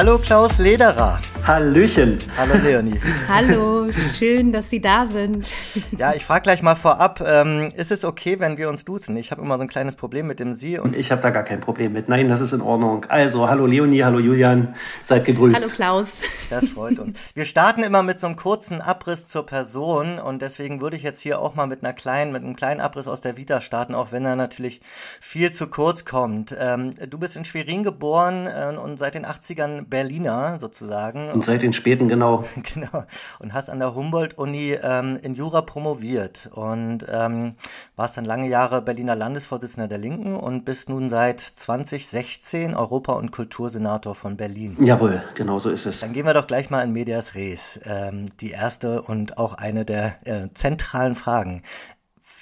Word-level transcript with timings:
Hallo 0.00 0.18
Klaus 0.18 0.58
Lederer. 0.58 1.29
Hallöchen. 1.50 2.18
Hallo 2.36 2.54
Leonie. 2.62 3.00
Hallo, 3.26 3.90
schön, 3.90 4.52
dass 4.52 4.70
Sie 4.70 4.80
da 4.80 5.08
sind. 5.08 5.50
Ja, 5.98 6.14
ich 6.14 6.24
frage 6.24 6.42
gleich 6.42 6.62
mal 6.62 6.76
vorab, 6.76 7.20
ähm, 7.26 7.72
ist 7.74 7.90
es 7.90 8.04
okay, 8.04 8.38
wenn 8.38 8.56
wir 8.56 8.68
uns 8.68 8.84
duzen? 8.84 9.16
Ich 9.16 9.32
habe 9.32 9.42
immer 9.42 9.56
so 9.56 9.62
ein 9.62 9.68
kleines 9.68 9.96
Problem 9.96 10.28
mit 10.28 10.38
dem 10.38 10.54
Sie. 10.54 10.78
Und 10.78 10.94
ich 10.94 11.10
habe 11.10 11.20
da 11.22 11.30
gar 11.30 11.42
kein 11.42 11.58
Problem 11.58 11.92
mit. 11.92 12.08
Nein, 12.08 12.28
das 12.28 12.40
ist 12.40 12.52
in 12.52 12.60
Ordnung. 12.60 13.04
Also, 13.08 13.48
hallo 13.48 13.66
Leonie, 13.66 14.04
hallo 14.04 14.20
Julian, 14.20 14.76
seid 15.02 15.24
gegrüßt. 15.24 15.56
Hallo 15.56 15.72
Klaus. 15.74 16.20
Das 16.50 16.68
freut 16.68 17.00
uns. 17.00 17.18
Wir 17.34 17.44
starten 17.44 17.82
immer 17.82 18.04
mit 18.04 18.20
so 18.20 18.28
einem 18.28 18.36
kurzen 18.36 18.80
Abriss 18.80 19.26
zur 19.26 19.44
Person 19.44 20.20
und 20.20 20.42
deswegen 20.42 20.80
würde 20.80 20.96
ich 20.96 21.02
jetzt 21.02 21.20
hier 21.20 21.40
auch 21.40 21.56
mal 21.56 21.66
mit 21.66 21.82
einer 21.82 21.94
kleinen, 21.94 22.30
mit 22.30 22.44
einem 22.44 22.54
kleinen 22.54 22.80
Abriss 22.80 23.08
aus 23.08 23.22
der 23.22 23.36
Vita 23.36 23.60
starten, 23.60 23.96
auch 23.96 24.12
wenn 24.12 24.24
er 24.24 24.36
natürlich 24.36 24.80
viel 25.20 25.50
zu 25.50 25.66
kurz 25.66 26.04
kommt. 26.04 26.56
Ähm, 26.60 26.94
du 26.94 27.18
bist 27.18 27.36
in 27.36 27.44
Schwerin 27.44 27.82
geboren 27.82 28.46
äh, 28.46 28.76
und 28.76 29.00
seit 29.00 29.16
den 29.16 29.26
80ern 29.26 29.88
Berliner 29.88 30.60
sozusagen. 30.60 31.39
Und 31.40 31.46
seit 31.46 31.62
den 31.62 31.72
späten, 31.72 32.06
genau. 32.06 32.44
genau. 32.74 33.04
Und 33.38 33.54
hast 33.54 33.70
an 33.70 33.78
der 33.78 33.94
Humboldt-Uni 33.94 34.76
ähm, 34.82 35.18
in 35.22 35.34
Jura 35.34 35.62
promoviert 35.62 36.50
und 36.52 37.06
ähm, 37.10 37.54
warst 37.96 38.18
dann 38.18 38.26
lange 38.26 38.46
Jahre 38.46 38.82
Berliner 38.82 39.16
Landesvorsitzender 39.16 39.88
der 39.88 39.96
Linken 39.96 40.36
und 40.36 40.66
bist 40.66 40.90
nun 40.90 41.08
seit 41.08 41.40
2016 41.40 42.74
Europa- 42.74 43.14
und 43.14 43.32
Kultursenator 43.32 44.14
von 44.14 44.36
Berlin. 44.36 44.76
Jawohl, 44.82 45.22
genau 45.34 45.58
so 45.58 45.70
ist 45.70 45.86
es. 45.86 46.00
Dann 46.00 46.12
gehen 46.12 46.26
wir 46.26 46.34
doch 46.34 46.46
gleich 46.46 46.68
mal 46.68 46.82
in 46.82 46.92
Medias 46.92 47.34
Res. 47.34 47.80
Ähm, 47.86 48.28
die 48.42 48.50
erste 48.50 49.00
und 49.00 49.38
auch 49.38 49.54
eine 49.54 49.86
der 49.86 50.18
äh, 50.26 50.48
zentralen 50.52 51.14
Fragen. 51.14 51.62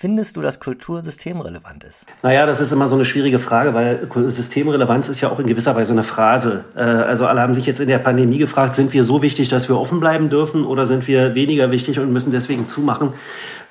Findest 0.00 0.36
du, 0.36 0.42
dass 0.42 0.60
Kultur 0.60 1.02
systemrelevant 1.02 1.82
ist? 1.82 2.06
Naja, 2.22 2.46
das 2.46 2.60
ist 2.60 2.70
immer 2.70 2.86
so 2.86 2.94
eine 2.94 3.04
schwierige 3.04 3.40
Frage, 3.40 3.74
weil 3.74 4.08
Systemrelevanz 4.30 5.08
ist 5.08 5.20
ja 5.20 5.28
auch 5.28 5.40
in 5.40 5.48
gewisser 5.48 5.74
Weise 5.74 5.90
eine 5.90 6.04
Phrase. 6.04 6.66
Äh, 6.76 6.82
also 6.82 7.26
alle 7.26 7.40
haben 7.40 7.52
sich 7.52 7.66
jetzt 7.66 7.80
in 7.80 7.88
der 7.88 7.98
Pandemie 7.98 8.38
gefragt, 8.38 8.76
sind 8.76 8.92
wir 8.92 9.02
so 9.02 9.22
wichtig, 9.22 9.48
dass 9.48 9.68
wir 9.68 9.76
offen 9.76 9.98
bleiben 9.98 10.28
dürfen 10.28 10.64
oder 10.64 10.86
sind 10.86 11.08
wir 11.08 11.34
weniger 11.34 11.72
wichtig 11.72 11.98
und 11.98 12.12
müssen 12.12 12.30
deswegen 12.30 12.68
zumachen? 12.68 13.12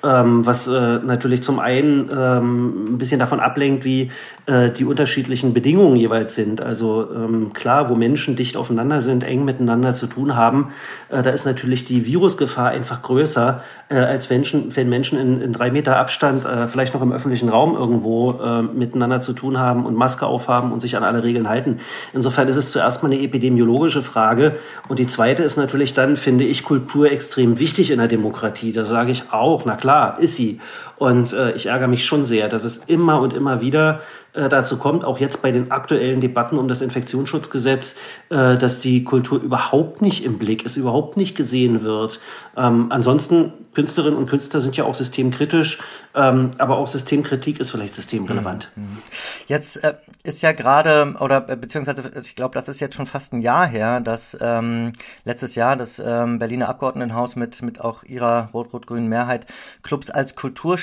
ähm, 0.04 0.46
was 0.46 0.68
äh, 0.68 0.98
natürlich 0.98 1.42
zum 1.42 1.58
einen 1.58 2.08
ähm, 2.12 2.94
ein 2.94 2.98
bisschen 2.98 3.18
davon 3.18 3.40
ablenkt, 3.40 3.84
wie 3.84 4.12
äh, 4.46 4.70
die 4.70 4.84
unterschiedlichen 4.84 5.54
Bedingungen 5.54 5.96
jeweils 5.96 6.34
sind. 6.34 6.60
Also 6.60 7.08
ähm, 7.12 7.52
klar, 7.52 7.90
wo 7.90 7.96
Menschen 7.96 8.36
dicht 8.36 8.56
aufeinander 8.56 9.00
sind, 9.00 9.24
eng 9.24 9.44
miteinander 9.44 9.92
zu 9.92 10.06
tun 10.06 10.36
haben, 10.36 10.72
da 11.10 11.30
ist 11.30 11.46
natürlich 11.46 11.84
die 11.84 12.06
Virusgefahr 12.06 12.68
einfach 12.68 13.02
größer, 13.02 13.62
als 13.88 14.30
wenn 14.30 14.88
Menschen 14.88 15.42
in 15.42 15.52
drei 15.52 15.70
Meter 15.70 15.96
Abstand 15.96 16.17
äh, 16.22 16.68
vielleicht 16.68 16.94
noch 16.94 17.02
im 17.02 17.12
öffentlichen 17.12 17.48
Raum 17.48 17.74
irgendwo 17.74 18.32
äh, 18.32 18.62
miteinander 18.62 19.22
zu 19.22 19.32
tun 19.32 19.58
haben 19.58 19.86
und 19.86 19.94
Maske 19.94 20.26
aufhaben 20.26 20.72
und 20.72 20.80
sich 20.80 20.96
an 20.96 21.04
alle 21.04 21.22
Regeln 21.22 21.48
halten. 21.48 21.80
Insofern 22.12 22.48
ist 22.48 22.56
es 22.56 22.72
zuerst 22.72 23.02
mal 23.02 23.10
eine 23.10 23.20
epidemiologische 23.20 24.02
Frage. 24.02 24.56
Und 24.88 24.98
die 24.98 25.06
zweite 25.06 25.42
ist 25.42 25.56
natürlich 25.56 25.94
dann, 25.94 26.16
finde 26.16 26.44
ich, 26.44 26.64
Kultur 26.64 27.10
extrem 27.10 27.58
wichtig 27.58 27.90
in 27.90 27.98
der 27.98 28.08
Demokratie. 28.08 28.72
Da 28.72 28.84
sage 28.84 29.10
ich 29.10 29.32
auch, 29.32 29.64
na 29.64 29.76
klar, 29.76 30.18
ist 30.18 30.36
sie. 30.36 30.60
Und 30.98 31.32
äh, 31.32 31.52
ich 31.52 31.66
ärgere 31.66 31.88
mich 31.88 32.04
schon 32.04 32.24
sehr, 32.24 32.48
dass 32.48 32.64
es 32.64 32.78
immer 32.78 33.20
und 33.20 33.32
immer 33.32 33.60
wieder 33.60 34.00
äh, 34.34 34.48
dazu 34.48 34.78
kommt, 34.78 35.04
auch 35.04 35.18
jetzt 35.18 35.42
bei 35.42 35.52
den 35.52 35.70
aktuellen 35.70 36.20
Debatten 36.20 36.58
um 36.58 36.68
das 36.68 36.80
Infektionsschutzgesetz, 36.80 37.96
äh, 38.30 38.56
dass 38.56 38.80
die 38.80 39.04
Kultur 39.04 39.40
überhaupt 39.40 40.02
nicht 40.02 40.24
im 40.24 40.38
Blick 40.38 40.64
ist, 40.64 40.76
überhaupt 40.76 41.16
nicht 41.16 41.36
gesehen 41.36 41.82
wird. 41.82 42.20
Ähm, 42.56 42.86
ansonsten, 42.90 43.52
Künstlerinnen 43.74 44.18
und 44.18 44.28
Künstler 44.28 44.60
sind 44.60 44.76
ja 44.76 44.84
auch 44.84 44.94
systemkritisch, 44.94 45.78
ähm, 46.14 46.50
aber 46.58 46.78
auch 46.78 46.88
Systemkritik 46.88 47.60
ist 47.60 47.70
vielleicht 47.70 47.94
systemrelevant. 47.94 48.70
Mhm. 48.74 48.82
Mhm. 48.82 48.98
Jetzt 49.46 49.82
äh, 49.84 49.94
ist 50.24 50.42
ja 50.42 50.52
gerade, 50.52 51.14
oder 51.20 51.48
äh, 51.48 51.56
beziehungsweise 51.56 52.02
ich 52.20 52.34
glaube, 52.34 52.54
das 52.54 52.68
ist 52.68 52.80
jetzt 52.80 52.96
schon 52.96 53.06
fast 53.06 53.32
ein 53.32 53.40
Jahr 53.40 53.66
her, 53.66 54.00
dass 54.00 54.36
ähm, 54.40 54.92
letztes 55.24 55.54
Jahr 55.54 55.76
das 55.76 56.02
ähm, 56.04 56.38
Berliner 56.38 56.68
Abgeordnetenhaus 56.68 57.36
mit, 57.36 57.62
mit 57.62 57.80
auch 57.80 58.02
ihrer 58.04 58.50
rot-rot-grünen 58.52 59.08
Mehrheit 59.08 59.46
Clubs 59.82 60.10
als 60.10 60.34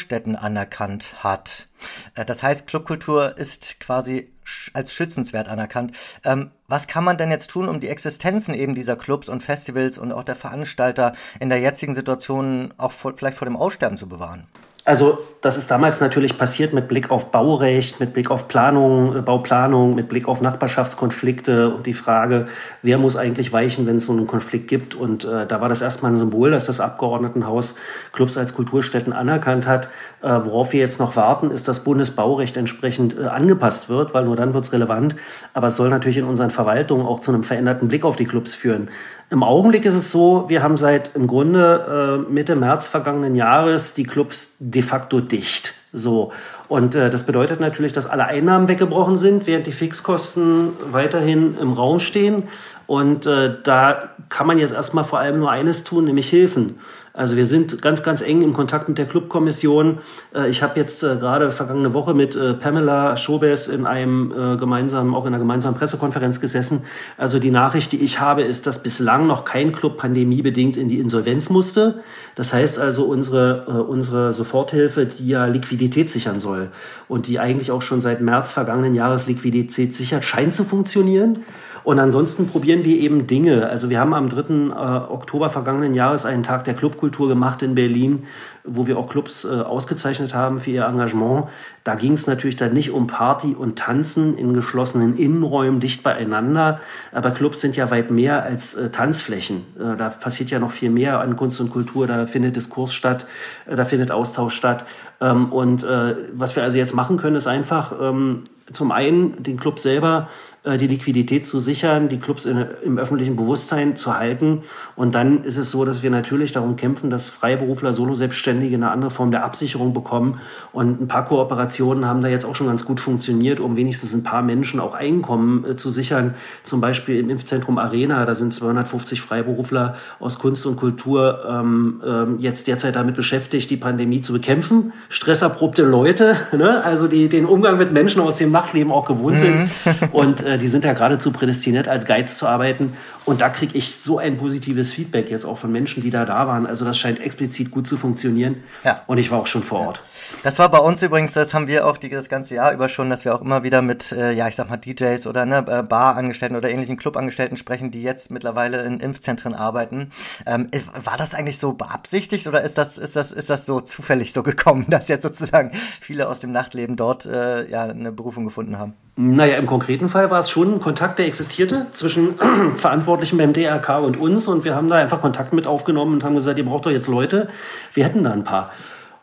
Kulturstätten 0.05 0.35
anerkannt 0.35 1.23
hat. 1.23 1.67
Äh, 2.15 2.25
das 2.25 2.43
heißt, 2.43 2.67
Clubkultur 2.67 3.37
ist 3.37 3.79
quasi 3.79 4.31
als 4.73 4.93
schützenswert 4.93 5.47
anerkannt. 5.47 5.95
Ähm, 6.23 6.51
was 6.67 6.87
kann 6.87 7.03
man 7.03 7.17
denn 7.17 7.31
jetzt 7.31 7.49
tun, 7.49 7.67
um 7.67 7.79
die 7.79 7.89
Existenzen 7.89 8.53
eben 8.53 8.75
dieser 8.75 8.95
Clubs 8.95 9.27
und 9.27 9.41
Festivals 9.41 9.97
und 9.97 10.11
auch 10.11 10.23
der 10.23 10.35
Veranstalter 10.35 11.13
in 11.39 11.49
der 11.49 11.59
jetzigen 11.59 11.93
Situation 11.93 12.73
auch 12.77 12.91
vor, 12.91 13.17
vielleicht 13.17 13.37
vor 13.37 13.47
dem 13.47 13.57
Aussterben 13.57 13.97
zu 13.97 14.07
bewahren? 14.07 14.47
Also 14.85 15.17
das 15.41 15.57
ist 15.57 15.69
damals 15.71 15.99
natürlich 15.99 16.37
passiert 16.37 16.71
mit 16.71 16.87
Blick 16.87 17.09
auf 17.09 17.31
Baurecht, 17.31 17.99
mit 17.99 18.13
Blick 18.13 18.29
auf 18.29 18.47
Planung, 18.47 19.15
äh, 19.15 19.21
Bauplanung, 19.21 19.95
mit 19.95 20.07
Blick 20.07 20.27
auf 20.27 20.41
Nachbarschaftskonflikte 20.41 21.73
und 21.73 21.87
die 21.87 21.95
Frage, 21.95 22.45
wer 22.83 22.99
muss 22.99 23.15
eigentlich 23.15 23.51
weichen, 23.51 23.87
wenn 23.87 23.97
es 23.97 24.05
so 24.05 24.13
einen 24.13 24.27
Konflikt 24.27 24.67
gibt. 24.67 24.93
Und 24.93 25.25
äh, 25.25 25.47
da 25.47 25.59
war 25.59 25.69
das 25.69 25.81
erstmal 25.81 26.11
ein 26.11 26.17
Symbol, 26.17 26.51
dass 26.51 26.67
das 26.67 26.79
Abgeordnetenhaus 26.79 27.75
Clubs 28.11 28.37
als 28.37 28.53
Kulturstätten 28.53 29.11
anerkannt 29.11 29.65
hat. 29.65 29.89
Äh, 30.21 30.29
worauf 30.29 30.71
wir 30.71 30.81
jetzt 30.81 30.99
noch 30.99 31.15
warten, 31.15 31.49
ist, 31.49 31.67
dass 31.67 31.83
Bundesbaurecht 31.83 32.55
entsprechend 32.55 33.17
äh, 33.17 33.23
angepasst 33.23 33.89
wird, 33.89 34.13
weil 34.13 34.25
nur 34.25 34.35
dann 34.35 34.53
wird 34.53 34.65
es 34.65 34.71
relevant. 34.71 35.15
Aber 35.53 35.67
es 35.67 35.77
soll 35.77 35.89
natürlich 35.89 36.17
in 36.17 36.25
unseren 36.25 36.51
Verwaltungen 36.51 37.07
auch 37.07 37.21
zu 37.21 37.31
einem 37.31 37.43
veränderten 37.43 37.87
Blick 37.87 38.05
auf 38.05 38.17
die 38.17 38.25
Clubs 38.25 38.53
führen. 38.53 38.89
Im 39.31 39.41
Augenblick 39.41 39.85
ist 39.85 39.95
es 39.95 40.11
so, 40.11 40.45
wir 40.49 40.61
haben 40.61 40.77
seit 40.77 41.15
im 41.15 41.25
Grunde 41.25 42.23
äh, 42.27 42.31
Mitte 42.31 42.55
März 42.55 42.87
vergangenen 42.87 43.35
Jahres 43.35 43.93
die 43.95 44.03
Clubs 44.03 44.55
de 44.59 44.81
facto 44.83 45.19
dicht. 45.19 45.73
So. 45.93 46.31
Und 46.67 46.93
äh, 46.93 47.09
das 47.09 47.25
bedeutet 47.25 47.59
natürlich, 47.59 47.93
dass 47.93 48.07
alle 48.07 48.25
Einnahmen 48.25 48.67
weggebrochen 48.67 49.17
sind, 49.17 49.47
während 49.47 49.65
die 49.65 49.71
Fixkosten 49.71 50.69
weiterhin 50.91 51.57
im 51.59 51.73
Raum 51.73 51.99
stehen. 51.99 52.43
Und 52.85 53.25
äh, 53.25 53.55
da 53.63 54.09
kann 54.29 54.45
man 54.45 54.59
jetzt 54.59 54.73
erstmal 54.73 55.03
vor 55.03 55.19
allem 55.19 55.39
nur 55.39 55.49
eines 55.49 55.83
tun, 55.83 56.05
nämlich 56.05 56.29
Hilfen. 56.29 56.79
Also 57.15 57.37
wir 57.37 57.45
sind 57.45 57.81
ganz, 57.81 58.03
ganz 58.03 58.21
eng 58.21 58.41
im 58.41 58.51
Kontakt 58.51 58.89
mit 58.89 58.97
der 58.97 59.05
Clubkommission. 59.05 59.99
Äh, 60.35 60.49
ich 60.49 60.61
habe 60.61 60.77
jetzt 60.77 61.01
äh, 61.01 61.15
gerade 61.15 61.51
vergangene 61.51 61.93
Woche 61.93 62.13
mit 62.13 62.35
äh, 62.35 62.53
Pamela 62.53 63.15
Schobes 63.15 63.69
in 63.69 63.85
einem 63.85 64.33
gemeinsamen, 64.59 65.15
auch 65.15 65.25
in 65.25 65.29
einer 65.29 65.39
gemeinsamen 65.39 65.77
Pressekonferenz 65.77 66.41
gesessen. 66.41 66.83
Also 67.17 67.39
die 67.39 67.51
Nachricht, 67.51 67.93
die 67.93 68.01
ich 68.01 68.19
habe, 68.19 68.41
ist, 68.41 68.67
dass 68.67 68.83
bislang 68.83 69.27
noch 69.27 69.45
kein 69.45 69.71
Club 69.71 69.97
pandemiebedingt 69.97 70.75
in 70.75 70.89
die 70.89 70.99
Insolvenz 70.99 71.49
musste. 71.49 72.03
Das 72.35 72.53
heißt 72.53 72.79
also, 72.79 73.05
unsere, 73.05 73.83
unsere 73.83 74.33
Soforthilfe, 74.33 75.05
die 75.05 75.29
ja 75.29 75.45
Liquidität 75.45 76.09
sichern 76.09 76.39
soll 76.39 76.71
und 77.07 77.27
die 77.27 77.39
eigentlich 77.39 77.71
auch 77.71 77.81
schon 77.81 78.01
seit 78.01 78.19
März 78.19 78.51
vergangenen 78.51 78.93
Jahres 78.93 79.27
Liquidität 79.27 79.95
sichert, 79.95 80.25
scheint 80.25 80.53
zu 80.53 80.63
funktionieren. 80.63 81.45
Und 81.85 81.99
ansonsten 81.99 82.47
probieren 82.47 82.83
wir 82.83 82.97
eben 82.99 83.27
Dinge. 83.27 83.69
Also 83.69 83.91
wir 83.91 83.99
haben 83.99 84.15
am 84.15 84.27
3. 84.27 84.39
Äh, 84.39 85.11
Oktober 85.11 85.51
vergangenen 85.51 85.93
Jahres 85.93 86.25
einen 86.25 86.41
Tag 86.41 86.63
der 86.63 86.73
Clubkultur 86.73 87.29
gemacht 87.29 87.61
in 87.61 87.75
Berlin, 87.75 88.25
wo 88.65 88.87
wir 88.87 88.97
auch 88.97 89.09
Clubs 89.09 89.45
äh, 89.45 89.49
ausgezeichnet 89.49 90.33
haben 90.33 90.59
für 90.59 90.71
ihr 90.71 90.85
Engagement. 90.85 91.45
Da 91.83 91.95
ging 91.95 92.13
es 92.13 92.25
natürlich 92.25 92.55
dann 92.55 92.73
nicht 92.73 92.91
um 92.91 93.07
Party 93.07 93.53
und 93.53 93.77
Tanzen 93.77 94.37
in 94.37 94.53
geschlossenen 94.53 95.17
Innenräumen 95.17 95.79
dicht 95.79 96.01
beieinander. 96.01 96.79
Aber 97.11 97.31
Clubs 97.31 97.61
sind 97.61 97.75
ja 97.75 97.91
weit 97.91 98.09
mehr 98.09 98.43
als 98.43 98.73
äh, 98.73 98.89
Tanzflächen. 98.89 99.65
Äh, 99.77 99.95
da 99.97 100.09
passiert 100.09 100.49
ja 100.49 100.59
noch 100.59 100.71
viel 100.71 100.89
mehr 100.89 101.19
an 101.19 101.35
Kunst 101.35 101.61
und 101.61 101.69
Kultur. 101.69 102.07
Da 102.07 102.25
findet 102.25 102.55
Diskurs 102.55 102.93
statt, 102.93 103.27
äh, 103.67 103.75
da 103.75 103.85
findet 103.85 104.11
Austausch 104.11 104.55
statt. 104.55 104.85
Ähm, 105.21 105.53
und 105.53 105.83
äh, 105.83 106.15
was 106.33 106.55
wir 106.55 106.63
also 106.63 106.77
jetzt 106.77 106.95
machen 106.95 107.17
können, 107.17 107.35
ist 107.35 107.47
einfach 107.47 107.93
ähm, 108.01 108.43
zum 108.73 108.91
einen 108.91 109.43
den 109.43 109.57
Club 109.57 109.79
selber 109.79 110.29
äh, 110.63 110.77
die 110.77 110.87
Liquidität 110.87 111.45
zu 111.45 111.59
sichern, 111.59 112.09
die 112.09 112.17
Clubs 112.17 112.45
in, 112.45 112.65
im 112.83 112.97
öffentlichen 112.97 113.35
Bewusstsein 113.35 113.95
zu 113.95 114.17
halten. 114.17 114.63
Und 114.95 115.13
dann 115.13 115.43
ist 115.43 115.57
es 115.57 115.71
so, 115.71 115.85
dass 115.85 116.01
wir 116.01 116.09
natürlich 116.09 116.51
darum 116.51 116.75
kämpfen, 116.75 117.09
dass 117.09 117.27
Freiberufler, 117.27 117.93
Solo-Selbstständige 117.93 118.54
eine 118.63 118.91
andere 118.91 119.11
Form 119.11 119.31
der 119.31 119.43
Absicherung 119.43 119.93
bekommen. 119.93 120.39
Und 120.71 121.01
ein 121.01 121.07
paar 121.07 121.25
Kooperationen 121.25 122.05
haben 122.05 122.21
da 122.21 122.27
jetzt 122.27 122.45
auch 122.45 122.55
schon 122.55 122.67
ganz 122.67 122.85
gut 122.85 122.99
funktioniert, 122.99 123.59
um 123.59 123.75
wenigstens 123.75 124.13
ein 124.13 124.23
paar 124.23 124.41
Menschen 124.41 124.79
auch 124.79 124.93
Einkommen 124.93 125.65
äh, 125.65 125.75
zu 125.75 125.89
sichern. 125.89 126.35
Zum 126.63 126.81
Beispiel 126.81 127.19
im 127.19 127.29
Impfzentrum 127.29 127.77
Arena, 127.77 128.25
da 128.25 128.35
sind 128.35 128.53
250 128.53 129.21
Freiberufler 129.21 129.95
aus 130.19 130.39
Kunst 130.39 130.65
und 130.65 130.77
Kultur 130.77 131.43
ähm, 131.47 132.01
ähm, 132.05 132.35
jetzt 132.39 132.67
derzeit 132.67 132.95
damit 132.95 133.15
beschäftigt, 133.15 133.69
die 133.69 133.77
Pandemie 133.77 134.21
zu 134.21 134.33
bekämpfen. 134.33 134.93
Stresserprobte 135.09 135.83
Leute, 135.83 136.37
ne? 136.51 136.83
also 136.83 137.07
die 137.07 137.29
den 137.29 137.45
Umgang 137.45 137.77
mit 137.77 137.91
Menschen 137.91 138.21
aus 138.21 138.37
dem 138.37 138.51
Nachtleben 138.51 138.91
auch 138.91 139.07
gewohnt 139.07 139.39
sind. 139.39 139.55
Mhm. 139.55 139.69
und 140.11 140.43
äh, 140.43 140.57
die 140.57 140.67
sind 140.67 140.85
ja 140.85 140.93
geradezu 140.93 141.31
prädestiniert, 141.31 141.87
als 141.87 142.05
Guides 142.05 142.37
zu 142.37 142.47
arbeiten. 142.47 142.93
Und 143.25 143.41
da 143.41 143.49
kriege 143.49 143.75
ich 143.75 143.95
so 143.95 144.19
ein 144.19 144.37
positives 144.37 144.93
Feedback 144.93 145.31
jetzt 145.31 145.45
auch 145.45 145.57
von 145.57 145.71
Menschen, 145.71 146.03
die 146.03 146.11
da 146.11 146.25
da 146.25 146.47
waren. 146.47 146.67
Also 146.67 146.85
das 146.85 146.97
scheint 146.97 147.19
explizit 147.19 147.71
gut 147.71 147.87
zu 147.87 147.97
funktionieren. 147.97 148.44
Ja. 148.83 149.03
Und 149.07 149.17
ich 149.17 149.31
war 149.31 149.39
auch 149.39 149.47
schon 149.47 149.63
vor 149.63 149.79
Ort. 149.87 150.03
Das 150.43 150.59
war 150.59 150.69
bei 150.69 150.79
uns 150.79 151.01
übrigens, 151.01 151.33
das 151.33 151.53
haben 151.53 151.67
wir 151.67 151.85
auch 151.85 151.97
die, 151.97 152.09
das 152.09 152.29
ganze 152.29 152.55
Jahr 152.55 152.73
über 152.73 152.89
schon, 152.89 153.09
dass 153.09 153.25
wir 153.25 153.33
auch 153.35 153.41
immer 153.41 153.63
wieder 153.63 153.81
mit, 153.81 154.11
äh, 154.11 154.31
ja, 154.31 154.47
ich 154.47 154.55
sag 154.55 154.69
mal, 154.69 154.77
DJs 154.77 155.27
oder 155.27 155.45
ne, 155.45 155.65
äh, 155.67 155.83
Barangestellten 155.83 156.57
oder 156.57 156.69
ähnlichen 156.69 156.97
Clubangestellten 156.97 157.57
sprechen, 157.57 157.91
die 157.91 158.03
jetzt 158.03 158.31
mittlerweile 158.31 158.83
in 158.83 158.99
Impfzentren 158.99 159.53
arbeiten. 159.53 160.11
Ähm, 160.45 160.69
war 161.03 161.17
das 161.17 161.33
eigentlich 161.33 161.57
so 161.59 161.73
beabsichtigt 161.73 162.47
oder 162.47 162.61
ist 162.61 162.77
das, 162.77 162.97
ist 162.97 163.15
das, 163.15 163.31
ist 163.31 163.49
das 163.49 163.65
so 163.65 163.81
zufällig 163.81 164.33
so 164.33 164.43
gekommen, 164.43 164.85
dass 164.89 165.07
jetzt 165.07 165.23
sozusagen 165.23 165.71
viele 165.73 166.27
aus 166.29 166.39
dem 166.39 166.51
Nachtleben 166.51 166.95
dort 166.95 167.25
äh, 167.25 167.69
ja 167.69 167.83
eine 167.83 168.11
Berufung 168.11 168.45
gefunden 168.45 168.77
haben? 168.77 168.93
Naja, 169.17 169.55
im 169.57 169.65
konkreten 169.65 170.09
Fall 170.09 170.29
war 170.29 170.41
es 170.41 170.49
schon 170.49 170.73
ein 170.73 170.79
Kontakt, 170.81 171.19
der 171.19 171.27
existierte 171.27 171.87
zwischen 171.93 172.35
Verantwortlichen 172.75 173.37
beim 173.37 173.53
DRK 173.53 173.99
und 173.99 174.17
uns 174.17 174.49
und 174.49 174.65
wir 174.65 174.75
haben 174.75 174.89
da 174.89 174.95
einfach 174.95 175.21
Kontakt 175.21 175.53
mit 175.53 175.67
aufgenommen 175.67 176.15
und 176.15 176.23
haben 176.25 176.35
gesagt, 176.35 176.57
ihr 176.57 176.65
braucht 176.65 176.85
doch 176.85 176.91
jetzt 176.91 177.07
Leute. 177.07 177.47
Wir 177.93 178.03
hätten 178.03 178.25
da 178.25 178.31
ein 178.31 178.43
paar. 178.43 178.71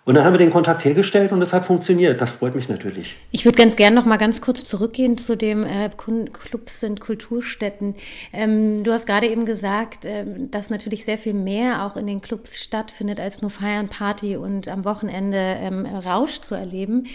Und 0.05 0.17
dann 0.17 0.25
haben 0.25 0.35
wir 0.35 0.39
den 0.39 0.51
Kontakt 0.51 0.85
hergestellt 0.85 1.31
und 1.31 1.41
es 1.43 1.53
hat 1.53 1.65
funktioniert. 1.65 2.21
Das 2.21 2.31
freut 2.31 2.57
mich 2.57 2.69
natürlich. 2.69 3.15
Ich 3.31 3.45
würde 3.45 3.57
ganz 3.57 3.77
gerne 3.77 3.95
noch 3.95 4.05
mal 4.05 4.17
ganz 4.17 4.41
kurz 4.41 4.65
zurückgehen 4.65 5.17
zu 5.17 5.37
dem 5.37 5.65
äh, 5.65 5.91
Clubs 5.91 6.81
sind 6.81 7.01
Kulturstätten. 7.01 7.95
Ähm, 8.33 8.83
du 8.83 8.93
hast 8.93 9.07
gerade 9.07 9.29
eben 9.29 9.45
gesagt, 9.45 10.05
äh, 10.05 10.25
dass 10.51 10.71
natürlich 10.71 11.05
sehr 11.05 11.19
viel 11.19 11.35
mehr 11.35 11.87
auch 11.87 11.97
in 11.97 12.09
den 12.09 12.21
Clubs 12.21 12.61
stattfindet, 12.61 13.21
als 13.21 13.43
nur 13.43 13.51
Feiern, 13.51 13.89
Party 13.89 14.37
und 14.37 14.67
am 14.67 14.85
Wochenende 14.85 15.37
ähm, 15.39 15.87
Rausch 15.87 16.41
zu 16.41 16.57
erleben. 16.57 17.07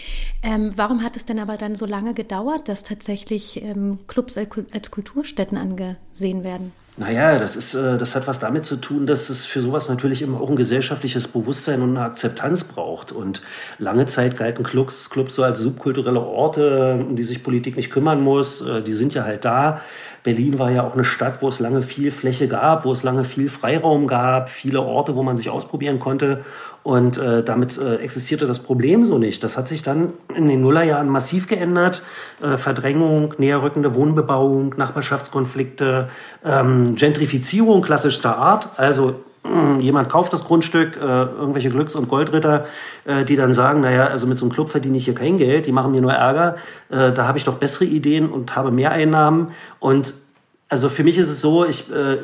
Ähm, 0.42 0.72
warum 0.76 1.02
hat 1.02 1.14
es 1.14 1.26
denn 1.26 1.40
aber 1.40 1.58
dann 1.58 1.76
so 1.76 1.84
lange 1.84 2.14
gedauert, 2.14 2.68
dass 2.68 2.84
tatsächlich 2.84 3.62
ähm, 3.62 3.98
Clubs 4.06 4.38
als 4.38 4.90
Kulturstätten 4.90 5.58
angesehen 5.58 6.42
werden? 6.42 6.72
Naja, 7.00 7.38
das 7.38 7.54
ist, 7.54 7.74
äh, 7.74 7.96
das 7.96 8.16
hat 8.16 8.26
was 8.26 8.40
damit 8.40 8.66
zu 8.66 8.74
tun, 8.74 9.06
dass 9.06 9.30
es 9.30 9.46
für 9.46 9.60
sowas 9.60 9.88
natürlich 9.88 10.20
immer 10.20 10.40
auch 10.40 10.50
ein 10.50 10.56
gesellschaftliches 10.56 11.28
Bewusstsein 11.28 11.80
und 11.80 11.90
eine 11.90 12.04
Akzeptanz 12.04 12.64
braucht. 12.64 13.12
Und 13.12 13.40
lange 13.78 14.06
Zeit 14.06 14.36
galten 14.36 14.64
Clubs, 14.64 15.08
Clubs 15.08 15.36
so 15.36 15.44
als 15.44 15.60
subkulturelle 15.60 16.20
Orte, 16.20 16.94
um 17.08 17.14
die 17.14 17.22
sich 17.22 17.44
Politik 17.44 17.76
nicht 17.76 17.92
kümmern 17.92 18.20
muss. 18.20 18.62
Äh, 18.62 18.82
die 18.82 18.94
sind 18.94 19.14
ja 19.14 19.22
halt 19.22 19.44
da. 19.44 19.80
Berlin 20.24 20.58
war 20.58 20.72
ja 20.72 20.82
auch 20.82 20.94
eine 20.94 21.04
Stadt, 21.04 21.40
wo 21.40 21.46
es 21.48 21.60
lange 21.60 21.82
viel 21.82 22.10
Fläche 22.10 22.48
gab, 22.48 22.84
wo 22.84 22.90
es 22.90 23.04
lange 23.04 23.24
viel 23.24 23.48
Freiraum 23.48 24.08
gab, 24.08 24.48
viele 24.48 24.82
Orte, 24.82 25.14
wo 25.14 25.22
man 25.22 25.36
sich 25.36 25.50
ausprobieren 25.50 26.00
konnte. 26.00 26.44
Und 26.88 27.18
äh, 27.18 27.42
damit 27.42 27.76
äh, 27.76 27.96
existierte 27.96 28.46
das 28.46 28.60
Problem 28.60 29.04
so 29.04 29.18
nicht. 29.18 29.44
Das 29.44 29.58
hat 29.58 29.68
sich 29.68 29.82
dann 29.82 30.14
in 30.34 30.48
den 30.48 30.62
Nullerjahren 30.62 31.10
massiv 31.10 31.46
geändert. 31.46 32.00
Äh, 32.40 32.56
Verdrängung, 32.56 33.34
näherrückende 33.36 33.94
Wohnbebauung, 33.94 34.74
Nachbarschaftskonflikte, 34.74 36.08
ähm, 36.46 36.96
Gentrifizierung 36.96 37.82
klassischer 37.82 38.38
Art. 38.38 38.70
Also 38.78 39.16
hm, 39.44 39.80
jemand 39.80 40.08
kauft 40.08 40.32
das 40.32 40.46
Grundstück, 40.46 40.96
äh, 40.96 41.00
irgendwelche 41.00 41.68
Glücks- 41.68 41.94
und 41.94 42.08
Goldritter, 42.08 42.64
äh, 43.04 43.26
die 43.26 43.36
dann 43.36 43.52
sagen, 43.52 43.82
naja, 43.82 44.06
also 44.06 44.26
mit 44.26 44.38
so 44.38 44.46
einem 44.46 44.54
Club 44.54 44.70
verdiene 44.70 44.96
ich 44.96 45.04
hier 45.04 45.14
kein 45.14 45.36
Geld, 45.36 45.66
die 45.66 45.72
machen 45.72 45.92
mir 45.92 46.00
nur 46.00 46.14
Ärger, 46.14 46.56
äh, 46.88 47.12
da 47.12 47.26
habe 47.26 47.36
ich 47.36 47.44
doch 47.44 47.58
bessere 47.58 47.84
Ideen 47.84 48.30
und 48.30 48.56
habe 48.56 48.70
mehr 48.70 48.92
Einnahmen 48.92 49.48
und 49.78 50.14
also 50.70 50.90
für 50.90 51.02
mich 51.02 51.16
ist 51.16 51.30
es 51.30 51.40
so, 51.40 51.64
ich, 51.64 51.90
äh, 51.90 52.18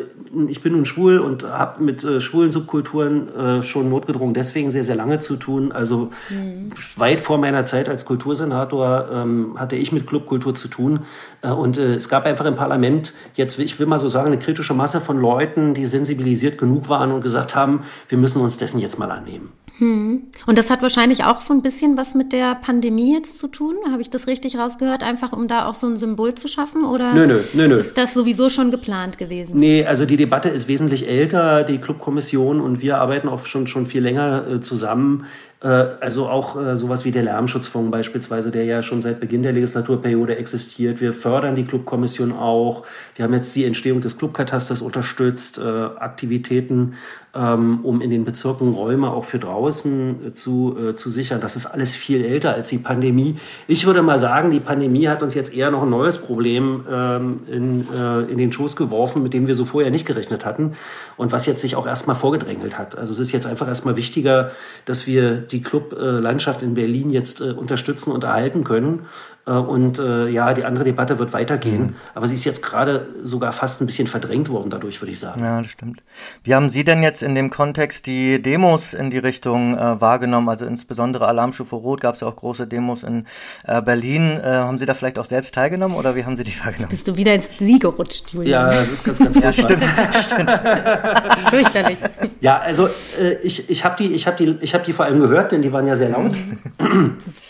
ich 0.48 0.60
bin 0.60 0.72
nun 0.72 0.84
schwul 0.84 1.18
und 1.18 1.44
habe 1.44 1.82
mit 1.82 2.04
äh, 2.04 2.20
schwulen 2.20 2.50
Subkulturen 2.50 3.34
äh, 3.34 3.62
schon 3.62 3.88
notgedrungen 3.88 4.34
deswegen 4.34 4.70
sehr, 4.70 4.84
sehr 4.84 4.96
lange 4.96 5.20
zu 5.20 5.36
tun. 5.36 5.72
Also 5.72 6.10
mhm. 6.28 6.70
weit 6.96 7.22
vor 7.22 7.38
meiner 7.38 7.64
Zeit 7.64 7.88
als 7.88 8.04
Kultursenator 8.04 9.08
ähm, 9.10 9.58
hatte 9.58 9.76
ich 9.76 9.92
mit 9.92 10.06
Clubkultur 10.06 10.54
zu 10.54 10.68
tun. 10.68 11.00
Äh, 11.40 11.48
und 11.48 11.78
äh, 11.78 11.94
es 11.94 12.10
gab 12.10 12.26
einfach 12.26 12.44
im 12.44 12.54
Parlament 12.56 13.14
jetzt, 13.34 13.58
ich 13.58 13.78
will 13.78 13.86
mal 13.86 13.98
so 13.98 14.10
sagen, 14.10 14.26
eine 14.26 14.38
kritische 14.38 14.74
Masse 14.74 15.00
von 15.00 15.18
Leuten, 15.18 15.72
die 15.72 15.86
sensibilisiert 15.86 16.58
genug 16.58 16.90
waren 16.90 17.12
und 17.12 17.22
gesagt 17.22 17.56
haben, 17.56 17.84
wir 18.08 18.18
müssen 18.18 18.42
uns 18.42 18.58
dessen 18.58 18.78
jetzt 18.78 18.98
mal 18.98 19.10
annehmen. 19.10 19.52
Hm. 19.78 20.28
Und 20.46 20.56
das 20.56 20.70
hat 20.70 20.82
wahrscheinlich 20.82 21.24
auch 21.24 21.40
so 21.40 21.52
ein 21.52 21.60
bisschen 21.60 21.96
was 21.96 22.14
mit 22.14 22.32
der 22.32 22.54
Pandemie 22.54 23.12
jetzt 23.12 23.38
zu 23.38 23.48
tun. 23.48 23.74
Habe 23.90 24.02
ich 24.02 24.10
das 24.10 24.28
richtig 24.28 24.56
rausgehört? 24.56 25.02
Einfach 25.02 25.32
um 25.32 25.48
da 25.48 25.66
auch 25.66 25.74
so 25.74 25.88
ein 25.88 25.96
Symbol 25.96 26.34
zu 26.34 26.46
schaffen? 26.46 26.84
Oder 26.84 27.12
nö, 27.12 27.26
nö, 27.26 27.40
nö, 27.54 27.68
nö. 27.68 27.76
ist 27.78 27.98
das 27.98 28.14
sowieso 28.14 28.33
schon 28.50 28.70
geplant 28.70 29.18
gewesen? 29.18 29.58
Nee, 29.58 29.84
also 29.84 30.06
die 30.06 30.16
Debatte 30.16 30.48
ist 30.48 30.68
wesentlich 30.68 31.08
älter. 31.08 31.64
Die 31.64 31.78
Clubkommission 31.78 32.60
und 32.60 32.80
wir 32.80 32.98
arbeiten 32.98 33.28
auch 33.28 33.46
schon, 33.46 33.66
schon 33.66 33.86
viel 33.86 34.02
länger 34.02 34.46
äh, 34.48 34.60
zusammen. 34.60 35.26
Äh, 35.64 35.96
also 36.00 36.28
auch 36.28 36.60
äh, 36.60 36.76
sowas 36.76 37.06
wie 37.06 37.10
der 37.10 37.22
Lärmschutzfonds 37.22 37.90
beispielsweise, 37.90 38.50
der 38.50 38.64
ja 38.64 38.82
schon 38.82 39.00
seit 39.00 39.18
Beginn 39.18 39.42
der 39.42 39.52
Legislaturperiode 39.52 40.36
existiert. 40.36 41.00
Wir 41.00 41.14
fördern 41.14 41.56
die 41.56 41.64
Clubkommission 41.64 42.32
auch. 42.32 42.84
Wir 43.16 43.24
haben 43.24 43.32
jetzt 43.32 43.56
die 43.56 43.64
Entstehung 43.64 44.02
des 44.02 44.18
Clubkatasters 44.18 44.82
unterstützt, 44.82 45.58
äh, 45.58 45.62
Aktivitäten 45.62 46.94
ähm, 47.34 47.80
um 47.82 48.00
in 48.00 48.10
den 48.10 48.24
Bezirken 48.24 48.72
Räume 48.74 49.10
auch 49.10 49.24
für 49.24 49.38
draußen 49.38 50.28
äh, 50.28 50.34
zu, 50.34 50.76
äh, 50.78 50.96
zu 50.96 51.10
sichern. 51.10 51.40
Das 51.40 51.56
ist 51.56 51.66
alles 51.66 51.96
viel 51.96 52.24
älter 52.24 52.54
als 52.54 52.68
die 52.68 52.78
Pandemie. 52.78 53.38
Ich 53.66 53.86
würde 53.86 54.02
mal 54.02 54.18
sagen, 54.18 54.50
die 54.50 54.60
Pandemie 54.60 55.08
hat 55.08 55.22
uns 55.22 55.34
jetzt 55.34 55.52
eher 55.52 55.70
noch 55.70 55.82
ein 55.82 55.90
neues 55.90 56.18
Problem 56.18 56.84
ähm, 56.88 57.40
in, 57.50 57.86
äh, 57.92 58.20
in 58.30 58.38
den 58.38 58.52
Schoß 58.52 58.76
geworfen, 58.76 59.22
mit 59.22 59.34
dem 59.34 59.46
wir 59.46 59.54
so 59.54 59.64
vorher 59.64 59.90
nicht 59.90 60.06
gerechnet 60.06 60.46
hatten 60.46 60.72
und 61.16 61.32
was 61.32 61.46
jetzt 61.46 61.60
sich 61.60 61.74
auch 61.74 61.86
erstmal 61.86 62.16
vorgedrängelt 62.16 62.78
hat. 62.78 62.96
Also 62.96 63.12
es 63.12 63.18
ist 63.18 63.32
jetzt 63.32 63.46
einfach 63.46 63.66
erstmal 63.66 63.96
wichtiger, 63.96 64.52
dass 64.84 65.06
wir 65.06 65.34
die 65.54 65.62
Clublandschaft 65.62 66.62
in 66.62 66.74
Berlin 66.74 67.10
jetzt 67.10 67.40
äh, 67.40 67.52
unterstützen 67.52 68.10
und 68.12 68.24
erhalten 68.24 68.64
können. 68.64 69.00
äh, 69.00 69.33
und 69.50 69.98
äh, 69.98 70.28
ja, 70.28 70.54
die 70.54 70.64
andere 70.64 70.84
Debatte 70.84 71.18
wird 71.18 71.34
weitergehen. 71.34 71.82
Mhm. 71.82 71.96
Aber 72.14 72.26
sie 72.26 72.34
ist 72.34 72.44
jetzt 72.44 72.62
gerade 72.62 73.08
sogar 73.22 73.52
fast 73.52 73.82
ein 73.82 73.86
bisschen 73.86 74.06
verdrängt 74.06 74.48
worden 74.48 74.70
dadurch, 74.70 75.02
würde 75.02 75.12
ich 75.12 75.18
sagen. 75.18 75.42
Ja, 75.42 75.58
das 75.58 75.70
stimmt. 75.70 76.02
Wie 76.42 76.54
haben 76.54 76.70
Sie 76.70 76.82
denn 76.82 77.02
jetzt 77.02 77.22
in 77.22 77.34
dem 77.34 77.50
Kontext 77.50 78.06
die 78.06 78.40
Demos 78.40 78.94
in 78.94 79.10
die 79.10 79.18
Richtung 79.18 79.76
äh, 79.76 80.00
wahrgenommen? 80.00 80.48
Also 80.48 80.64
insbesondere 80.64 81.28
Alarmstufe 81.28 81.76
Rot 81.76 82.00
gab 82.00 82.14
es 82.14 82.22
ja 82.22 82.28
auch 82.28 82.36
große 82.36 82.66
Demos 82.66 83.02
in 83.02 83.26
äh, 83.66 83.82
Berlin. 83.82 84.40
Äh, 84.42 84.46
haben 84.46 84.78
Sie 84.78 84.86
da 84.86 84.94
vielleicht 84.94 85.18
auch 85.18 85.26
selbst 85.26 85.54
teilgenommen 85.54 85.94
oder 85.94 86.16
wie 86.16 86.24
haben 86.24 86.36
Sie 86.36 86.44
die 86.44 86.58
wahrgenommen? 86.64 86.88
Bist 86.88 87.06
du 87.06 87.14
wieder 87.16 87.34
ins 87.34 87.58
Sie 87.58 87.78
gerutscht, 87.78 88.32
Julian? 88.32 88.72
Ja, 88.72 88.78
das 88.78 88.88
ist 88.88 89.04
ganz, 89.04 89.18
ganz 89.18 89.36
Ja, 89.36 89.52
stimmt, 89.52 89.86
stimmt. 90.14 90.50
Fürchterlich. 91.50 91.98
Ja, 92.40 92.60
also 92.60 92.88
äh, 93.20 93.34
ich, 93.42 93.68
ich 93.68 93.84
habe 93.84 93.96
die, 94.02 94.14
ich 94.14 94.26
hab 94.26 94.38
die, 94.38 94.56
ich 94.62 94.74
hab 94.74 94.84
die 94.84 94.94
vor 94.94 95.04
allem 95.04 95.20
gehört, 95.20 95.52
denn 95.52 95.60
die 95.60 95.70
waren 95.70 95.86
ja 95.86 95.96
sehr 95.96 96.08
laut. 96.08 96.32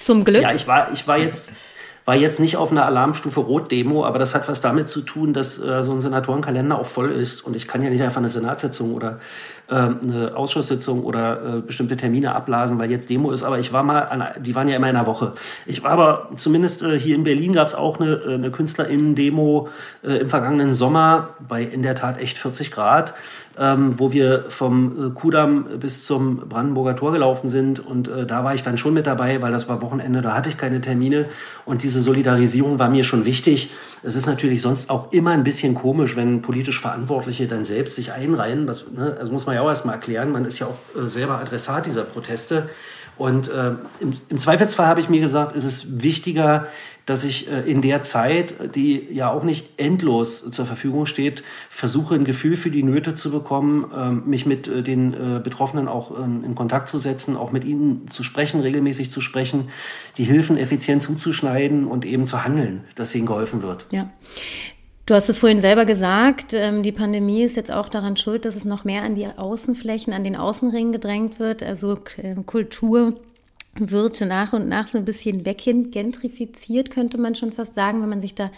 Zum 0.00 0.24
Glück. 0.24 0.42
Ja, 0.42 0.52
ich 0.52 0.66
war, 0.66 0.90
ich 0.92 1.06
war 1.06 1.18
jetzt 1.18 1.50
war 2.04 2.14
jetzt 2.14 2.38
nicht 2.38 2.56
auf 2.56 2.70
einer 2.70 2.84
Alarmstufe 2.84 3.40
Rot-Demo, 3.40 4.04
aber 4.04 4.18
das 4.18 4.34
hat 4.34 4.48
was 4.48 4.60
damit 4.60 4.88
zu 4.88 5.00
tun, 5.00 5.32
dass 5.32 5.58
äh, 5.62 5.82
so 5.82 5.92
ein 5.92 6.00
Senatorenkalender 6.00 6.78
auch 6.78 6.86
voll 6.86 7.10
ist. 7.10 7.42
Und 7.42 7.56
ich 7.56 7.66
kann 7.66 7.82
ja 7.82 7.90
nicht 7.90 8.02
einfach 8.02 8.18
eine 8.18 8.28
Senatssitzung 8.28 8.92
oder 8.94 9.20
eine 9.72 10.36
Ausschusssitzung 10.36 11.04
oder 11.04 11.58
äh, 11.58 11.60
bestimmte 11.60 11.96
Termine 11.96 12.34
abblasen, 12.34 12.78
weil 12.78 12.90
jetzt 12.90 13.08
Demo 13.08 13.30
ist. 13.30 13.42
Aber 13.42 13.58
ich 13.58 13.72
war 13.72 13.82
mal, 13.82 14.00
an, 14.00 14.24
die 14.42 14.54
waren 14.54 14.68
ja 14.68 14.76
immer 14.76 14.90
in 14.90 14.96
einer 14.96 15.06
Woche. 15.06 15.32
Ich 15.64 15.82
war 15.82 15.92
aber 15.92 16.28
zumindest 16.36 16.82
äh, 16.82 16.98
hier 16.98 17.14
in 17.14 17.24
Berlin 17.24 17.52
gab 17.52 17.68
es 17.68 17.74
auch 17.74 17.98
eine, 17.98 18.12
äh, 18.14 18.34
eine 18.34 18.50
KünstlerInnen-Demo 18.50 19.68
im 20.02 20.28
vergangenen 20.28 20.74
Sommer 20.74 21.30
bei 21.48 21.62
in 21.62 21.82
der 21.82 21.94
Tat 21.94 22.18
echt 22.18 22.36
40 22.36 22.70
Grad 22.70 23.14
ähm, 23.56 23.98
wo 23.98 24.12
wir 24.12 24.46
vom 24.48 25.14
Kudamm 25.14 25.78
bis 25.78 26.04
zum 26.04 26.48
Brandenburger 26.48 26.96
Tor 26.96 27.12
gelaufen 27.12 27.48
sind. 27.48 27.78
Und 27.78 28.08
da 28.08 28.44
war 28.44 28.54
ich 28.54 28.62
dann 28.62 28.78
schon 28.78 28.94
mit 28.94 29.06
dabei, 29.06 29.40
weil 29.42 29.52
das 29.52 29.68
war 29.68 29.80
Wochenende, 29.80 30.22
da 30.22 30.34
hatte 30.34 30.48
ich 30.48 30.58
keine 30.58 30.80
Termine. 30.80 31.26
Und 31.64 31.82
diese 31.82 32.00
Solidarisierung 32.02 32.78
war 32.78 32.88
mir 32.88 33.04
schon 33.04 33.24
wichtig. 33.24 33.70
Es 34.02 34.16
ist 34.16 34.26
natürlich 34.26 34.60
sonst 34.60 34.90
auch 34.90 35.12
immer 35.12 35.30
ein 35.30 35.44
bisschen 35.44 35.74
komisch, 35.74 36.16
wenn 36.16 36.42
politisch 36.42 36.80
Verantwortliche 36.80 37.46
dann 37.46 37.64
selbst 37.64 37.96
sich 37.96 38.12
einreihen. 38.12 38.66
Das, 38.66 38.90
ne, 38.90 39.16
das 39.18 39.30
muss 39.30 39.46
man 39.46 39.53
ja 39.54 39.62
auch 39.62 39.68
erstmal 39.68 39.96
erklären. 39.96 40.32
Man 40.32 40.44
ist 40.44 40.58
ja 40.58 40.66
auch 40.66 40.78
äh, 40.96 41.08
selber 41.08 41.38
Adressat 41.38 41.86
dieser 41.86 42.04
Proteste. 42.04 42.68
Und 43.16 43.48
äh, 43.48 43.72
im, 44.00 44.16
im 44.28 44.38
Zweifelsfall 44.38 44.86
habe 44.86 45.00
ich 45.00 45.08
mir 45.08 45.20
gesagt, 45.20 45.54
ist 45.54 45.64
es 45.64 46.02
wichtiger, 46.02 46.66
dass 47.06 47.22
ich 47.22 47.50
äh, 47.50 47.60
in 47.60 47.82
der 47.82 48.02
Zeit, 48.02 48.74
die 48.74 49.06
ja 49.12 49.30
auch 49.30 49.44
nicht 49.44 49.78
endlos 49.78 50.50
zur 50.50 50.66
Verfügung 50.66 51.06
steht, 51.06 51.44
versuche 51.68 52.14
ein 52.14 52.24
Gefühl 52.24 52.56
für 52.56 52.70
die 52.70 52.82
Nöte 52.82 53.14
zu 53.14 53.30
bekommen, 53.30 53.90
äh, 53.94 54.10
mich 54.28 54.46
mit 54.46 54.68
äh, 54.68 54.82
den 54.82 55.14
äh, 55.14 55.40
Betroffenen 55.40 55.86
auch 55.86 56.16
in 56.16 56.54
Kontakt 56.54 56.88
zu 56.88 56.98
setzen, 56.98 57.36
auch 57.36 57.52
mit 57.52 57.64
ihnen 57.64 58.08
zu 58.08 58.22
sprechen, 58.22 58.60
regelmäßig 58.60 59.10
zu 59.10 59.20
sprechen, 59.20 59.68
die 60.16 60.24
Hilfen 60.24 60.56
effizient 60.56 61.02
zuzuschneiden 61.02 61.86
und 61.86 62.04
eben 62.04 62.26
zu 62.26 62.44
handeln, 62.44 62.84
dass 62.94 63.14
ihnen 63.14 63.26
geholfen 63.26 63.62
wird. 63.62 63.86
Ja. 63.90 64.10
Du 65.06 65.14
hast 65.14 65.28
es 65.28 65.38
vorhin 65.38 65.60
selber 65.60 65.84
gesagt, 65.84 66.54
ähm, 66.54 66.82
die 66.82 66.92
Pandemie 66.92 67.42
ist 67.42 67.56
jetzt 67.56 67.70
auch 67.70 67.90
daran 67.90 68.16
schuld, 68.16 68.46
dass 68.46 68.56
es 68.56 68.64
noch 68.64 68.84
mehr 68.84 69.02
an 69.02 69.14
die 69.14 69.26
Außenflächen, 69.26 70.14
an 70.14 70.24
den 70.24 70.34
Außenringen 70.34 70.92
gedrängt 70.92 71.38
wird, 71.38 71.62
also 71.62 71.98
ähm, 72.16 72.46
Kultur 72.46 73.20
wird 73.78 74.20
nach 74.22 74.52
und 74.52 74.68
nach 74.68 74.86
so 74.86 74.98
ein 74.98 75.04
bisschen 75.04 75.44
weggentrifiziert, 75.44 76.90
könnte 76.90 77.18
man 77.18 77.34
schon 77.34 77.52
fast 77.52 77.74
sagen. 77.74 78.02
Wenn 78.02 78.08
man 78.08 78.20
sich 78.20 78.34
da 78.34 78.50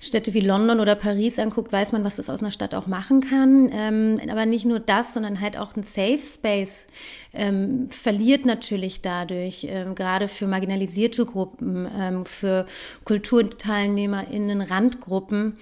Städte 0.00 0.34
wie 0.34 0.40
London 0.40 0.80
oder 0.80 0.94
Paris 0.94 1.38
anguckt, 1.38 1.72
weiß 1.72 1.92
man, 1.92 2.04
was 2.04 2.16
das 2.16 2.30
aus 2.30 2.40
einer 2.40 2.52
Stadt 2.52 2.74
auch 2.74 2.86
machen 2.86 3.20
kann. 3.20 3.70
Ähm, 3.72 4.20
aber 4.30 4.46
nicht 4.46 4.64
nur 4.64 4.80
das, 4.80 5.14
sondern 5.14 5.40
halt 5.40 5.56
auch 5.56 5.76
ein 5.76 5.82
Safe 5.82 6.18
Space 6.18 6.86
ähm, 7.34 7.88
verliert 7.90 8.44
natürlich 8.44 9.00
dadurch, 9.00 9.66
ähm, 9.68 9.94
gerade 9.94 10.28
für 10.28 10.46
marginalisierte 10.46 11.24
Gruppen, 11.24 11.88
ähm, 11.98 12.24
für 12.26 12.66
KulturteilnehmerInnen, 13.04 14.60
Randgruppen, 14.60 15.56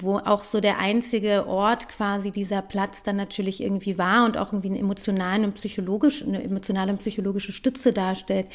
wo 0.00 0.18
auch 0.18 0.44
so 0.44 0.60
der 0.60 0.78
einzige 0.78 1.46
Ort 1.46 1.88
quasi 1.88 2.30
dieser 2.30 2.62
Platz 2.62 3.02
dann 3.02 3.16
natürlich 3.16 3.62
irgendwie 3.62 3.98
war 3.98 4.24
und 4.24 4.36
auch 4.36 4.52
irgendwie 4.52 4.68
eine 4.68 4.78
emotionale 4.78 5.44
und 5.44 5.54
psychologische, 5.54 6.26
eine 6.26 6.42
emotionale 6.42 6.92
und 6.92 6.98
psychologische 6.98 7.52
Stütze 7.52 7.92
darstellt. 7.92 8.46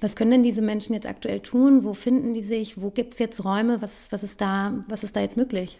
Was 0.00 0.16
können 0.16 0.30
denn 0.30 0.42
diese 0.42 0.62
Menschen 0.62 0.94
jetzt 0.94 1.06
aktuell 1.06 1.40
tun? 1.40 1.84
Wo 1.84 1.94
finden 1.94 2.34
die 2.34 2.42
sich? 2.42 2.80
Wo 2.80 2.90
gibt 2.90 3.14
es 3.14 3.18
jetzt 3.18 3.44
Räume? 3.44 3.82
Was, 3.82 4.10
was, 4.12 4.22
ist 4.22 4.40
da, 4.40 4.72
was 4.88 5.04
ist 5.04 5.16
da 5.16 5.20
jetzt 5.20 5.36
möglich? 5.36 5.78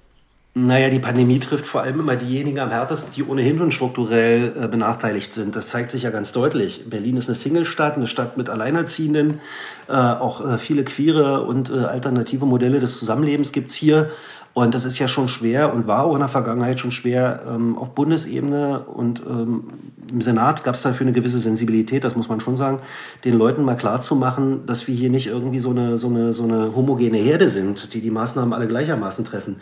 Naja, 0.56 0.88
die 0.88 1.00
Pandemie 1.00 1.40
trifft 1.40 1.66
vor 1.66 1.82
allem 1.82 1.98
immer 1.98 2.14
diejenigen 2.14 2.60
am 2.60 2.70
härtesten, 2.70 3.12
die 3.16 3.24
ohnehin 3.24 3.58
schon 3.58 3.72
strukturell 3.72 4.52
äh, 4.56 4.68
benachteiligt 4.68 5.32
sind. 5.32 5.56
Das 5.56 5.70
zeigt 5.70 5.90
sich 5.90 6.04
ja 6.04 6.10
ganz 6.10 6.30
deutlich. 6.30 6.88
Berlin 6.88 7.16
ist 7.16 7.28
eine 7.28 7.34
Single-Stadt, 7.34 7.96
eine 7.96 8.06
Stadt 8.06 8.36
mit 8.36 8.48
Alleinerziehenden. 8.48 9.40
Äh, 9.88 9.92
auch 9.92 10.48
äh, 10.48 10.58
viele 10.58 10.84
queere 10.84 11.42
und 11.42 11.70
äh, 11.70 11.78
alternative 11.78 12.46
Modelle 12.46 12.78
des 12.78 13.00
Zusammenlebens 13.00 13.50
gibt's 13.50 13.74
hier. 13.74 14.12
Und 14.54 14.72
das 14.72 14.84
ist 14.84 15.00
ja 15.00 15.08
schon 15.08 15.26
schwer 15.26 15.74
und 15.74 15.88
war 15.88 16.04
auch 16.04 16.14
in 16.14 16.20
der 16.20 16.28
Vergangenheit 16.28 16.78
schon 16.78 16.92
schwer 16.92 17.42
ähm, 17.48 17.76
auf 17.76 17.90
Bundesebene 17.90 18.84
und 18.86 19.20
ähm, 19.28 19.64
im 20.12 20.22
Senat 20.22 20.62
gab 20.62 20.76
es 20.76 20.82
dafür 20.82 21.06
eine 21.06 21.12
gewisse 21.12 21.40
Sensibilität, 21.40 22.04
das 22.04 22.14
muss 22.14 22.28
man 22.28 22.40
schon 22.40 22.56
sagen, 22.56 22.78
den 23.24 23.36
Leuten 23.36 23.64
mal 23.64 23.76
klar 23.76 24.00
zu 24.00 24.14
machen, 24.14 24.64
dass 24.66 24.86
wir 24.86 24.94
hier 24.94 25.10
nicht 25.10 25.26
irgendwie 25.26 25.58
so 25.58 25.70
eine, 25.70 25.98
so 25.98 26.06
eine, 26.06 26.32
so 26.32 26.44
eine 26.44 26.76
homogene 26.76 27.18
Herde 27.18 27.48
sind, 27.48 27.94
die 27.94 28.00
die 28.00 28.12
Maßnahmen 28.12 28.52
alle 28.52 28.68
gleichermaßen 28.68 29.24
treffen. 29.24 29.56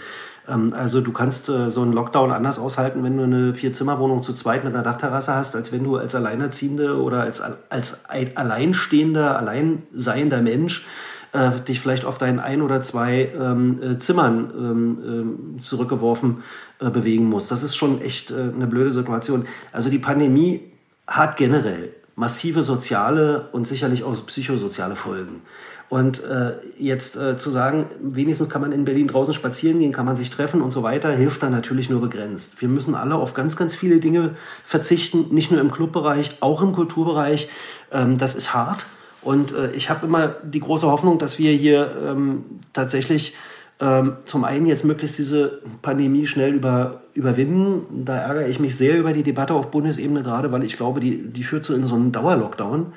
Ähm, 0.47 0.75
also 0.77 1.01
du 1.01 1.13
kannst 1.13 1.49
äh, 1.49 1.71
so 1.71 1.81
einen 1.81 1.95
Lockdown 1.95 2.31
anders 2.31 2.59
aushalten, 2.59 3.03
wenn 3.03 3.17
du 3.17 3.23
eine 3.23 3.55
Vier-Zimmer-Wohnung 3.55 4.23
zu 4.23 4.35
zweit 4.35 4.63
mit 4.63 4.75
einer 4.75 4.83
Dachterrasse 4.83 5.35
hast, 5.35 5.57
als 5.57 5.73
wenn 5.73 5.85
du 5.85 5.97
als 5.97 6.15
Alleinerziehende 6.15 7.01
oder 7.01 7.23
als, 7.23 7.43
als 7.71 8.05
alleinstehender, 8.11 9.39
alleinseiender 9.39 10.43
Mensch 10.43 10.87
äh, 11.33 11.51
dich 11.67 11.81
vielleicht 11.81 12.05
auf 12.05 12.19
deinen 12.19 12.39
ein 12.39 12.63
oder 12.63 12.83
zwei 12.83 13.33
ähm, 13.39 13.83
äh, 13.83 13.99
Zimmern 13.99 14.53
ähm, 14.57 15.59
äh, 15.59 15.63
zurückgeworfen 15.63 16.43
äh, 16.79 16.91
bewegen 16.91 17.29
musst. 17.29 17.51
Das 17.51 17.63
ist 17.63 17.75
schon 17.75 18.01
echt 18.01 18.31
äh, 18.31 18.35
eine 18.55 18.67
blöde 18.67 18.93
Situation. 18.93 19.47
Also 19.73 19.91
die 19.91 19.99
Pandemie 19.99 20.61
hat 21.07 21.37
generell 21.37 21.95
massive 22.15 22.63
soziale 22.63 23.49
und 23.53 23.67
sicherlich 23.67 24.05
auch 24.05 24.15
psychosoziale 24.27 24.97
Folgen. 24.97 25.43
Und 25.89 26.25
äh, 26.25 26.55
jetzt 26.79 27.17
äh, 27.19 27.37
zu 27.37 27.51
sagen, 27.51 27.85
wenigstens 28.01 28.49
kann 28.49 28.63
man 28.63 28.73
in 28.73 28.87
Berlin 28.87 29.09
draußen 29.09 29.35
spazieren 29.35 29.79
gehen, 29.79 29.93
kann 29.93 30.07
man 30.07 30.17
sich 30.17 30.31
treffen 30.31 30.63
und 30.63 30.73
so 30.73 30.83
weiter, 30.83 31.11
hilft 31.13 31.43
da 31.43 31.51
natürlich 31.51 31.91
nur 31.91 32.01
begrenzt. 32.01 32.63
Wir 32.63 32.69
müssen 32.69 32.95
alle 32.95 33.17
auf 33.17 33.35
ganz, 33.35 33.57
ganz 33.57 33.75
viele 33.75 34.01
Dinge 34.01 34.35
verzichten, 34.65 35.27
nicht 35.35 35.51
nur 35.51 35.61
im 35.61 35.71
Clubbereich, 35.71 36.39
auch 36.41 36.63
im 36.63 36.73
Kulturbereich. 36.73 37.51
Ähm, 37.91 38.17
das 38.17 38.35
ist 38.35 38.55
hart. 38.55 38.87
Und 39.23 39.55
äh, 39.55 39.71
ich 39.73 39.91
habe 39.91 40.07
immer 40.07 40.35
die 40.43 40.61
große 40.61 40.87
Hoffnung, 40.87 41.19
dass 41.19 41.39
wir 41.39 41.53
hier 41.53 41.93
ähm, 42.07 42.45
tatsächlich 42.73 43.35
ähm, 43.81 44.17
zum 44.27 44.45
einen 44.45 44.67
jetzt 44.67 44.85
möglichst 44.85 45.19
diese 45.19 45.61
Pandemie 45.83 46.27
schnell 46.27 46.55
über, 46.55 47.03
überwinden. 47.15 48.05
Da 48.05 48.17
ärgere 48.17 48.49
ich 48.49 48.61
mich 48.61 48.77
sehr 48.77 48.99
über 48.99 49.13
die 49.13 49.23
Debatte 49.23 49.55
auf 49.55 49.71
Bundesebene 49.71 50.23
gerade, 50.23 50.53
weil 50.53 50.65
ich 50.65 50.77
glaube, 50.77 51.01
die, 51.01 51.29
die 51.33 51.45
führt 51.45 51.65
so 51.65 51.75
in 51.75 51.85
so 51.85 51.95
einen 51.95 52.13
Dauerlockdown 52.13 52.93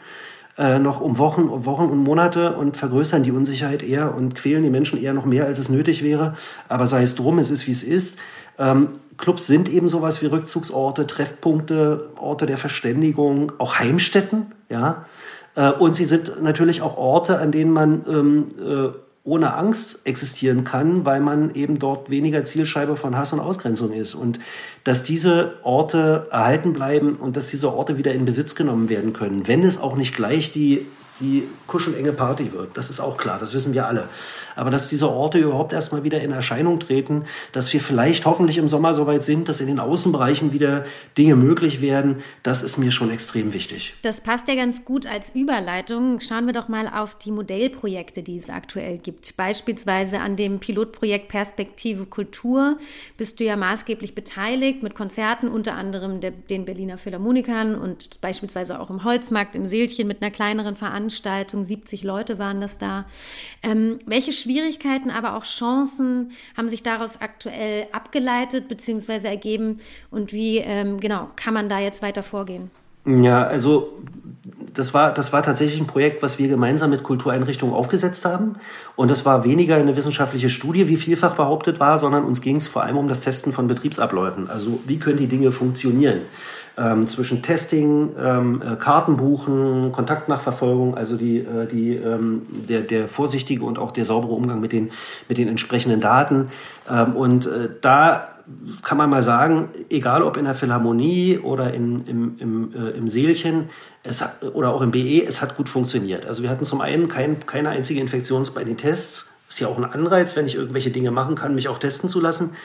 äh, 0.58 0.80
noch 0.80 1.02
um 1.02 1.18
Wochen, 1.18 1.44
um 1.44 1.66
Wochen 1.66 1.86
und 1.86 2.00
Monate 2.00 2.54
und 2.54 2.78
vergrößern 2.78 3.24
die 3.24 3.32
Unsicherheit 3.32 3.84
eher 3.84 4.16
und 4.16 4.36
quälen 4.36 4.64
die 4.64 4.70
Menschen 4.70 5.02
eher 5.02 5.14
noch 5.14 5.26
mehr, 5.26 5.46
als 5.46 5.60
es 5.60 5.70
nötig 5.70 6.04
wäre. 6.04 6.36
Aber 6.70 6.88
sei 6.88 7.04
es 7.04 7.16
drum, 7.16 7.40
es 7.40 7.52
ist 7.52 7.68
wie 7.68 7.72
es 7.72 7.84
ist. 7.84 8.20
Ähm, 8.58 8.90
Clubs 9.18 9.48
sind 9.48 9.70
eben 9.70 9.90
sowas 9.90 10.22
wie 10.22 10.28
Rückzugsorte, 10.28 11.08
Treffpunkte, 11.08 12.10
Orte 12.18 12.46
der 12.46 12.58
Verständigung, 12.58 13.54
auch 13.58 13.80
Heimstätten, 13.80 14.48
ja. 14.70 15.06
Äh, 15.56 15.72
und 15.72 15.96
sie 15.96 16.06
sind 16.06 16.42
natürlich 16.42 16.82
auch 16.82 16.98
Orte, 16.98 17.40
an 17.40 17.52
denen 17.52 17.72
man 17.72 18.06
ähm, 18.08 18.48
äh, 18.60 18.90
ohne 19.24 19.56
Angst 19.56 20.06
existieren 20.06 20.64
kann, 20.64 21.04
weil 21.04 21.20
man 21.20 21.56
eben 21.56 21.80
dort 21.80 22.12
weniger 22.12 22.44
Zielscheibe 22.44 22.96
von 22.96 23.18
Hass 23.18 23.34
und 23.34 23.40
Ausgrenzung 23.40 23.92
ist. 23.92 24.14
Und 24.14 24.40
dass 24.84 25.04
diese 25.04 25.56
Orte 25.64 26.28
erhalten 26.32 26.74
bleiben 26.74 27.16
und 27.16 27.36
dass 27.36 27.48
diese 27.48 27.74
Orte 27.74 27.98
wieder 27.98 28.14
in 28.14 28.26
Besitz 28.26 28.54
genommen 28.54 28.88
werden 28.88 29.14
können, 29.14 29.48
wenn 29.48 29.64
es 29.64 29.82
auch 29.82 29.96
nicht 29.96 30.16
gleich 30.16 30.52
die 30.52 30.86
die 31.20 31.48
kuschelenge 31.68 32.12
Party 32.12 32.52
wird. 32.52 32.76
Das 32.76 32.90
ist 32.90 33.00
auch 33.00 33.18
klar, 33.18 33.38
das 33.40 33.54
wissen 33.54 33.74
wir 33.74 33.88
alle. 33.88 34.10
Aber 34.56 34.70
dass 34.70 34.90
diese 34.90 35.10
Orte 35.10 35.38
überhaupt 35.38 35.74
erstmal 35.74 36.04
wieder 36.04 36.22
in 36.22 36.32
Erscheinung 36.32 36.80
treten, 36.80 37.26
dass 37.52 37.72
wir 37.74 37.82
vielleicht 37.82 38.26
hoffentlich 38.26 38.58
im 38.58 38.70
Sommer 38.70 38.94
soweit 38.94 39.24
sind, 39.24 39.50
dass 39.50 39.62
in 39.62 39.68
den 39.68 39.80
Außenbereichen 39.80 40.54
wieder 40.54 40.86
Dinge 41.18 41.36
möglich 41.36 41.82
werden, 41.82 42.24
das 42.44 42.64
ist 42.64 42.78
mir 42.78 42.92
schon 42.92 43.12
extrem 43.12 43.54
wichtig. 43.54 43.94
Das 44.02 44.22
passt 44.22 44.48
ja 44.48 44.56
ganz 44.56 44.86
gut 44.86 45.06
als 45.08 45.34
Überleitung. 45.36 46.20
Schauen 46.22 46.46
wir 46.46 46.54
doch 46.54 46.68
mal 46.68 46.88
auf 46.88 47.16
die 47.16 47.32
Modellprojekte, 47.32 48.24
die 48.24 48.38
es 48.38 48.50
aktuell 48.50 48.98
gibt. 48.98 49.36
Beispielsweise 49.38 50.20
an 50.20 50.36
dem 50.36 50.60
Pilotprojekt 50.60 51.28
Perspektive 51.28 52.06
Kultur 52.06 52.78
bist 53.18 53.40
du 53.40 53.44
ja 53.44 53.56
maßgeblich 53.56 54.16
beteiligt 54.16 54.84
mit 54.84 54.96
Konzerten, 54.96 55.48
unter 55.48 55.76
anderem 55.76 56.22
der, 56.22 56.32
den 56.32 56.66
Berliner 56.66 56.98
Philharmonikern 56.98 57.76
und 57.76 58.22
beispielsweise 58.22 58.80
auch 58.80 58.90
im 58.90 59.04
Holzmarkt 59.04 59.56
in 59.56 59.68
Seelchen 59.68 60.08
mit 60.08 60.22
einer 60.22 60.32
kleineren 60.32 60.76
Veranstaltung. 60.76 61.66
70 61.66 62.04
Leute 62.04 62.40
waren 62.40 62.62
das 62.62 62.78
da. 62.78 63.06
Ähm, 63.64 64.00
welche 64.06 64.32
Schwierigkeiten, 64.46 65.10
aber 65.10 65.36
auch 65.36 65.44
Chancen 65.44 66.32
haben 66.56 66.70
sich 66.70 66.84
daraus 66.84 67.20
aktuell 67.20 67.88
abgeleitet 67.92 68.68
bzw. 68.68 69.28
ergeben 69.28 69.80
und 70.12 70.34
wie 70.34 70.60
ähm, 70.60 71.00
genau 71.00 71.30
kann 71.36 71.56
man 71.56 71.68
da 71.68 71.80
jetzt 71.80 72.04
weiter 72.04 72.22
vorgehen? 72.22 72.70
Ja, 73.06 73.44
also 73.44 74.00
das 74.74 74.94
war, 74.94 75.14
das 75.14 75.34
war 75.34 75.42
tatsächlich 75.42 75.80
ein 75.80 75.88
Projekt, 75.88 76.22
was 76.22 76.38
wir 76.38 76.48
gemeinsam 76.48 76.90
mit 76.90 77.04
Kultureinrichtungen 77.04 77.74
aufgesetzt 77.74 78.26
haben. 78.26 78.58
Und 78.96 79.10
das 79.10 79.26
war 79.26 79.44
weniger 79.44 79.76
eine 79.76 79.96
wissenschaftliche 79.96 80.50
Studie, 80.50 80.88
wie 80.88 80.98
vielfach 80.98 81.36
behauptet 81.36 81.80
war, 81.80 81.98
sondern 81.98 82.26
uns 82.26 82.42
ging 82.42 82.58
es 82.58 82.68
vor 82.68 82.84
allem 82.84 82.98
um 82.98 83.08
das 83.08 83.22
Testen 83.22 83.54
von 83.54 83.68
Betriebsabläufen. 83.68 84.50
Also 84.50 84.80
wie 84.86 84.98
können 84.98 85.18
die 85.18 85.28
Dinge 85.28 85.52
funktionieren? 85.52 86.22
Ähm, 86.78 87.08
zwischen 87.08 87.42
Testing, 87.42 88.12
ähm, 88.20 88.62
äh, 88.62 88.76
Kartenbuchen, 88.76 89.92
Kontaktnachverfolgung, 89.92 90.96
also 90.96 91.18
die, 91.18 91.40
äh, 91.40 91.68
die, 91.68 91.96
ähm, 91.96 92.44
der, 92.50 92.82
der 92.82 93.08
vorsichtige 93.08 93.64
und 93.64 93.80
auch 93.80 93.92
der 93.92 94.06
saubere 94.06 94.34
Umgang 94.34 94.60
mit 94.60 94.72
den, 94.72 94.92
mit 95.30 95.38
den 95.38 95.48
entsprechenden 95.48 96.02
Daten. 96.02 96.48
Ähm, 96.90 97.16
und 97.16 97.48
äh, 97.48 97.70
da 97.82 98.30
kann 98.84 98.98
man 98.98 99.10
mal 99.10 99.24
sagen, 99.24 99.70
egal 99.90 100.22
ob 100.22 100.38
in 100.38 100.46
der 100.46 100.54
Philharmonie 100.54 101.40
oder 101.40 101.74
in, 101.74 102.06
im, 102.06 102.36
im, 102.38 102.74
äh, 102.76 102.90
im 102.92 103.10
Seelchen 103.10 103.70
es 104.04 104.22
hat, 104.22 104.44
oder 104.44 104.72
auch 104.72 104.82
im 104.82 104.92
BE, 104.92 105.26
es 105.26 105.42
hat 105.42 105.58
gut 105.58 105.68
funktioniert. 105.68 106.26
Also 106.26 106.44
wir 106.44 106.50
hatten 106.50 106.66
zum 106.66 106.82
einen 106.82 107.08
kein, 107.08 107.40
keine 107.46 107.70
einzige 107.70 108.00
Infektion 108.00 108.46
bei 108.54 108.64
den 108.64 108.78
Tests. 108.78 109.32
Ist 109.50 109.60
ja 109.60 109.68
auch 109.68 109.78
ein 109.78 109.86
Anreiz, 109.86 110.36
wenn 110.36 110.48
ich 110.48 110.56
irgendwelche 110.56 110.92
Dinge 110.92 111.12
machen 111.12 111.36
kann, 111.36 111.56
mich 111.56 111.68
auch 111.68 111.78
testen 111.80 112.10
zu 112.10 112.20
lassen. 112.20 112.56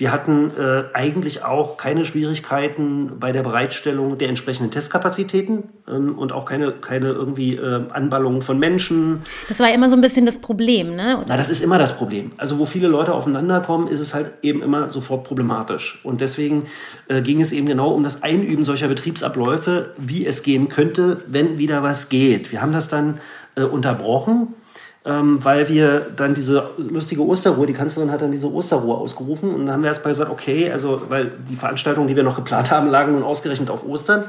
Wir 0.00 0.12
hatten 0.12 0.50
äh, 0.58 0.84
eigentlich 0.94 1.44
auch 1.44 1.76
keine 1.76 2.06
Schwierigkeiten 2.06 3.18
bei 3.20 3.32
der 3.32 3.42
Bereitstellung 3.42 4.16
der 4.16 4.30
entsprechenden 4.30 4.70
Testkapazitäten 4.70 5.64
ähm, 5.86 6.18
und 6.18 6.32
auch 6.32 6.46
keine, 6.46 6.72
keine 6.72 7.08
irgendwie 7.08 7.56
äh, 7.56 7.82
Anballung 7.90 8.40
von 8.40 8.58
Menschen. 8.58 9.20
Das 9.50 9.60
war 9.60 9.70
immer 9.74 9.90
so 9.90 9.96
ein 9.96 10.00
bisschen 10.00 10.24
das 10.24 10.40
Problem, 10.40 10.96
ne? 10.96 11.22
Na, 11.28 11.36
das 11.36 11.50
ist 11.50 11.62
immer 11.62 11.76
das 11.76 11.98
Problem. 11.98 12.32
Also 12.38 12.58
wo 12.58 12.64
viele 12.64 12.88
Leute 12.88 13.12
aufeinander 13.12 13.60
kommen, 13.60 13.88
ist 13.88 14.00
es 14.00 14.14
halt 14.14 14.30
eben 14.40 14.62
immer 14.62 14.88
sofort 14.88 15.24
problematisch. 15.24 16.00
Und 16.02 16.22
deswegen 16.22 16.68
äh, 17.08 17.20
ging 17.20 17.42
es 17.42 17.52
eben 17.52 17.66
genau 17.66 17.90
um 17.90 18.02
das 18.02 18.22
Einüben 18.22 18.64
solcher 18.64 18.88
Betriebsabläufe, 18.88 19.90
wie 19.98 20.24
es 20.24 20.42
gehen 20.42 20.70
könnte, 20.70 21.24
wenn 21.26 21.58
wieder 21.58 21.82
was 21.82 22.08
geht. 22.08 22.52
Wir 22.52 22.62
haben 22.62 22.72
das 22.72 22.88
dann 22.88 23.20
äh, 23.54 23.64
unterbrochen 23.64 24.54
ähm, 25.04 25.42
weil 25.42 25.68
wir 25.68 26.08
dann 26.14 26.34
diese 26.34 26.70
lustige 26.76 27.24
Osterruhe, 27.24 27.66
die 27.66 27.72
Kanzlerin 27.72 28.10
hat 28.10 28.20
dann 28.20 28.32
diese 28.32 28.52
Osterruhe 28.52 28.96
ausgerufen 28.96 29.54
und 29.54 29.66
dann 29.66 29.74
haben 29.74 29.82
wir 29.82 29.88
erstmal 29.88 30.12
gesagt, 30.12 30.30
okay, 30.30 30.70
also 30.70 31.02
weil 31.08 31.32
die 31.48 31.56
Veranstaltungen, 31.56 32.08
die 32.08 32.16
wir 32.16 32.22
noch 32.22 32.36
geplant 32.36 32.70
haben, 32.70 32.88
lagen 32.88 33.12
nun 33.12 33.22
ausgerechnet 33.22 33.70
auf 33.70 33.86
Ostern, 33.86 34.24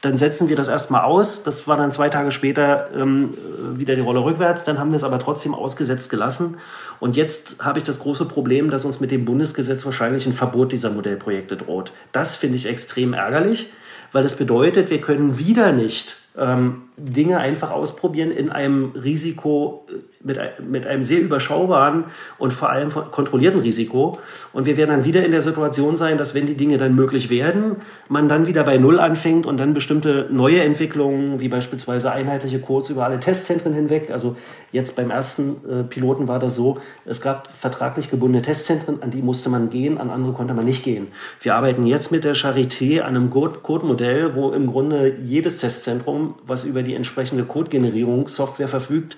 dann 0.00 0.18
setzen 0.18 0.48
wir 0.48 0.56
das 0.56 0.68
erstmal 0.68 1.04
aus. 1.04 1.42
Das 1.42 1.66
war 1.68 1.76
dann 1.76 1.92
zwei 1.92 2.08
Tage 2.08 2.30
später 2.30 2.88
ähm, 2.94 3.34
wieder 3.76 3.94
die 3.94 4.00
Rolle 4.00 4.24
rückwärts, 4.24 4.64
dann 4.64 4.78
haben 4.78 4.90
wir 4.90 4.96
es 4.96 5.04
aber 5.04 5.18
trotzdem 5.18 5.54
ausgesetzt 5.54 6.10
gelassen. 6.10 6.58
Und 6.98 7.14
jetzt 7.14 7.64
habe 7.64 7.78
ich 7.78 7.84
das 7.84 8.00
große 8.00 8.24
Problem, 8.24 8.70
dass 8.70 8.84
uns 8.84 9.00
mit 9.00 9.10
dem 9.10 9.24
Bundesgesetz 9.24 9.84
wahrscheinlich 9.84 10.26
ein 10.26 10.32
Verbot 10.32 10.72
dieser 10.72 10.90
Modellprojekte 10.90 11.56
droht. 11.56 11.92
Das 12.12 12.36
finde 12.36 12.56
ich 12.56 12.66
extrem 12.66 13.12
ärgerlich, 13.12 13.70
weil 14.12 14.22
das 14.22 14.36
bedeutet, 14.36 14.90
wir 14.90 15.00
können 15.00 15.38
wieder 15.38 15.72
nicht 15.72 16.16
ähm, 16.38 16.82
Dinge 16.98 17.38
einfach 17.38 17.70
ausprobieren 17.70 18.30
in 18.30 18.50
einem 18.50 18.92
Risiko, 18.92 19.86
mit, 20.24 20.38
mit 20.66 20.86
einem 20.86 21.04
sehr 21.04 21.20
überschaubaren 21.20 22.04
und 22.38 22.52
vor 22.52 22.70
allem 22.70 22.90
kontrollierten 22.90 23.60
Risiko. 23.60 24.18
Und 24.54 24.64
wir 24.64 24.78
werden 24.78 24.90
dann 24.90 25.04
wieder 25.04 25.24
in 25.24 25.30
der 25.30 25.42
Situation 25.42 25.96
sein, 25.96 26.16
dass 26.16 26.34
wenn 26.34 26.46
die 26.46 26.56
Dinge 26.56 26.78
dann 26.78 26.94
möglich 26.94 27.28
werden, 27.28 27.76
man 28.08 28.28
dann 28.28 28.46
wieder 28.46 28.64
bei 28.64 28.78
Null 28.78 28.98
anfängt 28.98 29.46
und 29.46 29.58
dann 29.58 29.74
bestimmte 29.74 30.26
neue 30.30 30.62
Entwicklungen, 30.62 31.38
wie 31.38 31.48
beispielsweise 31.48 32.10
einheitliche 32.12 32.60
Codes 32.60 32.90
über 32.90 33.04
alle 33.04 33.20
Testzentren 33.20 33.74
hinweg. 33.74 34.10
Also 34.10 34.36
jetzt 34.72 34.96
beim 34.96 35.10
ersten 35.10 35.56
äh, 35.68 35.82
Piloten 35.84 36.28
war 36.28 36.38
das 36.38 36.56
so, 36.56 36.78
es 37.04 37.20
gab 37.20 37.52
vertraglich 37.54 38.10
gebundene 38.10 38.42
Testzentren, 38.42 39.02
an 39.02 39.10
die 39.10 39.22
musste 39.22 39.50
man 39.50 39.68
gehen, 39.70 39.98
an 39.98 40.10
andere 40.10 40.32
konnte 40.32 40.54
man 40.54 40.64
nicht 40.64 40.82
gehen. 40.82 41.08
Wir 41.40 41.54
arbeiten 41.54 41.86
jetzt 41.86 42.10
mit 42.10 42.24
der 42.24 42.34
Charité 42.34 43.00
an 43.00 43.16
einem 43.16 43.30
Code-Modell, 43.30 44.34
wo 44.34 44.52
im 44.52 44.66
Grunde 44.66 45.16
jedes 45.22 45.58
Testzentrum, 45.58 46.25
was 46.46 46.64
über 46.64 46.82
die 46.82 46.94
entsprechende 46.94 47.44
Code-Generierung 47.44 48.28
Software 48.28 48.68
verfügt, 48.68 49.16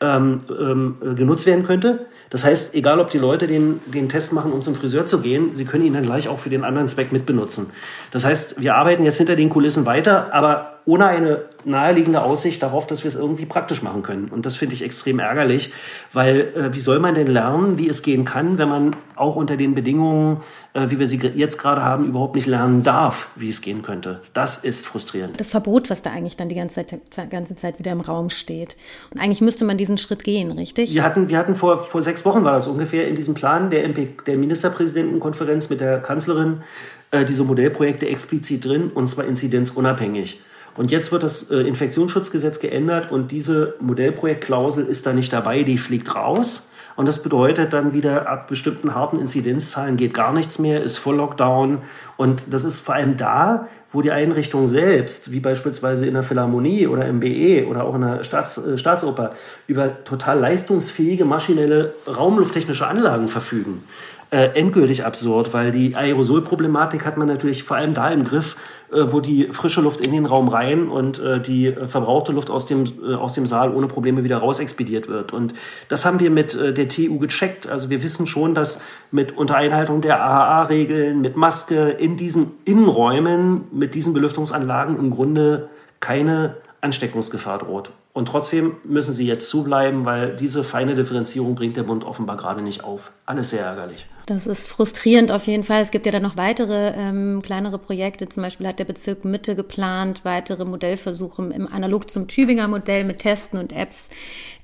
ähm, 0.00 0.40
ähm, 0.50 0.96
genutzt 1.16 1.46
werden 1.46 1.64
könnte. 1.64 2.06
Das 2.30 2.44
heißt, 2.44 2.74
egal 2.74 3.00
ob 3.00 3.10
die 3.10 3.18
Leute 3.18 3.46
den, 3.46 3.80
den 3.86 4.08
Test 4.08 4.32
machen, 4.32 4.52
um 4.52 4.62
zum 4.62 4.74
Friseur 4.74 5.06
zu 5.06 5.20
gehen, 5.20 5.54
sie 5.54 5.64
können 5.64 5.84
ihn 5.84 5.94
dann 5.94 6.02
gleich 6.02 6.28
auch 6.28 6.38
für 6.38 6.50
den 6.50 6.64
anderen 6.64 6.88
Zweck 6.88 7.12
mitbenutzen. 7.12 7.68
Das 8.10 8.24
heißt, 8.24 8.60
wir 8.60 8.74
arbeiten 8.74 9.04
jetzt 9.04 9.18
hinter 9.18 9.36
den 9.36 9.48
Kulissen 9.48 9.86
weiter, 9.86 10.34
aber 10.34 10.75
ohne 10.86 11.06
eine 11.06 11.40
naheliegende 11.64 12.22
Aussicht 12.22 12.62
darauf, 12.62 12.86
dass 12.86 13.02
wir 13.02 13.08
es 13.08 13.16
irgendwie 13.16 13.44
praktisch 13.44 13.82
machen 13.82 14.04
können. 14.04 14.28
Und 14.28 14.46
das 14.46 14.54
finde 14.54 14.74
ich 14.76 14.84
extrem 14.84 15.18
ärgerlich, 15.18 15.72
weil 16.12 16.52
äh, 16.54 16.74
wie 16.74 16.80
soll 16.80 17.00
man 17.00 17.16
denn 17.16 17.26
lernen, 17.26 17.76
wie 17.76 17.88
es 17.88 18.02
gehen 18.02 18.24
kann, 18.24 18.56
wenn 18.56 18.68
man 18.68 18.96
auch 19.16 19.34
unter 19.34 19.56
den 19.56 19.74
Bedingungen, 19.74 20.42
äh, 20.74 20.88
wie 20.88 21.00
wir 21.00 21.08
sie 21.08 21.16
jetzt 21.16 21.58
gerade 21.58 21.82
haben, 21.82 22.06
überhaupt 22.06 22.36
nicht 22.36 22.46
lernen 22.46 22.84
darf, 22.84 23.30
wie 23.34 23.50
es 23.50 23.62
gehen 23.62 23.82
könnte. 23.82 24.20
Das 24.32 24.58
ist 24.58 24.86
frustrierend. 24.86 25.40
Das 25.40 25.50
Verbot, 25.50 25.90
was 25.90 26.02
da 26.02 26.10
eigentlich 26.10 26.36
dann 26.36 26.48
die 26.48 26.54
ganze 26.54 26.86
Zeit, 26.86 27.30
ganze 27.30 27.56
Zeit 27.56 27.80
wieder 27.80 27.90
im 27.90 28.00
Raum 28.00 28.30
steht. 28.30 28.76
Und 29.12 29.20
eigentlich 29.20 29.40
müsste 29.40 29.64
man 29.64 29.76
diesen 29.76 29.98
Schritt 29.98 30.22
gehen, 30.22 30.52
richtig? 30.52 30.94
Wir 30.94 31.02
hatten, 31.02 31.28
wir 31.28 31.38
hatten 31.38 31.56
vor, 31.56 31.78
vor 31.78 32.02
sechs 32.02 32.24
Wochen 32.24 32.44
war 32.44 32.52
das 32.52 32.68
ungefähr 32.68 33.08
in 33.08 33.16
diesem 33.16 33.34
Plan 33.34 33.70
der, 33.70 33.82
MP, 33.82 34.10
der 34.24 34.38
Ministerpräsidentenkonferenz 34.38 35.68
mit 35.68 35.80
der 35.80 35.98
Kanzlerin 35.98 36.62
äh, 37.10 37.24
diese 37.24 37.42
Modellprojekte 37.42 38.08
explizit 38.08 38.64
drin, 38.64 38.90
und 38.94 39.08
zwar 39.08 39.24
inzidenzunabhängig. 39.24 40.38
Und 40.76 40.90
jetzt 40.90 41.12
wird 41.12 41.22
das 41.22 41.50
äh, 41.50 41.58
Infektionsschutzgesetz 41.60 42.60
geändert 42.60 43.10
und 43.10 43.30
diese 43.30 43.74
Modellprojektklausel 43.80 44.86
ist 44.86 45.06
da 45.06 45.12
nicht 45.12 45.32
dabei, 45.32 45.62
die 45.62 45.78
fliegt 45.78 46.14
raus. 46.14 46.70
Und 46.96 47.06
das 47.06 47.22
bedeutet 47.22 47.74
dann 47.74 47.92
wieder, 47.92 48.26
ab 48.26 48.48
bestimmten 48.48 48.94
harten 48.94 49.20
Inzidenzzahlen 49.20 49.98
geht 49.98 50.14
gar 50.14 50.32
nichts 50.32 50.58
mehr, 50.58 50.82
ist 50.82 50.96
Voll 50.96 51.16
Lockdown. 51.16 51.78
Und 52.16 52.52
das 52.52 52.64
ist 52.64 52.80
vor 52.80 52.94
allem 52.94 53.18
da, 53.18 53.68
wo 53.92 54.00
die 54.00 54.10
Einrichtung 54.10 54.66
selbst, 54.66 55.30
wie 55.30 55.40
beispielsweise 55.40 56.06
in 56.06 56.14
der 56.14 56.22
Philharmonie 56.22 56.86
oder 56.86 57.06
im 57.06 57.20
BE 57.20 57.66
oder 57.66 57.84
auch 57.84 57.94
in 57.94 58.00
der 58.00 58.24
Staats, 58.24 58.58
äh, 58.58 58.78
Staatsoper, 58.78 59.32
über 59.66 60.04
total 60.04 60.38
leistungsfähige 60.38 61.26
maschinelle 61.26 61.94
raumlufttechnische 62.06 62.86
Anlagen 62.86 63.28
verfügen. 63.28 63.84
Äh, 64.30 64.58
endgültig 64.58 65.04
absurd, 65.04 65.54
weil 65.54 65.70
die 65.70 65.94
Aerosolproblematik 65.94 67.04
hat 67.04 67.16
man 67.16 67.28
natürlich 67.28 67.62
vor 67.62 67.76
allem 67.76 67.94
da 67.94 68.10
im 68.10 68.24
Griff, 68.24 68.56
wo 68.90 69.20
die 69.20 69.48
frische 69.52 69.80
Luft 69.80 70.00
in 70.00 70.12
den 70.12 70.26
Raum 70.26 70.48
rein 70.48 70.88
und 70.88 71.18
äh, 71.18 71.40
die 71.40 71.66
äh, 71.66 71.86
verbrauchte 71.86 72.32
Luft 72.32 72.50
aus 72.50 72.66
dem, 72.66 72.84
aus 73.18 73.32
dem 73.32 73.46
Saal 73.46 73.74
ohne 73.74 73.86
Probleme 73.86 74.24
wieder 74.24 74.38
raus 74.38 74.60
expediert 74.60 75.08
wird. 75.08 75.32
Und 75.32 75.54
das 75.88 76.04
haben 76.04 76.20
wir 76.20 76.30
mit 76.30 76.54
der 76.54 76.88
TU 76.88 77.18
gecheckt. 77.18 77.68
Also 77.68 77.90
wir 77.90 78.02
wissen 78.02 78.26
schon, 78.26 78.54
dass 78.54 78.80
mit 79.10 79.36
unter 79.36 79.56
Einhaltung 79.56 80.00
der 80.00 80.22
AHA-Regeln, 80.22 81.20
mit 81.20 81.36
Maske 81.36 81.90
in 81.90 82.16
diesen 82.16 82.52
Innenräumen, 82.64 83.64
mit 83.72 83.94
diesen 83.94 84.14
Belüftungsanlagen 84.14 84.98
im 84.98 85.10
Grunde 85.10 85.68
keine 86.00 86.56
Ansteckungsgefahr 86.80 87.58
droht. 87.58 87.90
Und 88.12 88.28
trotzdem 88.28 88.76
müssen 88.84 89.12
sie 89.12 89.26
jetzt 89.26 89.50
zubleiben, 89.50 90.06
weil 90.06 90.36
diese 90.36 90.64
feine 90.64 90.94
Differenzierung 90.94 91.54
bringt 91.54 91.76
der 91.76 91.82
Bund 91.82 92.04
offenbar 92.04 92.36
gerade 92.36 92.62
nicht 92.62 92.82
auf. 92.82 93.12
Alles 93.26 93.50
sehr 93.50 93.64
ärgerlich. 93.64 94.06
Das 94.26 94.48
ist 94.48 94.66
frustrierend 94.66 95.30
auf 95.30 95.46
jeden 95.46 95.62
Fall. 95.62 95.82
Es 95.82 95.92
gibt 95.92 96.04
ja 96.04 96.10
dann 96.10 96.24
noch 96.24 96.36
weitere 96.36 96.92
ähm, 96.96 97.42
kleinere 97.42 97.78
Projekte. 97.78 98.28
Zum 98.28 98.42
Beispiel 98.42 98.66
hat 98.66 98.80
der 98.80 98.84
Bezirk 98.84 99.24
Mitte 99.24 99.54
geplant, 99.54 100.24
weitere 100.24 100.64
Modellversuche 100.64 101.42
im 101.54 101.72
Analog 101.72 102.10
zum 102.10 102.26
Tübinger 102.26 102.66
Modell 102.66 103.04
mit 103.04 103.18
Testen 103.18 103.56
und 103.60 103.72
Apps, 103.72 104.10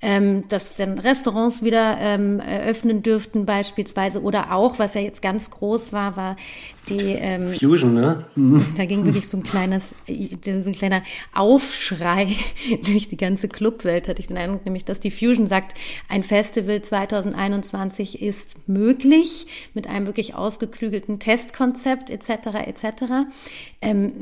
ähm, 0.03 0.49
dass 0.49 0.77
dann 0.77 0.99
Restaurants 0.99 1.63
wieder 1.63 1.97
ähm, 2.01 2.41
eröffnen 2.41 3.05
dürften 3.05 3.47
beispielsweise. 3.47 4.21
Oder 4.21 4.53
auch, 4.53 4.81
was 4.81 4.95
ja 4.95 5.01
jetzt 5.01 5.23
ganz 5.23 5.51
groß 5.51 5.93
war, 5.93 6.17
war 6.17 6.37
die 6.89 6.97
ähm, 6.97 7.55
Fusion, 7.55 7.95
ne? 7.95 8.25
Da 8.77 8.85
ging 8.85 9.07
wirklich 9.07 9.29
so 9.29 9.37
ein 9.37 9.45
kleines, 9.45 9.95
so 10.09 10.51
ein 10.51 10.73
kleiner 10.73 11.03
Aufschrei 11.33 12.35
durch 12.85 13.07
die 13.07 13.17
ganze 13.17 13.49
Clubwelt, 13.49 14.09
hatte 14.09 14.21
ich 14.21 14.27
den 14.27 14.37
Eindruck, 14.37 14.65
nämlich, 14.65 14.85
dass 14.85 14.99
die 14.99 15.13
Fusion 15.13 15.47
sagt, 15.47 15.79
ein 16.09 16.25
Festival 16.25 16.83
2021 16.83 18.21
ist 18.21 18.57
möglich 18.67 19.47
mit 19.73 19.87
einem 19.87 20.07
wirklich 20.07 20.35
ausgeklügelten 20.35 21.21
Testkonzept 21.21 22.11
etc. 22.11 22.49
etc. 22.67 22.85
Ähm, 23.81 24.13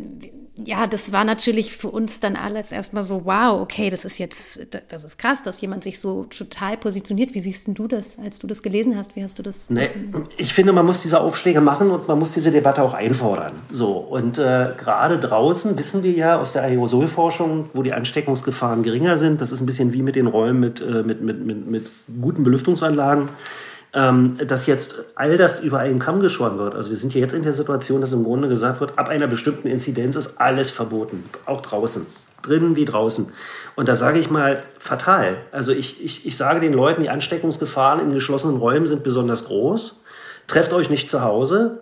ja, 0.65 0.87
das 0.87 1.13
war 1.13 1.25
natürlich 1.25 1.77
für 1.77 1.89
uns 1.89 2.21
dann 2.21 2.37
alles 2.37 2.73
erstmal 2.73 3.05
so, 3.05 3.23
wow, 3.25 3.61
okay, 3.61 3.91
das 3.91 4.05
ist 4.05 4.19
jetzt, 4.19 4.61
das 4.89 5.05
ist 5.05 5.19
krass, 5.19 5.43
dass 5.43 5.61
jemand 5.61 5.85
sich 5.85 5.99
so 6.01 6.25
total 6.25 6.77
positioniert. 6.77 7.35
Wie 7.35 7.41
siehst 7.41 7.67
du 7.69 7.89
das, 7.89 8.19
als 8.19 8.39
du 8.39 8.47
das 8.47 8.63
gelesen 8.63 8.97
hast? 8.97 9.17
Wie 9.17 9.25
hast 9.25 9.39
du 9.39 9.43
das? 9.43 9.67
Nee, 9.69 9.91
ich 10.37 10.53
finde, 10.53 10.73
man 10.73 10.87
muss 10.87 11.01
diese 11.01 11.21
Aufschläge 11.21 11.61
machen 11.61 11.91
und 11.91 12.09
man 12.09 12.19
muss 12.19 12.33
diese 12.33 12.51
Debatte 12.51 12.83
auch 12.83 12.95
einfordern. 12.95 13.53
So, 13.71 13.93
und 13.93 14.39
äh, 14.39 14.73
gerade 14.77 15.19
draußen 15.19 15.79
wissen 15.79 16.03
wir 16.03 16.13
ja 16.13 16.41
aus 16.41 16.53
der 16.53 16.63
Aerosolforschung, 16.63 17.71
wo 17.73 17.83
die 17.83 17.93
Ansteckungsgefahren 17.93 18.83
geringer 18.83 19.19
sind, 19.19 19.41
das 19.41 19.53
ist 19.53 19.61
ein 19.61 19.67
bisschen 19.67 19.93
wie 19.93 20.03
mit 20.03 20.17
den 20.17 20.27
Räumen 20.27 20.61
mit, 20.61 20.81
äh, 20.81 21.03
mit, 21.03 21.23
mit, 21.23 21.45
mit, 21.45 21.67
mit 21.67 21.87
guten 22.21 22.45
Belüftungsanlagen 22.45 23.29
ähm, 23.93 24.39
dass 24.47 24.67
jetzt 24.67 24.97
all 25.17 25.37
das 25.37 25.61
über 25.61 25.81
einen 25.81 25.99
Kamm 25.99 26.21
geschoren 26.21 26.59
wird. 26.59 26.75
Also 26.75 26.91
wir 26.91 26.97
sind 26.97 27.15
ja 27.15 27.21
jetzt 27.21 27.33
in 27.33 27.43
der 27.43 27.53
Situation, 27.53 28.01
dass 28.01 28.13
im 28.13 28.25
Grunde 28.25 28.49
gesagt 28.49 28.81
wird, 28.81 28.99
ab 28.99 29.09
einer 29.09 29.27
bestimmten 29.27 29.69
Inzidenz 29.69 30.17
ist 30.17 30.41
alles 30.41 30.71
verboten, 30.71 31.25
auch 31.47 31.61
draußen, 31.61 32.07
drinnen 32.43 32.77
wie 32.77 32.85
draußen. 32.85 33.33
Und 33.77 33.89
da 33.89 33.97
sage 33.97 34.19
ich 34.19 34.31
mal 34.31 34.63
fatal. 34.79 35.39
Also 35.51 35.73
ich, 35.73 36.05
ich, 36.05 36.27
ich 36.27 36.37
sage 36.37 36.61
den 36.61 36.73
Leuten, 36.73 37.03
die 37.03 37.11
Ansteckungsgefahren 37.11 38.01
in 38.01 38.13
geschlossenen 38.13 38.57
Räumen 38.57 38.87
sind 38.87 39.03
besonders 39.03 39.47
groß. 39.47 39.97
Trefft 40.47 40.73
euch 40.73 40.91
nicht 40.91 41.11
zu 41.11 41.23
Hause, 41.23 41.81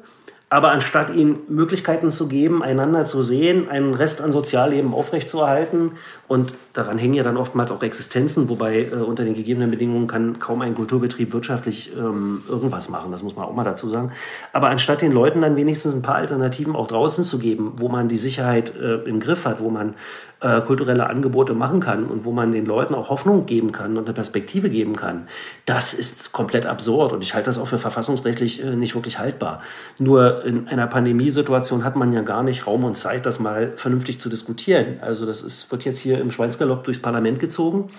aber 0.51 0.71
anstatt 0.71 1.15
ihnen 1.15 1.41
Möglichkeiten 1.49 2.11
zu 2.11 2.29
geben, 2.29 2.63
einander 2.63 3.05
zu 3.05 3.23
sehen, 3.23 3.69
einen 3.69 3.93
Rest 3.93 4.23
an 4.23 4.33
Sozialleben 4.33 4.95
aufrechtzuerhalten, 4.95 5.93
und 6.29 6.53
daran 6.75 6.99
hängen 6.99 7.15
ja 7.15 7.25
dann 7.25 7.37
oftmals 7.37 7.73
auch 7.73 7.83
Existenzen, 7.83 8.49
wobei 8.49 8.85
äh, 8.85 8.95
unter 8.95 9.25
den 9.25 9.35
gegebenen 9.35 9.71
Bedingungen 9.71 10.07
kann 10.07 10.39
kaum 10.39 10.61
ein 10.61 10.75
Kulturbetrieb 10.75 11.33
wirtschaftlich 11.33 11.93
ähm, 11.97 12.43
irgendwas 12.49 12.91
machen, 12.91 13.11
das 13.11 13.23
muss 13.23 13.35
man 13.35 13.47
auch 13.47 13.55
mal 13.55 13.65
dazu 13.65 13.89
sagen. 13.89 14.13
Aber 14.53 14.69
anstatt 14.69 15.01
den 15.03 15.13
Leuten 15.13 15.41
dann 15.41 15.57
wenigstens 15.57 15.95
ein 15.95 16.03
paar 16.03 16.17
Alternativen 16.17 16.77
auch 16.77 16.87
draußen 16.87 17.25
zu 17.25 17.39
geben, 17.39 17.73
wo 17.77 17.89
man 17.89 18.09
die 18.09 18.19
Sicherheit 18.19 18.77
äh, 18.77 18.97
im 19.09 19.21
Griff 19.21 19.47
hat, 19.47 19.61
wo 19.61 19.71
man 19.71 19.95
äh, 20.41 20.61
kulturelle 20.61 21.09
Angebote 21.09 21.53
machen 21.53 21.81
kann 21.81 22.05
und 22.05 22.25
wo 22.25 22.31
man 22.31 22.53
den 22.53 22.65
Leuten 22.65 22.95
auch 22.95 23.09
Hoffnung 23.09 23.47
geben 23.47 23.73
kann 23.73 23.97
und 23.97 24.05
eine 24.05 24.15
Perspektive 24.15 24.71
geben 24.71 24.95
kann, 24.95 25.27
das 25.67 25.95
ist 25.95 26.33
komplett 26.33 26.67
absurd 26.67 27.13
und 27.13 27.23
ich 27.23 27.35
halte 27.35 27.47
das 27.47 27.59
auch 27.59 27.67
für 27.67 27.79
verfassungsrechtlich 27.79 28.63
äh, 28.63 28.77
nicht 28.77 28.95
wirklich 28.95 29.19
haltbar. 29.19 29.63
Nur 29.99 30.45
in 30.45 30.69
einer 30.69 30.87
Pandemiesituation 30.87 31.83
hat 31.83 31.97
man 31.97 32.13
ja 32.13 32.23
gar 32.23 32.43
nicht 32.43 32.67
Raum 32.67 32.85
und 32.85 32.97
Zeit, 32.97 33.27
das 33.27 33.41
mal 33.41 33.73
vernünftig 33.77 34.21
zu 34.21 34.29
diskutieren. 34.29 34.99
Also 35.01 35.27
das 35.27 35.43
ist, 35.43 35.73
wird 35.73 35.85
jetzt 35.85 35.99
hier 35.99 36.18
im 36.21 36.31
Schweinsgalopp 36.31 36.85
durchs 36.85 37.01
Parlament 37.01 37.41
gezogen. 37.41 37.91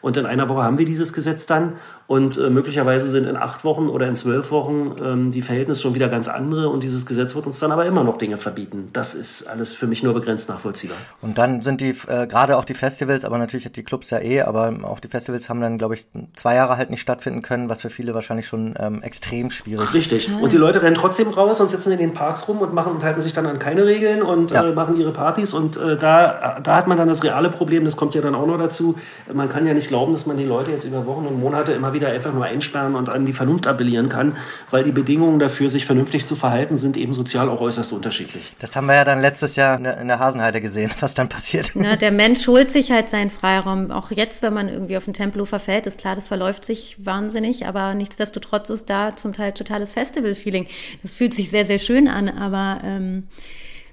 Und 0.00 0.16
in 0.16 0.26
einer 0.26 0.48
Woche 0.48 0.62
haben 0.62 0.78
wir 0.78 0.86
dieses 0.86 1.12
Gesetz 1.12 1.46
dann 1.46 1.76
und 2.08 2.38
äh, 2.38 2.48
möglicherweise 2.48 3.10
sind 3.10 3.26
in 3.26 3.36
acht 3.36 3.64
Wochen 3.64 3.88
oder 3.88 4.08
in 4.08 4.16
zwölf 4.16 4.50
Wochen 4.50 4.96
ähm, 5.04 5.30
die 5.30 5.42
Verhältnisse 5.42 5.82
schon 5.82 5.94
wieder 5.94 6.08
ganz 6.08 6.26
andere 6.26 6.70
und 6.70 6.82
dieses 6.82 7.04
Gesetz 7.04 7.34
wird 7.34 7.46
uns 7.46 7.60
dann 7.60 7.70
aber 7.70 7.84
immer 7.84 8.02
noch 8.02 8.16
Dinge 8.16 8.38
verbieten. 8.38 8.88
Das 8.94 9.14
ist 9.14 9.46
alles 9.46 9.74
für 9.74 9.86
mich 9.86 10.02
nur 10.02 10.14
begrenzt 10.14 10.48
nachvollziehbar. 10.48 10.96
Und 11.20 11.36
dann 11.36 11.60
sind 11.60 11.82
die, 11.82 11.90
äh, 12.08 12.26
gerade 12.26 12.56
auch 12.56 12.64
die 12.64 12.72
Festivals, 12.72 13.26
aber 13.26 13.36
natürlich 13.36 13.70
die 13.70 13.82
Clubs 13.82 14.08
ja 14.08 14.20
eh, 14.20 14.40
aber 14.40 14.72
auch 14.84 15.00
die 15.00 15.08
Festivals 15.08 15.50
haben 15.50 15.60
dann, 15.60 15.76
glaube 15.76 15.94
ich, 15.94 16.06
zwei 16.34 16.54
Jahre 16.54 16.78
halt 16.78 16.88
nicht 16.88 17.02
stattfinden 17.02 17.42
können, 17.42 17.68
was 17.68 17.82
für 17.82 17.90
viele 17.90 18.14
wahrscheinlich 18.14 18.46
schon 18.46 18.74
ähm, 18.80 19.02
extrem 19.02 19.50
schwierig 19.50 19.88
ist. 19.88 19.94
Richtig. 19.94 20.30
Und 20.32 20.50
die 20.50 20.56
Leute 20.56 20.80
rennen 20.80 20.96
trotzdem 20.96 21.28
raus 21.28 21.60
und 21.60 21.68
sitzen 21.68 21.92
in 21.92 21.98
den 21.98 22.14
Parks 22.14 22.48
rum 22.48 22.62
und 22.62 22.72
machen 22.72 22.94
und 22.94 23.04
halten 23.04 23.20
sich 23.20 23.34
dann 23.34 23.44
an 23.44 23.58
keine 23.58 23.84
Regeln 23.84 24.22
und 24.22 24.50
ja. 24.50 24.64
äh, 24.64 24.72
machen 24.72 24.96
ihre 24.96 25.12
Partys 25.12 25.52
und 25.52 25.76
äh, 25.76 25.98
da, 25.98 26.58
da 26.62 26.74
hat 26.74 26.86
man 26.86 26.96
dann 26.96 27.08
das 27.08 27.22
reale 27.22 27.50
Problem, 27.50 27.84
das 27.84 27.98
kommt 27.98 28.14
ja 28.14 28.22
dann 28.22 28.34
auch 28.34 28.46
noch 28.46 28.56
dazu. 28.56 28.98
Man 29.30 29.50
kann 29.50 29.66
ja 29.66 29.74
nicht 29.74 29.88
glauben, 29.88 30.14
dass 30.14 30.24
man 30.24 30.38
die 30.38 30.44
Leute 30.44 30.70
jetzt 30.70 30.84
über 30.84 31.04
Wochen 31.04 31.26
und 31.26 31.38
Monate 31.38 31.72
immer 31.72 31.92
wieder 31.92 31.97
wieder 31.98 32.12
einfach 32.12 32.32
nur 32.32 32.44
einsperren 32.44 32.94
und 32.94 33.08
an 33.08 33.26
die 33.26 33.32
Vernunft 33.32 33.66
appellieren 33.66 34.08
kann, 34.08 34.36
weil 34.70 34.84
die 34.84 34.92
Bedingungen 34.92 35.38
dafür, 35.38 35.68
sich 35.68 35.84
vernünftig 35.84 36.26
zu 36.26 36.36
verhalten, 36.36 36.76
sind 36.76 36.96
eben 36.96 37.14
sozial 37.14 37.48
auch 37.48 37.60
äußerst 37.60 37.92
unterschiedlich. 37.92 38.52
Das 38.60 38.76
haben 38.76 38.86
wir 38.86 38.94
ja 38.94 39.04
dann 39.04 39.20
letztes 39.20 39.56
Jahr 39.56 39.76
in 39.76 40.08
der 40.08 40.18
Hasenheide 40.18 40.60
gesehen, 40.60 40.90
was 41.00 41.14
dann 41.14 41.28
passiert. 41.28 41.72
Na, 41.74 41.96
der 41.96 42.12
Mensch 42.12 42.46
holt 42.46 42.70
sich 42.70 42.90
halt 42.90 43.10
seinen 43.10 43.30
Freiraum. 43.30 43.90
Auch 43.90 44.10
jetzt, 44.10 44.42
wenn 44.42 44.54
man 44.54 44.68
irgendwie 44.68 44.96
auf 44.96 45.04
den 45.04 45.14
Tempelhofer 45.14 45.58
fällt, 45.58 45.86
ist 45.86 45.98
klar, 45.98 46.14
das 46.14 46.26
verläuft 46.26 46.64
sich 46.64 46.96
wahnsinnig, 47.04 47.66
aber 47.66 47.94
nichtsdestotrotz 47.94 48.70
ist 48.70 48.88
da 48.88 49.16
zum 49.16 49.32
Teil 49.32 49.52
totales 49.52 49.92
Festival-Feeling. 49.92 50.66
Das 51.02 51.14
fühlt 51.14 51.34
sich 51.34 51.50
sehr, 51.50 51.64
sehr 51.64 51.78
schön 51.78 52.08
an, 52.08 52.28
aber 52.28 52.80
ähm, 52.84 53.24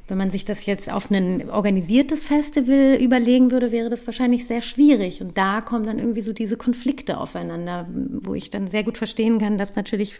Wenn 0.07 0.17
man 0.17 0.29
sich 0.29 0.45
das 0.45 0.65
jetzt 0.65 0.91
auf 0.91 1.09
ein 1.09 1.49
organisiertes 1.49 2.23
Festival 2.23 2.97
überlegen 3.01 3.51
würde, 3.51 3.71
wäre 3.71 3.89
das 3.89 4.05
wahrscheinlich 4.05 4.45
sehr 4.45 4.61
schwierig. 4.61 5.21
Und 5.21 5.37
da 5.37 5.61
kommen 5.61 5.85
dann 5.85 5.97
irgendwie 5.97 6.21
so 6.21 6.31
diese 6.31 6.57
Konflikte 6.57 7.17
aufeinander, 7.17 7.87
wo 7.89 8.35
ich 8.35 8.51
dann 8.51 8.67
sehr 8.67 8.83
gut 8.83 8.97
verstehen 8.99 9.39
kann, 9.39 9.57
dass 9.57 9.75
natürlich 9.75 10.15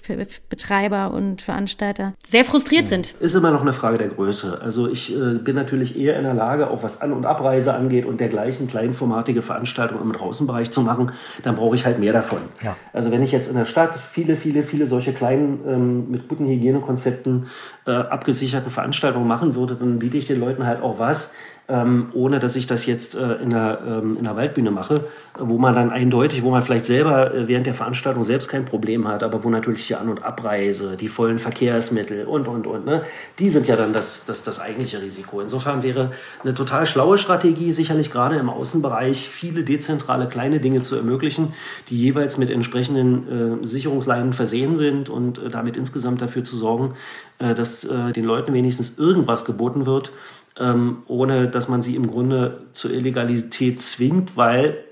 Betreiber 0.50 1.12
und 1.14 1.44
Veranstalter 1.44 2.14
sehr 2.26 2.46
frustriert 2.46 2.88
sind. 2.88 3.14
Ist 3.20 3.36
immer 3.36 3.52
noch 3.52 3.62
eine 3.62 3.74
Frage 3.74 4.00
der 4.00 4.08
Größe. 4.08 4.60
Also 4.62 4.90
ich 4.90 5.16
äh, 5.16 5.36
bin 5.36 5.56
natürlich 5.56 6.00
eher 6.00 6.18
in 6.18 6.24
der 6.24 6.34
Lage, 6.34 6.70
auch 6.70 6.82
was 6.82 7.02
An- 7.02 7.14
und 7.14 7.26
Abreise 7.26 7.74
angeht 7.76 8.06
und 8.06 8.20
dergleichen 8.20 8.68
kleinformatige 8.68 9.42
Veranstaltungen 9.42 10.02
im 10.02 10.14
Draußenbereich 10.14 10.72
zu 10.72 10.82
machen, 10.82 11.12
dann 11.44 11.56
brauche 11.56 11.76
ich 11.76 11.86
halt 11.86 12.00
mehr 12.00 12.14
davon. 12.14 12.40
Ja. 12.64 12.76
Also 12.92 13.12
wenn 13.12 13.22
ich 13.22 13.32
jetzt 13.32 13.50
in 13.50 13.56
der 13.56 13.66
Stadt 13.66 13.96
viele, 13.96 14.36
viele, 14.36 14.64
viele 14.64 14.88
solche 14.88 15.14
kleinen 15.14 15.60
ähm, 15.68 16.12
mit 16.12 16.28
guten 16.28 16.48
Hygienekonzepten 16.48 17.48
äh, 17.86 17.92
abgesicherten 17.92 18.72
Veranstaltungen 18.72 19.28
machen 19.28 19.56
würde, 19.56 19.75
dann 19.82 20.00
biete 20.00 20.18
ich 20.18 20.28
den 20.28 20.40
Leuten 20.40 20.66
halt 20.66 20.82
auch 20.82 21.00
was, 21.00 21.34
ähm, 21.68 22.08
ohne 22.14 22.40
dass 22.40 22.56
ich 22.56 22.68
das 22.68 22.86
jetzt 22.86 23.16
äh, 23.16 23.36
in, 23.36 23.50
der, 23.50 23.80
ähm, 23.88 24.18
in 24.18 24.24
der 24.24 24.36
Waldbühne 24.36 24.70
mache, 24.70 25.02
wo 25.40 25.58
man 25.58 25.74
dann 25.74 25.90
eindeutig, 25.90 26.44
wo 26.44 26.52
man 26.52 26.62
vielleicht 26.62 26.86
selber 26.86 27.34
äh, 27.34 27.48
während 27.48 27.66
der 27.66 27.74
Veranstaltung 27.74 28.24
selbst 28.24 28.50
kein 28.50 28.66
Problem 28.66 29.08
hat, 29.08 29.24
aber 29.24 29.44
wo 29.44 29.50
natürlich 29.50 29.88
die 29.88 29.96
An- 29.96 30.10
und 30.10 30.24
Abreise, 30.24 30.96
die 30.96 31.08
vollen 31.08 31.40
Verkehrsmittel 31.40 32.26
und, 32.26 32.48
und, 32.48 32.68
und, 32.68 32.86
ne, 32.86 33.02
die 33.40 33.50
sind 33.50 33.68
ja 33.68 33.76
dann 33.76 33.94
das, 33.94 34.26
das, 34.26 34.44
das 34.44 34.60
eigentliche 34.60 35.02
Risiko. 35.02 35.42
Insofern 35.42 35.82
wäre 35.82 36.12
eine 36.44 36.54
total 36.54 36.86
schlaue 36.86 37.18
Strategie, 37.18 37.72
sicherlich 37.72 38.12
gerade 38.12 38.36
im 38.36 38.50
Außenbereich 38.50 39.28
viele 39.28 39.64
dezentrale 39.64 40.28
kleine 40.28 40.60
Dinge 40.60 40.84
zu 40.84 40.96
ermöglichen, 40.96 41.54
die 41.90 41.98
jeweils 41.98 42.38
mit 42.38 42.52
entsprechenden 42.52 43.64
äh, 43.64 43.66
Sicherungsleinen 43.66 44.34
versehen 44.34 44.76
sind 44.76 45.10
und 45.10 45.40
äh, 45.40 45.50
damit 45.50 45.78
insgesamt 45.78 46.22
dafür 46.22 46.44
zu 46.44 46.58
sorgen, 46.58 46.94
äh, 47.40 47.56
dass 47.56 47.84
äh, 47.84 48.12
den 48.14 48.26
Leuten 48.26 48.54
wenigstens 48.54 49.00
irgendwas 49.00 49.46
geboten 49.46 49.88
wird, 49.88 50.12
ähm, 50.60 51.04
ohne 51.08 51.50
dass 51.50 51.68
man 51.68 51.82
sie 51.82 51.96
im 51.96 52.08
Grunde 52.08 52.68
zur 52.74 52.92
Illegalität 52.92 53.82
zwingt, 53.82 54.38
weil 54.38 54.84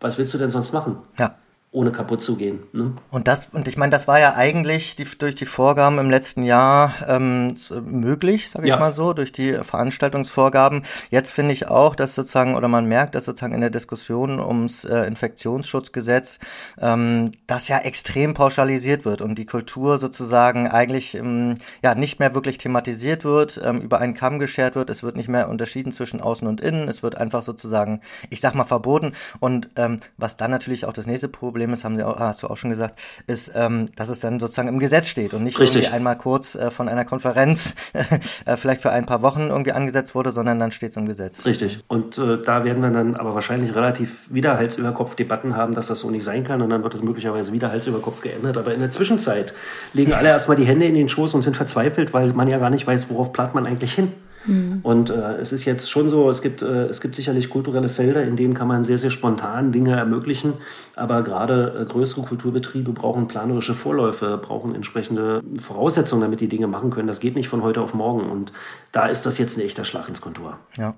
was 0.00 0.16
willst 0.16 0.32
du 0.32 0.38
denn 0.38 0.50
sonst 0.50 0.72
machen? 0.72 0.96
Ja 1.18 1.36
ohne 1.72 1.92
kaputt 1.92 2.20
zu 2.20 2.36
gehen. 2.36 2.64
Ne? 2.72 2.94
Und 3.10 3.28
das, 3.28 3.50
und 3.52 3.68
ich 3.68 3.76
meine, 3.76 3.90
das 3.90 4.08
war 4.08 4.18
ja 4.18 4.34
eigentlich 4.34 4.96
die, 4.96 5.04
durch 5.18 5.36
die 5.36 5.46
Vorgaben 5.46 5.98
im 5.98 6.10
letzten 6.10 6.42
Jahr 6.42 6.94
ähm, 7.06 7.54
möglich, 7.84 8.50
sage 8.50 8.66
ich 8.66 8.70
ja. 8.70 8.76
mal 8.76 8.90
so, 8.90 9.12
durch 9.12 9.30
die 9.30 9.52
Veranstaltungsvorgaben. 9.52 10.82
Jetzt 11.10 11.30
finde 11.30 11.54
ich 11.54 11.68
auch, 11.68 11.94
dass 11.94 12.16
sozusagen, 12.16 12.56
oder 12.56 12.66
man 12.66 12.86
merkt, 12.86 13.14
dass 13.14 13.24
sozusagen 13.24 13.54
in 13.54 13.60
der 13.60 13.70
Diskussion 13.70 14.40
ums 14.40 14.84
äh, 14.84 15.02
Infektionsschutzgesetz 15.02 16.40
ähm, 16.80 17.30
das 17.46 17.68
ja 17.68 17.78
extrem 17.78 18.34
pauschalisiert 18.34 19.04
wird 19.04 19.22
und 19.22 19.36
die 19.36 19.46
Kultur 19.46 19.98
sozusagen 19.98 20.66
eigentlich 20.66 21.14
ähm, 21.14 21.54
ja 21.84 21.94
nicht 21.94 22.18
mehr 22.18 22.34
wirklich 22.34 22.58
thematisiert 22.58 23.24
wird, 23.24 23.60
ähm, 23.62 23.80
über 23.80 24.00
einen 24.00 24.14
Kamm 24.14 24.40
geschert 24.40 24.74
wird. 24.74 24.90
Es 24.90 25.04
wird 25.04 25.14
nicht 25.14 25.28
mehr 25.28 25.48
unterschieden 25.48 25.92
zwischen 25.92 26.20
außen 26.20 26.48
und 26.48 26.60
innen. 26.60 26.88
Es 26.88 27.04
wird 27.04 27.16
einfach 27.16 27.44
sozusagen, 27.44 28.00
ich 28.28 28.40
sag 28.40 28.56
mal, 28.56 28.64
verboten. 28.64 29.12
Und 29.38 29.70
ähm, 29.76 30.00
was 30.16 30.36
dann 30.36 30.50
natürlich 30.50 30.84
auch 30.84 30.92
das 30.92 31.06
nächste 31.06 31.28
Problem 31.28 31.59
Problem 31.60 31.74
ist, 31.74 31.84
haben 31.84 31.96
Sie 31.96 32.02
auch, 32.02 32.18
hast 32.18 32.42
du 32.42 32.46
auch 32.46 32.56
schon 32.56 32.70
gesagt, 32.70 32.98
ist, 33.26 33.52
ähm, 33.54 33.86
dass 33.94 34.08
es 34.08 34.20
dann 34.20 34.38
sozusagen 34.38 34.68
im 34.68 34.78
Gesetz 34.78 35.08
steht 35.08 35.34
und 35.34 35.44
nicht 35.44 35.58
Richtig. 35.60 35.76
irgendwie 35.76 35.94
einmal 35.94 36.16
kurz 36.16 36.54
äh, 36.54 36.70
von 36.70 36.88
einer 36.88 37.04
Konferenz 37.04 37.74
äh, 38.46 38.56
vielleicht 38.56 38.80
für 38.80 38.90
ein 38.90 39.04
paar 39.04 39.20
Wochen 39.20 39.48
irgendwie 39.48 39.72
angesetzt 39.72 40.14
wurde, 40.14 40.30
sondern 40.30 40.58
dann 40.58 40.72
steht 40.72 40.92
es 40.92 40.96
im 40.96 41.04
Gesetz. 41.04 41.44
Richtig. 41.44 41.80
Und 41.86 42.16
äh, 42.16 42.38
da 42.42 42.64
werden 42.64 42.82
wir 42.82 42.88
dann 42.88 43.14
aber 43.14 43.34
wahrscheinlich 43.34 43.74
relativ 43.74 44.32
wieder 44.32 44.56
Hals 44.56 44.78
über 44.78 44.92
Kopf 44.92 45.16
Debatten 45.16 45.54
haben, 45.54 45.74
dass 45.74 45.88
das 45.88 46.00
so 46.00 46.10
nicht 46.10 46.24
sein 46.24 46.44
kann 46.44 46.62
und 46.62 46.70
dann 46.70 46.82
wird 46.82 46.94
es 46.94 47.02
möglicherweise 47.02 47.52
wieder 47.52 47.70
Hals 47.70 47.86
über 47.86 48.00
Kopf 48.00 48.22
geändert. 48.22 48.56
Aber 48.56 48.72
in 48.72 48.80
der 48.80 48.90
Zwischenzeit 48.90 49.52
legen 49.92 50.14
alle 50.14 50.28
erstmal 50.30 50.56
die 50.56 50.64
Hände 50.64 50.86
in 50.86 50.94
den 50.94 51.10
Schoß 51.10 51.34
und 51.34 51.42
sind 51.42 51.58
verzweifelt, 51.58 52.14
weil 52.14 52.32
man 52.32 52.48
ja 52.48 52.56
gar 52.56 52.70
nicht 52.70 52.86
weiß, 52.86 53.10
worauf 53.10 53.34
plant 53.34 53.54
man 53.54 53.66
eigentlich 53.66 53.92
hin. 53.92 54.14
Mhm. 54.46 54.80
Und 54.82 55.10
äh, 55.10 55.36
es 55.36 55.52
ist 55.52 55.64
jetzt 55.64 55.90
schon 55.90 56.08
so, 56.08 56.30
es 56.30 56.42
gibt, 56.42 56.62
äh, 56.62 56.86
es 56.86 57.00
gibt 57.00 57.14
sicherlich 57.14 57.50
kulturelle 57.50 57.88
Felder, 57.88 58.22
in 58.22 58.36
denen 58.36 58.54
kann 58.54 58.68
man 58.68 58.84
sehr, 58.84 58.98
sehr 58.98 59.10
spontan 59.10 59.72
Dinge 59.72 59.96
ermöglichen. 59.96 60.54
Aber 60.96 61.22
gerade 61.22 61.80
äh, 61.80 61.84
größere 61.84 62.22
Kulturbetriebe 62.22 62.92
brauchen 62.92 63.28
planerische 63.28 63.74
Vorläufe, 63.74 64.38
brauchen 64.38 64.74
entsprechende 64.74 65.42
Voraussetzungen, 65.60 66.22
damit 66.22 66.40
die 66.40 66.48
Dinge 66.48 66.66
machen 66.66 66.90
können. 66.90 67.08
Das 67.08 67.20
geht 67.20 67.36
nicht 67.36 67.48
von 67.48 67.62
heute 67.62 67.80
auf 67.80 67.94
morgen. 67.94 68.30
Und 68.30 68.52
da 68.92 69.06
ist 69.06 69.26
das 69.26 69.38
jetzt 69.38 69.58
ein 69.58 69.64
echter 69.64 69.84
Schlag 69.84 70.08
ins 70.08 70.20
Kontor. 70.20 70.58
Ja. 70.76 70.94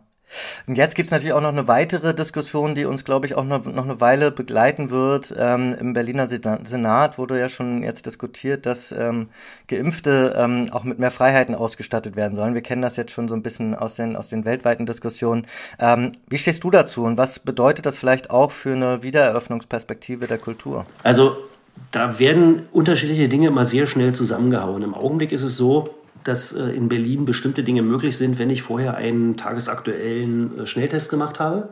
Und 0.66 0.76
jetzt 0.76 0.94
gibt's 0.94 1.10
natürlich 1.10 1.32
auch 1.32 1.40
noch 1.40 1.48
eine 1.48 1.68
weitere 1.68 2.14
Diskussion, 2.14 2.74
die 2.74 2.84
uns, 2.84 3.04
glaube 3.04 3.26
ich, 3.26 3.34
auch 3.34 3.44
noch, 3.44 3.64
noch 3.66 3.84
eine 3.84 4.00
Weile 4.00 4.30
begleiten 4.30 4.90
wird. 4.90 5.34
Ähm, 5.38 5.74
Im 5.78 5.92
Berliner 5.92 6.28
Senat 6.28 7.18
wurde 7.18 7.38
ja 7.38 7.48
schon 7.48 7.82
jetzt 7.82 8.06
diskutiert, 8.06 8.66
dass 8.66 8.92
ähm, 8.92 9.28
Geimpfte 9.68 10.34
ähm, 10.36 10.68
auch 10.72 10.84
mit 10.84 10.98
mehr 10.98 11.10
Freiheiten 11.10 11.54
ausgestattet 11.54 12.16
werden 12.16 12.34
sollen. 12.34 12.54
Wir 12.54 12.62
kennen 12.62 12.82
das 12.82 12.96
jetzt 12.96 13.12
schon 13.12 13.28
so 13.28 13.34
ein 13.34 13.42
bisschen 13.42 13.74
aus 13.74 13.96
den, 13.96 14.16
aus 14.16 14.28
den 14.28 14.44
weltweiten 14.44 14.86
Diskussionen. 14.86 15.46
Ähm, 15.78 16.12
wie 16.28 16.38
stehst 16.38 16.64
du 16.64 16.70
dazu 16.70 17.04
und 17.04 17.18
was 17.18 17.38
bedeutet 17.38 17.86
das 17.86 17.98
vielleicht 17.98 18.30
auch 18.30 18.50
für 18.50 18.72
eine 18.72 19.02
Wiedereröffnungsperspektive 19.02 20.26
der 20.26 20.38
Kultur? 20.38 20.86
Also 21.02 21.36
da 21.90 22.18
werden 22.18 22.62
unterschiedliche 22.72 23.28
Dinge 23.28 23.48
immer 23.48 23.64
sehr 23.64 23.86
schnell 23.86 24.14
zusammengehauen. 24.14 24.82
Im 24.82 24.94
Augenblick 24.94 25.32
ist 25.32 25.42
es 25.42 25.56
so, 25.56 25.88
dass 26.24 26.52
äh, 26.52 26.70
in 26.70 26.88
Berlin 26.88 27.24
bestimmte 27.24 27.64
Dinge 27.64 27.82
möglich 27.82 28.16
sind, 28.16 28.38
wenn 28.38 28.50
ich 28.50 28.62
vorher 28.62 28.96
einen 28.96 29.36
tagesaktuellen 29.36 30.60
äh, 30.60 30.66
Schnelltest 30.66 31.10
gemacht 31.10 31.40
habe. 31.40 31.70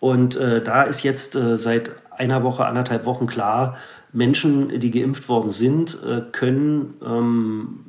Und 0.00 0.36
äh, 0.36 0.62
da 0.62 0.82
ist 0.82 1.02
jetzt 1.02 1.34
äh, 1.34 1.58
seit 1.58 1.90
einer 2.10 2.42
Woche, 2.42 2.66
anderthalb 2.66 3.04
Wochen 3.04 3.26
klar, 3.26 3.76
Menschen, 4.12 4.80
die 4.80 4.90
geimpft 4.90 5.28
worden 5.28 5.50
sind, 5.50 5.98
äh, 6.08 6.22
können, 6.32 6.94
ähm, 7.04 7.80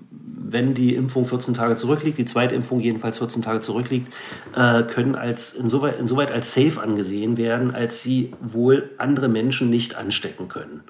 wenn 0.52 0.73
die 0.73 0.95
Impfung 0.95 1.25
14 1.25 1.54
Tage 1.54 1.75
zurückliegt, 1.75 2.17
die 2.17 2.25
Zweitimpfung 2.25 2.80
jedenfalls 2.80 3.19
14 3.19 3.41
Tage 3.41 3.62
zurückliegt, 3.62 4.12
äh, 4.56 4.84
können 4.84 5.15
als 5.15 5.54
insoweit, 5.54 5.99
insoweit 5.99 6.32
als 6.32 6.54
safe 6.54 6.82
angesehen 6.82 7.38
werden, 7.38 7.73
als 7.73 8.02
sie 8.02 8.34
wohl 8.41 8.89
andere 8.97 9.28
Menschen 9.28 9.69
nicht 9.69 9.95
anstecken 9.95 10.47
können. 10.47 10.82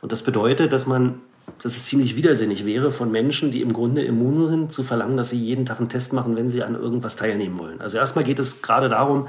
Und 0.00 0.10
das 0.12 0.22
bedeutet, 0.22 0.72
dass 0.72 0.86
man 0.86 1.20
dass 1.62 1.76
es 1.76 1.84
ziemlich 1.84 2.16
widersinnig 2.16 2.66
wäre, 2.66 2.90
von 2.90 3.12
Menschen, 3.12 3.52
die 3.52 3.62
im 3.62 3.72
Grunde 3.72 4.02
immun 4.02 4.46
sind, 4.48 4.72
zu 4.72 4.82
verlangen, 4.82 5.16
dass 5.16 5.30
sie 5.30 5.38
jeden 5.38 5.64
Tag 5.64 5.78
einen 5.78 5.88
Test 5.88 6.12
machen, 6.12 6.34
wenn 6.34 6.48
sie 6.48 6.62
an 6.62 6.74
irgendwas 6.74 7.14
teilnehmen 7.14 7.58
wollen. 7.58 7.80
Also 7.80 7.98
erstmal 7.98 8.24
geht 8.24 8.40
es 8.40 8.62
gerade 8.62 8.88
darum, 8.88 9.28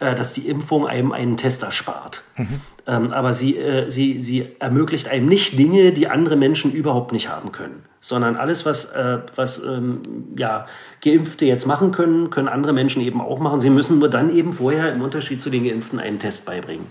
äh, 0.00 0.14
dass 0.14 0.32
die 0.32 0.48
Impfung 0.48 0.86
einem 0.86 1.12
einen 1.12 1.36
Test 1.36 1.62
erspart. 1.62 2.22
Mhm. 2.36 2.60
Ähm, 2.86 3.12
aber 3.12 3.32
sie, 3.32 3.56
äh, 3.56 3.90
sie, 3.90 4.20
sie 4.20 4.48
ermöglicht 4.58 5.08
einem 5.08 5.26
nicht 5.26 5.58
Dinge, 5.58 5.92
die 5.92 6.08
andere 6.08 6.36
Menschen 6.36 6.72
überhaupt 6.72 7.12
nicht 7.12 7.28
haben 7.28 7.52
können. 7.52 7.84
Sondern 8.00 8.36
alles, 8.36 8.66
was, 8.66 8.92
äh, 8.92 9.18
was 9.34 9.62
ähm, 9.62 10.02
ja, 10.36 10.66
Geimpfte 11.02 11.46
jetzt 11.46 11.66
machen 11.66 11.92
können, 11.92 12.28
können 12.28 12.48
andere 12.48 12.74
Menschen 12.74 13.00
eben 13.00 13.20
auch 13.20 13.38
machen. 13.38 13.60
Sie 13.60 13.70
müssen 13.70 13.98
nur 13.98 14.10
dann 14.10 14.34
eben 14.34 14.52
vorher 14.52 14.92
im 14.92 15.00
Unterschied 15.00 15.40
zu 15.40 15.48
den 15.48 15.64
Geimpften 15.64 15.98
einen 15.98 16.18
Test 16.18 16.44
beibringen. 16.44 16.86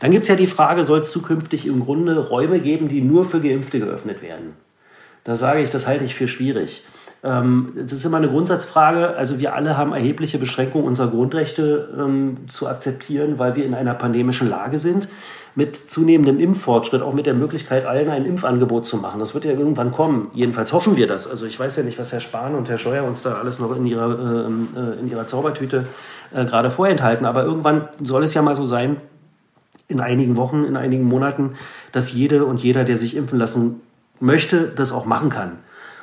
Dann 0.00 0.10
gibt 0.10 0.22
es 0.22 0.28
ja 0.28 0.36
die 0.36 0.46
Frage, 0.46 0.84
soll 0.84 1.00
es 1.00 1.10
zukünftig 1.10 1.66
im 1.66 1.80
Grunde 1.80 2.18
Räume 2.18 2.60
geben, 2.60 2.88
die 2.88 3.00
nur 3.00 3.24
für 3.24 3.40
Geimpfte 3.40 3.80
geöffnet 3.80 4.22
werden? 4.22 4.54
Da 5.24 5.34
sage 5.34 5.62
ich, 5.62 5.70
das 5.70 5.86
halte 5.86 6.04
ich 6.04 6.14
für 6.14 6.28
schwierig. 6.28 6.84
Ähm, 7.24 7.72
das 7.74 7.92
ist 7.92 8.04
immer 8.04 8.18
eine 8.18 8.28
Grundsatzfrage. 8.28 9.16
Also 9.16 9.38
wir 9.38 9.54
alle 9.54 9.76
haben 9.76 9.92
erhebliche 9.92 10.38
Beschränkungen 10.38 10.86
unserer 10.86 11.08
Grundrechte 11.08 11.88
ähm, 11.98 12.36
zu 12.48 12.68
akzeptieren, 12.68 13.38
weil 13.38 13.56
wir 13.56 13.64
in 13.64 13.74
einer 13.74 13.94
pandemischen 13.94 14.48
Lage 14.48 14.78
sind. 14.78 15.08
Mit 15.56 15.76
zunehmendem 15.76 16.40
Impffortschritt, 16.40 17.00
auch 17.00 17.14
mit 17.14 17.26
der 17.26 17.34
Möglichkeit, 17.34 17.86
allen 17.86 18.10
ein 18.10 18.26
Impfangebot 18.26 18.86
zu 18.86 18.96
machen. 18.96 19.20
Das 19.20 19.34
wird 19.34 19.44
ja 19.44 19.52
irgendwann 19.52 19.92
kommen. 19.92 20.30
Jedenfalls 20.34 20.72
hoffen 20.72 20.96
wir 20.96 21.06
das. 21.06 21.30
Also 21.30 21.46
ich 21.46 21.58
weiß 21.58 21.76
ja 21.76 21.84
nicht, 21.84 21.96
was 21.98 22.12
Herr 22.12 22.20
Spahn 22.20 22.56
und 22.56 22.68
Herr 22.68 22.76
Scheuer 22.76 23.04
uns 23.04 23.22
da 23.22 23.34
alles 23.34 23.60
noch 23.60 23.74
in 23.74 23.86
ihrer, 23.86 24.46
ähm, 24.46 24.68
äh, 24.76 24.98
in 24.98 25.08
ihrer 25.08 25.28
Zaubertüte 25.28 25.86
äh, 26.34 26.44
gerade 26.44 26.70
vorenthalten. 26.70 27.24
Aber 27.24 27.44
irgendwann 27.44 27.88
soll 28.02 28.24
es 28.24 28.34
ja 28.34 28.42
mal 28.42 28.56
so 28.56 28.64
sein, 28.64 28.96
in 29.88 30.00
einigen 30.00 30.36
Wochen, 30.36 30.64
in 30.64 30.76
einigen 30.76 31.04
Monaten, 31.04 31.54
dass 31.92 32.12
jede 32.12 32.44
und 32.44 32.62
jeder, 32.62 32.84
der 32.84 32.96
sich 32.96 33.16
impfen 33.16 33.38
lassen 33.38 33.80
möchte, 34.20 34.72
das 34.74 34.92
auch 34.92 35.04
machen 35.04 35.30
kann. 35.30 35.58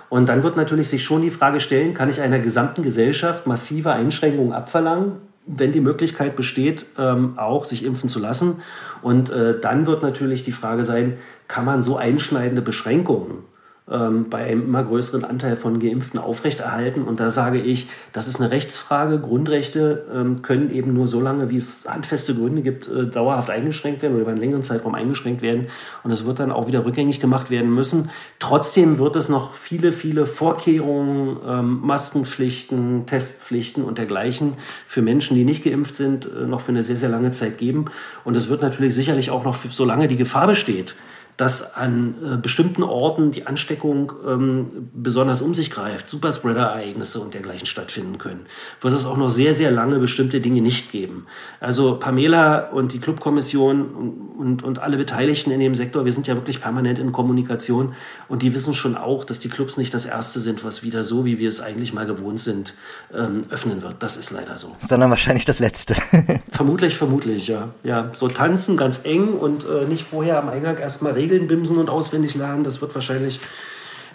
Und 0.09 0.27
dann 0.27 0.43
wird 0.43 0.57
natürlich 0.57 0.89
sich 0.89 1.03
schon 1.03 1.21
die 1.21 1.31
Frage 1.31 1.59
stellen, 1.59 1.93
kann 1.93 2.09
ich 2.09 2.21
einer 2.21 2.39
gesamten 2.39 2.83
Gesellschaft 2.83 3.47
massive 3.47 3.93
Einschränkungen 3.93 4.51
abverlangen, 4.51 5.13
wenn 5.45 5.71
die 5.71 5.81
Möglichkeit 5.81 6.35
besteht, 6.35 6.85
ähm, 6.97 7.37
auch 7.37 7.65
sich 7.65 7.85
impfen 7.85 8.09
zu 8.09 8.19
lassen. 8.19 8.61
Und 9.01 9.29
äh, 9.29 9.59
dann 9.59 9.87
wird 9.87 10.03
natürlich 10.03 10.43
die 10.43 10.51
Frage 10.51 10.83
sein, 10.83 11.17
kann 11.47 11.65
man 11.65 11.81
so 11.81 11.97
einschneidende 11.97 12.61
Beschränkungen 12.61 13.45
ähm, 13.91 14.29
bei 14.29 14.45
einem 14.45 14.63
immer 14.63 14.83
größeren 14.83 15.25
Anteil 15.25 15.55
von 15.55 15.79
Geimpften 15.79 16.19
aufrechterhalten. 16.19 17.03
Und 17.03 17.19
da 17.19 17.29
sage 17.29 17.59
ich, 17.59 17.87
das 18.13 18.27
ist 18.27 18.39
eine 18.39 18.51
Rechtsfrage. 18.51 19.19
Grundrechte 19.19 20.05
ähm, 20.13 20.41
können 20.41 20.71
eben 20.71 20.93
nur 20.93 21.07
so 21.07 21.19
lange, 21.19 21.49
wie 21.49 21.57
es 21.57 21.85
handfeste 21.87 22.33
Gründe 22.35 22.61
gibt, 22.61 22.87
äh, 22.87 23.07
dauerhaft 23.07 23.49
eingeschränkt 23.49 24.01
werden 24.01 24.13
oder 24.13 24.21
über 24.21 24.31
einen 24.31 24.39
längeren 24.39 24.63
Zeitraum 24.63 24.95
eingeschränkt 24.95 25.41
werden. 25.41 25.67
Und 26.03 26.11
es 26.11 26.25
wird 26.25 26.39
dann 26.39 26.51
auch 26.51 26.67
wieder 26.67 26.85
rückgängig 26.85 27.19
gemacht 27.19 27.49
werden 27.49 27.73
müssen. 27.73 28.09
Trotzdem 28.39 28.97
wird 28.97 29.15
es 29.15 29.29
noch 29.29 29.55
viele, 29.55 29.91
viele 29.91 30.25
Vorkehrungen, 30.25 31.37
ähm, 31.45 31.79
Maskenpflichten, 31.81 33.05
Testpflichten 33.05 33.83
und 33.83 33.97
dergleichen 33.97 34.53
für 34.87 35.01
Menschen, 35.01 35.35
die 35.35 35.43
nicht 35.43 35.63
geimpft 35.63 35.95
sind, 35.95 36.25
äh, 36.25 36.45
noch 36.45 36.61
für 36.61 36.71
eine 36.71 36.83
sehr, 36.83 36.97
sehr 36.97 37.09
lange 37.09 37.31
Zeit 37.31 37.57
geben. 37.57 37.85
Und 38.23 38.37
es 38.37 38.49
wird 38.49 38.61
natürlich 38.61 38.95
sicherlich 38.95 39.31
auch 39.31 39.43
noch, 39.43 39.57
solange 39.69 40.07
die 40.07 40.17
Gefahr 40.17 40.47
besteht, 40.47 40.95
dass 41.37 41.75
an 41.75 42.15
äh, 42.23 42.37
bestimmten 42.37 42.83
Orten 42.83 43.31
die 43.31 43.47
Ansteckung 43.47 44.13
ähm, 44.27 44.89
besonders 44.93 45.41
um 45.41 45.53
sich 45.53 45.71
greift, 45.71 46.07
Superspreader-Ereignisse 46.07 47.19
und 47.19 47.33
dergleichen 47.33 47.65
stattfinden 47.65 48.17
können, 48.17 48.45
wird 48.81 48.93
es 48.93 49.05
auch 49.05 49.17
noch 49.17 49.29
sehr, 49.29 49.53
sehr 49.53 49.71
lange 49.71 49.99
bestimmte 49.99 50.41
Dinge 50.41 50.61
nicht 50.61 50.91
geben. 50.91 51.25
Also 51.59 51.97
Pamela 51.99 52.69
und 52.69 52.93
die 52.93 52.99
Clubkommission 52.99 53.85
und, 53.85 54.11
und, 54.37 54.63
und 54.63 54.79
alle 54.79 54.97
Beteiligten 54.97 55.51
in 55.51 55.59
dem 55.59 55.75
Sektor, 55.75 56.05
wir 56.05 56.13
sind 56.13 56.27
ja 56.27 56.35
wirklich 56.35 56.61
permanent 56.61 56.99
in 56.99 57.11
Kommunikation 57.11 57.95
und 58.27 58.41
die 58.41 58.53
wissen 58.53 58.73
schon 58.73 58.95
auch, 58.95 59.23
dass 59.23 59.39
die 59.39 59.49
Clubs 59.49 59.77
nicht 59.77 59.93
das 59.93 60.05
Erste 60.05 60.39
sind, 60.39 60.63
was 60.63 60.83
wieder 60.83 61.03
so, 61.03 61.25
wie 61.25 61.39
wir 61.39 61.49
es 61.49 61.61
eigentlich 61.61 61.93
mal 61.93 62.05
gewohnt 62.05 62.39
sind, 62.39 62.75
ähm, 63.13 63.45
öffnen 63.49 63.81
wird. 63.81 63.95
Das 63.99 64.17
ist 64.17 64.31
leider 64.31 64.57
so. 64.57 64.75
Sondern 64.79 65.09
wahrscheinlich 65.09 65.45
das 65.45 65.59
Letzte. 65.59 65.95
vermutlich, 66.51 66.97
vermutlich, 66.97 67.47
ja. 67.47 67.69
Ja, 67.83 68.11
so 68.13 68.27
tanzen 68.27 68.77
ganz 68.77 69.05
eng 69.05 69.29
und 69.29 69.65
äh, 69.65 69.85
nicht 69.87 70.03
vorher 70.03 70.39
am 70.39 70.49
Eingang 70.49 70.77
erstmal 70.77 71.13
regeln 71.21 71.47
bimsen 71.47 71.77
und 71.77 71.89
auswendig 71.89 72.35
lernen, 72.35 72.63
das 72.63 72.81
wird 72.81 72.93
wahrscheinlich, 72.95 73.39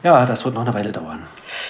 ja, 0.03 0.27
das 0.27 0.45
wird 0.45 0.55
noch 0.55 0.62
eine 0.62 0.75
Weile 0.75 0.92
dauern. 0.92 1.21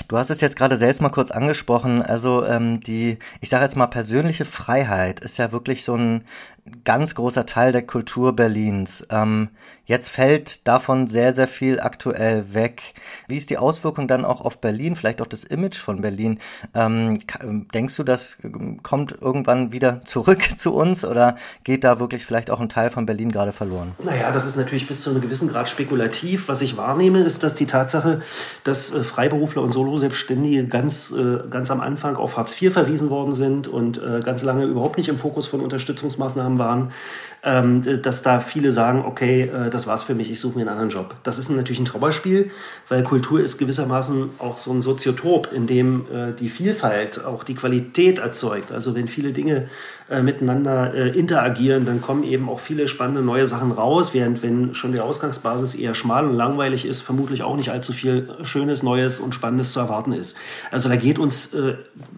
Du 0.08 0.16
hast 0.16 0.30
es 0.30 0.40
jetzt 0.40 0.56
gerade 0.56 0.76
selbst 0.76 1.00
mal 1.00 1.10
kurz 1.10 1.30
angesprochen. 1.30 2.02
Also 2.02 2.44
ähm, 2.44 2.80
die, 2.80 3.18
ich 3.40 3.48
sage 3.48 3.64
jetzt 3.64 3.76
mal, 3.76 3.86
persönliche 3.86 4.44
Freiheit 4.44 5.20
ist 5.20 5.38
ja 5.38 5.52
wirklich 5.52 5.84
so 5.84 5.94
ein 5.94 6.24
ganz 6.84 7.14
großer 7.14 7.46
Teil 7.46 7.72
der 7.72 7.82
Kultur 7.82 8.34
Berlins. 8.34 9.06
Ähm, 9.10 9.48
jetzt 9.84 10.08
fällt 10.10 10.66
davon 10.66 11.06
sehr, 11.06 11.32
sehr 11.32 11.48
viel 11.48 11.80
aktuell 11.80 12.54
weg. 12.54 12.94
Wie 13.28 13.36
ist 13.36 13.50
die 13.50 13.58
Auswirkung 13.58 14.08
dann 14.08 14.24
auch 14.24 14.40
auf 14.40 14.60
Berlin, 14.60 14.96
vielleicht 14.96 15.22
auch 15.22 15.26
das 15.26 15.44
Image 15.44 15.76
von 15.76 16.00
Berlin? 16.00 16.38
Ähm, 16.74 17.18
denkst 17.72 17.96
du, 17.96 18.02
das 18.02 18.38
kommt 18.82 19.14
irgendwann 19.20 19.72
wieder 19.72 20.04
zurück 20.04 20.42
zu 20.56 20.74
uns 20.74 21.04
oder 21.04 21.36
geht 21.64 21.84
da 21.84 22.00
wirklich 22.00 22.24
vielleicht 22.24 22.50
auch 22.50 22.60
ein 22.60 22.68
Teil 22.68 22.90
von 22.90 23.06
Berlin 23.06 23.30
gerade 23.30 23.52
verloren? 23.52 23.92
Naja, 24.02 24.32
das 24.32 24.44
ist 24.44 24.56
natürlich 24.56 24.88
bis 24.88 25.02
zu 25.02 25.10
einem 25.10 25.20
gewissen 25.20 25.48
Grad 25.48 25.68
spekulativ. 25.68 26.48
Was 26.48 26.62
ich 26.62 26.76
wahrnehme, 26.76 27.20
ist, 27.20 27.42
dass 27.42 27.54
die 27.54 27.66
Tatsache, 27.66 28.22
dass 28.64 28.92
äh, 28.92 29.04
Freiberufler 29.04 29.62
und 29.62 29.72
Solo-Selbstständige 29.72 30.66
ganz, 30.66 31.12
äh, 31.12 31.48
ganz 31.48 31.70
am 31.70 31.80
Anfang 31.80 32.16
auf 32.16 32.36
Hartz 32.36 32.60
IV 32.60 32.72
verwiesen 32.72 33.10
worden 33.10 33.34
sind 33.34 33.68
und 33.68 33.98
äh, 34.02 34.20
ganz 34.20 34.42
lange 34.42 34.64
überhaupt 34.64 34.96
nicht 34.96 35.08
im 35.08 35.18
Fokus 35.18 35.46
von 35.46 35.60
Unterstützungsmaßnahmen 35.60 36.55
waren, 36.58 36.92
ähm, 37.42 38.02
dass 38.02 38.22
da 38.22 38.40
viele 38.40 38.72
sagen, 38.72 39.04
okay, 39.06 39.42
äh, 39.42 39.70
das 39.70 39.86
war's 39.86 40.02
für 40.02 40.14
mich, 40.14 40.30
ich 40.30 40.40
suche 40.40 40.56
mir 40.58 40.62
einen 40.62 40.70
anderen 40.70 40.90
Job. 40.90 41.14
Das 41.22 41.38
ist 41.38 41.48
natürlich 41.48 41.78
ein 41.78 41.84
Trauerspiel, 41.84 42.50
weil 42.88 43.04
Kultur 43.04 43.40
ist 43.40 43.58
gewissermaßen 43.58 44.30
auch 44.38 44.58
so 44.58 44.72
ein 44.72 44.82
Soziotop, 44.82 45.52
in 45.52 45.68
dem 45.68 46.06
äh, 46.12 46.32
die 46.32 46.48
Vielfalt 46.48 47.24
auch 47.24 47.44
die 47.44 47.54
Qualität 47.54 48.18
erzeugt. 48.18 48.72
Also 48.72 48.96
wenn 48.96 49.06
viele 49.06 49.32
Dinge 49.32 49.68
äh, 50.08 50.22
miteinander 50.22 50.94
äh, 50.94 51.08
interagieren, 51.18 51.84
dann 51.84 52.00
kommen 52.00 52.22
eben 52.22 52.48
auch 52.48 52.60
viele 52.60 52.86
spannende 52.86 53.22
neue 53.22 53.48
Sachen 53.48 53.72
raus, 53.72 54.14
während 54.14 54.40
wenn 54.40 54.72
schon 54.72 54.92
die 54.92 55.00
Ausgangsbasis 55.00 55.74
eher 55.74 55.96
schmal 55.96 56.26
und 56.26 56.36
langweilig 56.36 56.84
ist, 56.84 57.00
vermutlich 57.00 57.42
auch 57.42 57.56
nicht 57.56 57.70
allzu 57.70 57.92
viel 57.92 58.28
Schönes, 58.44 58.84
Neues 58.84 59.18
und 59.18 59.34
Spannendes 59.34 59.72
zu 59.72 59.80
erwarten 59.80 60.12
ist. 60.12 60.36
Also 60.70 60.88
da 60.88 60.94
geht 60.94 61.18
uns 61.18 61.54
äh, 61.54 61.74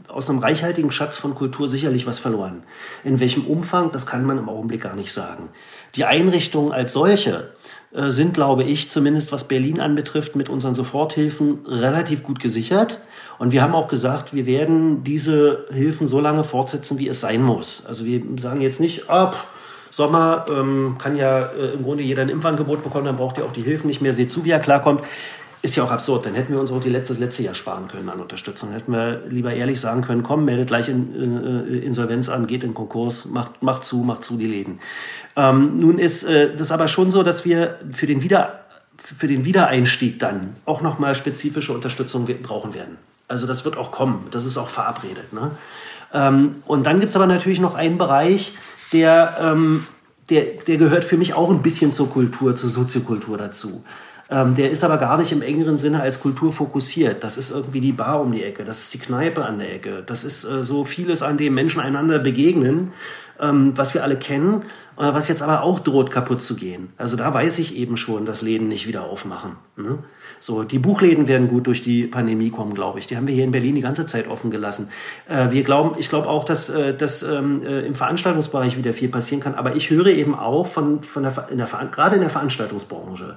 aus 0.06 0.28
einem 0.28 0.40
reichhaltigen 0.40 0.92
Schatz 0.92 1.16
von 1.16 1.34
Kultur 1.34 1.66
sicherlich 1.66 2.06
was 2.06 2.18
verloren. 2.18 2.62
In 3.04 3.20
welchem 3.20 3.46
Umfang, 3.46 3.90
das 3.90 4.06
kann 4.06 4.26
man 4.26 4.36
im 4.36 4.50
Augenblick 4.50 4.82
gar 4.82 4.94
nicht 4.94 5.12
sagen. 5.12 5.48
Die 5.94 6.04
Einrichtungen 6.04 6.72
als 6.72 6.92
solche 6.92 7.52
äh, 7.92 8.10
sind, 8.10 8.34
glaube 8.34 8.64
ich, 8.64 8.90
zumindest 8.90 9.32
was 9.32 9.48
Berlin 9.48 9.80
anbetrifft, 9.80 10.36
mit 10.36 10.50
unseren 10.50 10.74
Soforthilfen 10.74 11.64
relativ 11.66 12.22
gut 12.22 12.38
gesichert. 12.38 12.98
Und 13.38 13.52
wir 13.52 13.62
haben 13.62 13.74
auch 13.74 13.88
gesagt, 13.88 14.34
wir 14.34 14.46
werden 14.46 15.04
diese 15.04 15.66
Hilfen 15.70 16.06
so 16.06 16.20
lange 16.20 16.44
fortsetzen, 16.44 16.98
wie 16.98 17.08
es 17.08 17.20
sein 17.20 17.42
muss. 17.42 17.86
Also 17.86 18.04
wir 18.04 18.20
sagen 18.36 18.60
jetzt 18.60 18.80
nicht, 18.80 19.08
ab 19.08 19.48
Sommer 19.90 20.46
ähm, 20.50 20.96
kann 20.98 21.16
ja 21.16 21.40
äh, 21.40 21.74
im 21.74 21.82
Grunde 21.82 22.02
jeder 22.02 22.22
ein 22.22 22.28
Impfangebot 22.28 22.82
bekommen, 22.82 23.06
dann 23.06 23.16
braucht 23.16 23.38
ihr 23.38 23.44
auch 23.44 23.52
die 23.52 23.62
Hilfen 23.62 23.86
nicht 23.86 24.02
mehr. 24.02 24.12
Seht 24.12 24.30
zu, 24.30 24.44
wie 24.44 24.50
er 24.50 24.60
klarkommt. 24.60 25.02
Ist 25.60 25.76
ja 25.76 25.82
auch 25.82 25.90
absurd. 25.90 26.26
Dann 26.26 26.34
hätten 26.34 26.52
wir 26.52 26.60
uns 26.60 26.70
auch 26.70 26.80
die 26.80 26.90
letzte, 26.90 27.14
letzte 27.14 27.42
Jahr 27.42 27.54
sparen 27.54 27.88
können 27.88 28.08
an 28.08 28.20
Unterstützung. 28.20 28.72
Hätten 28.72 28.92
wir 28.92 29.22
lieber 29.28 29.52
ehrlich 29.52 29.80
sagen 29.80 30.02
können, 30.02 30.22
komm, 30.22 30.44
meldet 30.44 30.68
gleich 30.68 30.88
in, 30.88 31.14
äh, 31.14 31.78
Insolvenz 31.78 32.28
an, 32.28 32.46
geht 32.46 32.62
in 32.62 32.74
Konkurs, 32.74 33.26
macht, 33.26 33.62
macht 33.62 33.84
zu, 33.84 33.98
macht 33.98 34.22
zu 34.22 34.36
die 34.36 34.46
Läden. 34.46 34.78
Ähm, 35.36 35.80
nun 35.80 35.98
ist 35.98 36.24
äh, 36.24 36.54
das 36.54 36.70
aber 36.70 36.86
schon 36.86 37.10
so, 37.10 37.22
dass 37.22 37.44
wir 37.44 37.78
für 37.92 38.06
den 38.06 38.22
Wieder 38.22 38.60
für 39.00 39.28
den 39.28 39.44
Wiedereinstieg 39.44 40.18
dann 40.18 40.56
auch 40.64 40.82
nochmal 40.82 41.14
spezifische 41.14 41.72
Unterstützung 41.72 42.26
brauchen 42.42 42.74
werden. 42.74 42.98
Also 43.28 43.46
das 43.46 43.64
wird 43.64 43.76
auch 43.76 43.92
kommen, 43.92 44.26
das 44.30 44.46
ist 44.46 44.56
auch 44.56 44.68
verabredet. 44.68 45.32
Ne? 45.32 45.50
Ähm, 46.12 46.62
und 46.66 46.86
dann 46.86 47.00
gibt's 47.00 47.14
aber 47.14 47.26
natürlich 47.26 47.60
noch 47.60 47.74
einen 47.74 47.98
Bereich, 47.98 48.54
der, 48.92 49.36
ähm, 49.40 49.86
der, 50.30 50.44
der 50.66 50.78
gehört 50.78 51.04
für 51.04 51.18
mich 51.18 51.34
auch 51.34 51.50
ein 51.50 51.62
bisschen 51.62 51.92
zur 51.92 52.10
Kultur, 52.10 52.56
zur 52.56 52.70
Soziokultur 52.70 53.36
dazu. 53.36 53.84
Ähm, 54.30 54.56
der 54.56 54.70
ist 54.70 54.84
aber 54.84 54.98
gar 54.98 55.16
nicht 55.16 55.32
im 55.32 55.42
engeren 55.42 55.78
Sinne 55.78 56.02
als 56.02 56.20
Kultur 56.20 56.52
fokussiert. 56.52 57.24
Das 57.24 57.38
ist 57.38 57.50
irgendwie 57.50 57.80
die 57.80 57.92
Bar 57.92 58.20
um 58.20 58.32
die 58.32 58.44
Ecke, 58.44 58.64
das 58.64 58.80
ist 58.80 58.94
die 58.94 58.98
Kneipe 58.98 59.44
an 59.44 59.58
der 59.58 59.74
Ecke, 59.74 60.02
das 60.04 60.24
ist 60.24 60.44
äh, 60.44 60.64
so 60.64 60.84
vieles, 60.84 61.22
an 61.22 61.38
dem 61.38 61.54
Menschen 61.54 61.80
einander 61.80 62.18
begegnen, 62.18 62.92
ähm, 63.40 63.72
was 63.76 63.94
wir 63.94 64.02
alle 64.02 64.16
kennen, 64.16 64.64
was 64.98 65.28
jetzt 65.28 65.42
aber 65.42 65.62
auch 65.62 65.78
droht 65.80 66.10
kaputt 66.10 66.42
zu 66.42 66.56
gehen. 66.56 66.92
Also 66.96 67.16
da 67.16 67.32
weiß 67.32 67.58
ich 67.60 67.76
eben 67.76 67.96
schon, 67.96 68.26
dass 68.26 68.42
Läden 68.42 68.68
nicht 68.68 68.88
wieder 68.88 69.04
aufmachen. 69.04 69.52
Ne? 69.76 69.98
So, 70.40 70.62
die 70.62 70.78
Buchläden 70.78 71.28
werden 71.28 71.48
gut 71.48 71.66
durch 71.66 71.82
die 71.82 72.06
Pandemie 72.06 72.50
kommen, 72.50 72.74
glaube 72.74 72.98
ich. 72.98 73.06
Die 73.06 73.16
haben 73.16 73.26
wir 73.26 73.34
hier 73.34 73.44
in 73.44 73.50
Berlin 73.50 73.74
die 73.74 73.80
ganze 73.80 74.06
Zeit 74.06 74.28
offen 74.28 74.50
gelassen. 74.50 74.90
Äh, 75.28 75.50
wir 75.50 75.62
glauben, 75.62 75.96
ich 75.98 76.08
glaube 76.08 76.28
auch, 76.28 76.44
dass, 76.44 76.68
äh, 76.68 76.94
dass 76.94 77.22
ähm, 77.22 77.62
äh, 77.64 77.86
im 77.86 77.94
Veranstaltungsbereich 77.94 78.76
wieder 78.76 78.92
viel 78.92 79.08
passieren 79.08 79.42
kann. 79.42 79.54
Aber 79.54 79.76
ich 79.76 79.90
höre 79.90 80.08
eben 80.08 80.34
auch 80.34 80.66
von, 80.66 81.02
von 81.02 81.22
der, 81.22 81.48
in 81.50 81.58
der 81.58 81.66
gerade 81.66 82.16
in 82.16 82.20
der 82.20 82.30
Veranstaltungsbranche, 82.30 83.36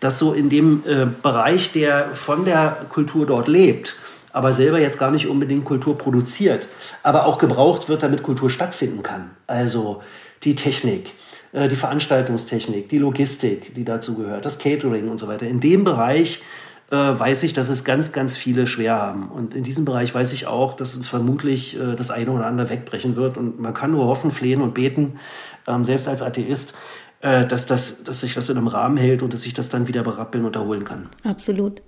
dass 0.00 0.18
so 0.18 0.32
in 0.32 0.48
dem 0.48 0.82
äh, 0.86 1.06
Bereich, 1.22 1.72
der 1.72 2.08
von 2.14 2.44
der 2.44 2.86
Kultur 2.88 3.26
dort 3.26 3.48
lebt, 3.48 3.96
aber 4.32 4.52
selber 4.52 4.78
jetzt 4.78 4.98
gar 4.98 5.10
nicht 5.10 5.26
unbedingt 5.26 5.64
Kultur 5.64 5.98
produziert, 5.98 6.66
aber 7.02 7.26
auch 7.26 7.38
gebraucht 7.38 7.88
wird, 7.88 8.02
damit 8.02 8.22
Kultur 8.22 8.50
stattfinden 8.50 9.02
kann. 9.02 9.30
Also 9.46 10.02
die 10.42 10.54
Technik, 10.54 11.10
äh, 11.52 11.68
die 11.68 11.76
Veranstaltungstechnik, 11.76 12.88
die 12.88 12.98
Logistik, 12.98 13.74
die 13.74 13.84
dazu 13.84 14.14
gehört, 14.14 14.44
das 14.44 14.58
Catering 14.58 15.08
und 15.08 15.18
so 15.18 15.28
weiter. 15.28 15.46
In 15.46 15.60
dem 15.60 15.84
Bereich 15.84 16.42
äh, 16.90 16.96
weiß 16.96 17.44
ich, 17.44 17.52
dass 17.52 17.68
es 17.68 17.84
ganz, 17.84 18.12
ganz 18.12 18.36
viele 18.36 18.66
schwer 18.66 18.96
haben. 18.96 19.28
Und 19.28 19.54
in 19.54 19.62
diesem 19.62 19.84
Bereich 19.84 20.14
weiß 20.14 20.32
ich 20.32 20.46
auch, 20.46 20.74
dass 20.74 20.94
uns 20.96 21.08
vermutlich 21.08 21.78
äh, 21.78 21.94
das 21.94 22.10
eine 22.10 22.30
oder 22.30 22.46
andere 22.46 22.68
wegbrechen 22.68 23.16
wird. 23.16 23.36
Und 23.36 23.60
man 23.60 23.74
kann 23.74 23.92
nur 23.92 24.06
hoffen, 24.06 24.30
flehen 24.30 24.60
und 24.60 24.74
beten, 24.74 25.18
ähm, 25.66 25.84
selbst 25.84 26.08
als 26.08 26.22
Atheist, 26.22 26.74
äh, 27.20 27.46
dass, 27.46 27.66
das, 27.66 28.02
dass 28.02 28.20
sich 28.20 28.34
das 28.34 28.48
in 28.48 28.56
einem 28.56 28.66
Rahmen 28.66 28.96
hält 28.96 29.22
und 29.22 29.32
dass 29.32 29.42
sich 29.42 29.54
das 29.54 29.68
dann 29.68 29.86
wieder 29.86 30.02
berappeln 30.02 30.44
und 30.44 30.56
erholen 30.56 30.84
kann. 30.84 31.08
Absolut. 31.22 31.80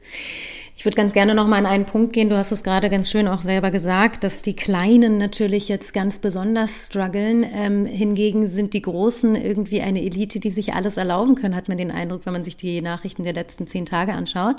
Ich 0.82 0.84
würde 0.84 0.96
ganz 0.96 1.12
gerne 1.12 1.36
noch 1.36 1.46
mal 1.46 1.58
an 1.58 1.66
einen 1.66 1.84
Punkt 1.84 2.12
gehen. 2.12 2.28
Du 2.28 2.36
hast 2.36 2.50
es 2.50 2.64
gerade 2.64 2.90
ganz 2.90 3.08
schön 3.08 3.28
auch 3.28 3.42
selber 3.42 3.70
gesagt, 3.70 4.24
dass 4.24 4.42
die 4.42 4.56
Kleinen 4.56 5.16
natürlich 5.16 5.68
jetzt 5.68 5.94
ganz 5.94 6.18
besonders 6.18 6.86
strugglen. 6.86 7.46
Ähm, 7.54 7.86
hingegen 7.86 8.48
sind 8.48 8.74
die 8.74 8.82
Großen 8.82 9.36
irgendwie 9.36 9.80
eine 9.80 10.02
Elite, 10.02 10.40
die 10.40 10.50
sich 10.50 10.74
alles 10.74 10.96
erlauben 10.96 11.36
können, 11.36 11.54
hat 11.54 11.68
man 11.68 11.78
den 11.78 11.92
Eindruck, 11.92 12.22
wenn 12.26 12.32
man 12.32 12.42
sich 12.42 12.56
die 12.56 12.82
Nachrichten 12.82 13.22
der 13.22 13.32
letzten 13.32 13.68
zehn 13.68 13.86
Tage 13.86 14.12
anschaut. 14.12 14.56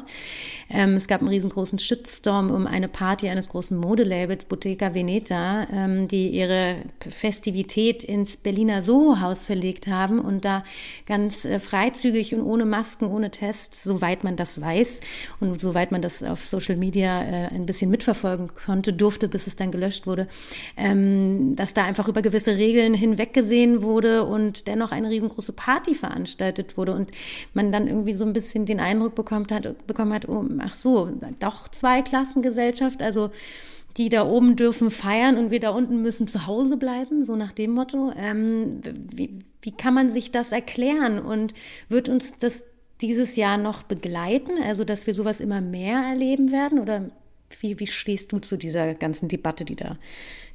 Ähm, 0.69 0.93
es 0.93 1.09
gab 1.09 1.19
einen 1.19 1.27
riesengroßen 1.27 1.77
Shitstorm 1.77 2.51
um 2.51 2.67
eine 2.67 2.87
Party 2.87 3.27
eines 3.27 3.49
großen 3.49 3.77
Modelabels, 3.77 4.45
Bottega 4.45 4.93
Veneta, 4.93 5.67
ähm, 5.73 6.07
die 6.07 6.29
ihre 6.29 6.77
Festivität 7.05 8.05
ins 8.05 8.37
Berliner 8.37 8.81
Soho-Haus 8.81 9.43
verlegt 9.43 9.87
haben 9.87 10.19
und 10.19 10.45
da 10.45 10.63
ganz 11.05 11.43
äh, 11.43 11.59
freizügig 11.59 12.33
und 12.33 12.43
ohne 12.43 12.63
Masken, 12.63 13.07
ohne 13.07 13.29
Tests, 13.29 13.83
soweit 13.83 14.23
man 14.23 14.37
das 14.37 14.61
weiß 14.61 15.01
und 15.41 15.59
soweit 15.59 15.91
man 15.91 16.01
das 16.01 16.12
auf 16.21 16.45
Social 16.45 16.75
Media 16.75 17.23
äh, 17.23 17.47
ein 17.47 17.65
bisschen 17.65 17.89
mitverfolgen 17.89 18.49
konnte, 18.53 18.93
durfte, 18.93 19.27
bis 19.27 19.47
es 19.47 19.55
dann 19.55 19.71
gelöscht 19.71 20.05
wurde, 20.05 20.27
ähm, 20.77 21.55
dass 21.55 21.73
da 21.73 21.85
einfach 21.85 22.07
über 22.07 22.21
gewisse 22.21 22.55
Regeln 22.57 22.93
hinweggesehen 22.93 23.81
wurde 23.81 24.25
und 24.25 24.67
dennoch 24.67 24.91
eine 24.91 25.09
riesengroße 25.09 25.53
Party 25.53 25.95
veranstaltet 25.95 26.77
wurde 26.77 26.93
und 26.93 27.11
man 27.53 27.71
dann 27.71 27.87
irgendwie 27.87 28.13
so 28.13 28.25
ein 28.25 28.33
bisschen 28.33 28.65
den 28.65 28.79
Eindruck 28.79 29.15
bekommt 29.15 29.51
hat, 29.51 29.87
bekommen 29.87 30.13
hat, 30.13 30.27
oh, 30.29 30.45
ach 30.59 30.75
so, 30.75 31.09
doch 31.39 31.69
Zweiklassengesellschaft, 31.69 33.01
also 33.01 33.31
die 33.97 34.09
da 34.09 34.25
oben 34.25 34.55
dürfen 34.55 34.89
feiern 34.91 35.37
und 35.37 35.51
wir 35.51 35.59
da 35.59 35.69
unten 35.69 36.01
müssen 36.01 36.27
zu 36.27 36.47
Hause 36.47 36.77
bleiben, 36.77 37.25
so 37.25 37.35
nach 37.35 37.51
dem 37.51 37.71
Motto. 37.71 38.11
Ähm, 38.17 38.81
wie, 39.11 39.39
wie 39.61 39.71
kann 39.71 39.93
man 39.93 40.11
sich 40.11 40.31
das 40.31 40.51
erklären 40.51 41.19
und 41.19 41.53
wird 41.89 42.09
uns 42.09 42.37
das 42.37 42.63
dieses 43.03 43.35
Jahr 43.35 43.57
noch 43.57 43.83
begleiten? 43.83 44.53
Also, 44.63 44.83
dass 44.83 45.05
wir 45.05 45.13
sowas 45.13 45.39
immer 45.39 45.61
mehr 45.61 46.01
erleben 46.01 46.51
werden? 46.51 46.79
Oder 46.79 47.11
Wie, 47.61 47.79
wie 47.79 47.85
stehst 47.85 48.31
du 48.31 48.39
zu 48.39 48.57
dieser 48.57 48.95
ganzen 48.95 49.27
Debatte, 49.27 49.63
die 49.63 49.75
da 49.75 49.97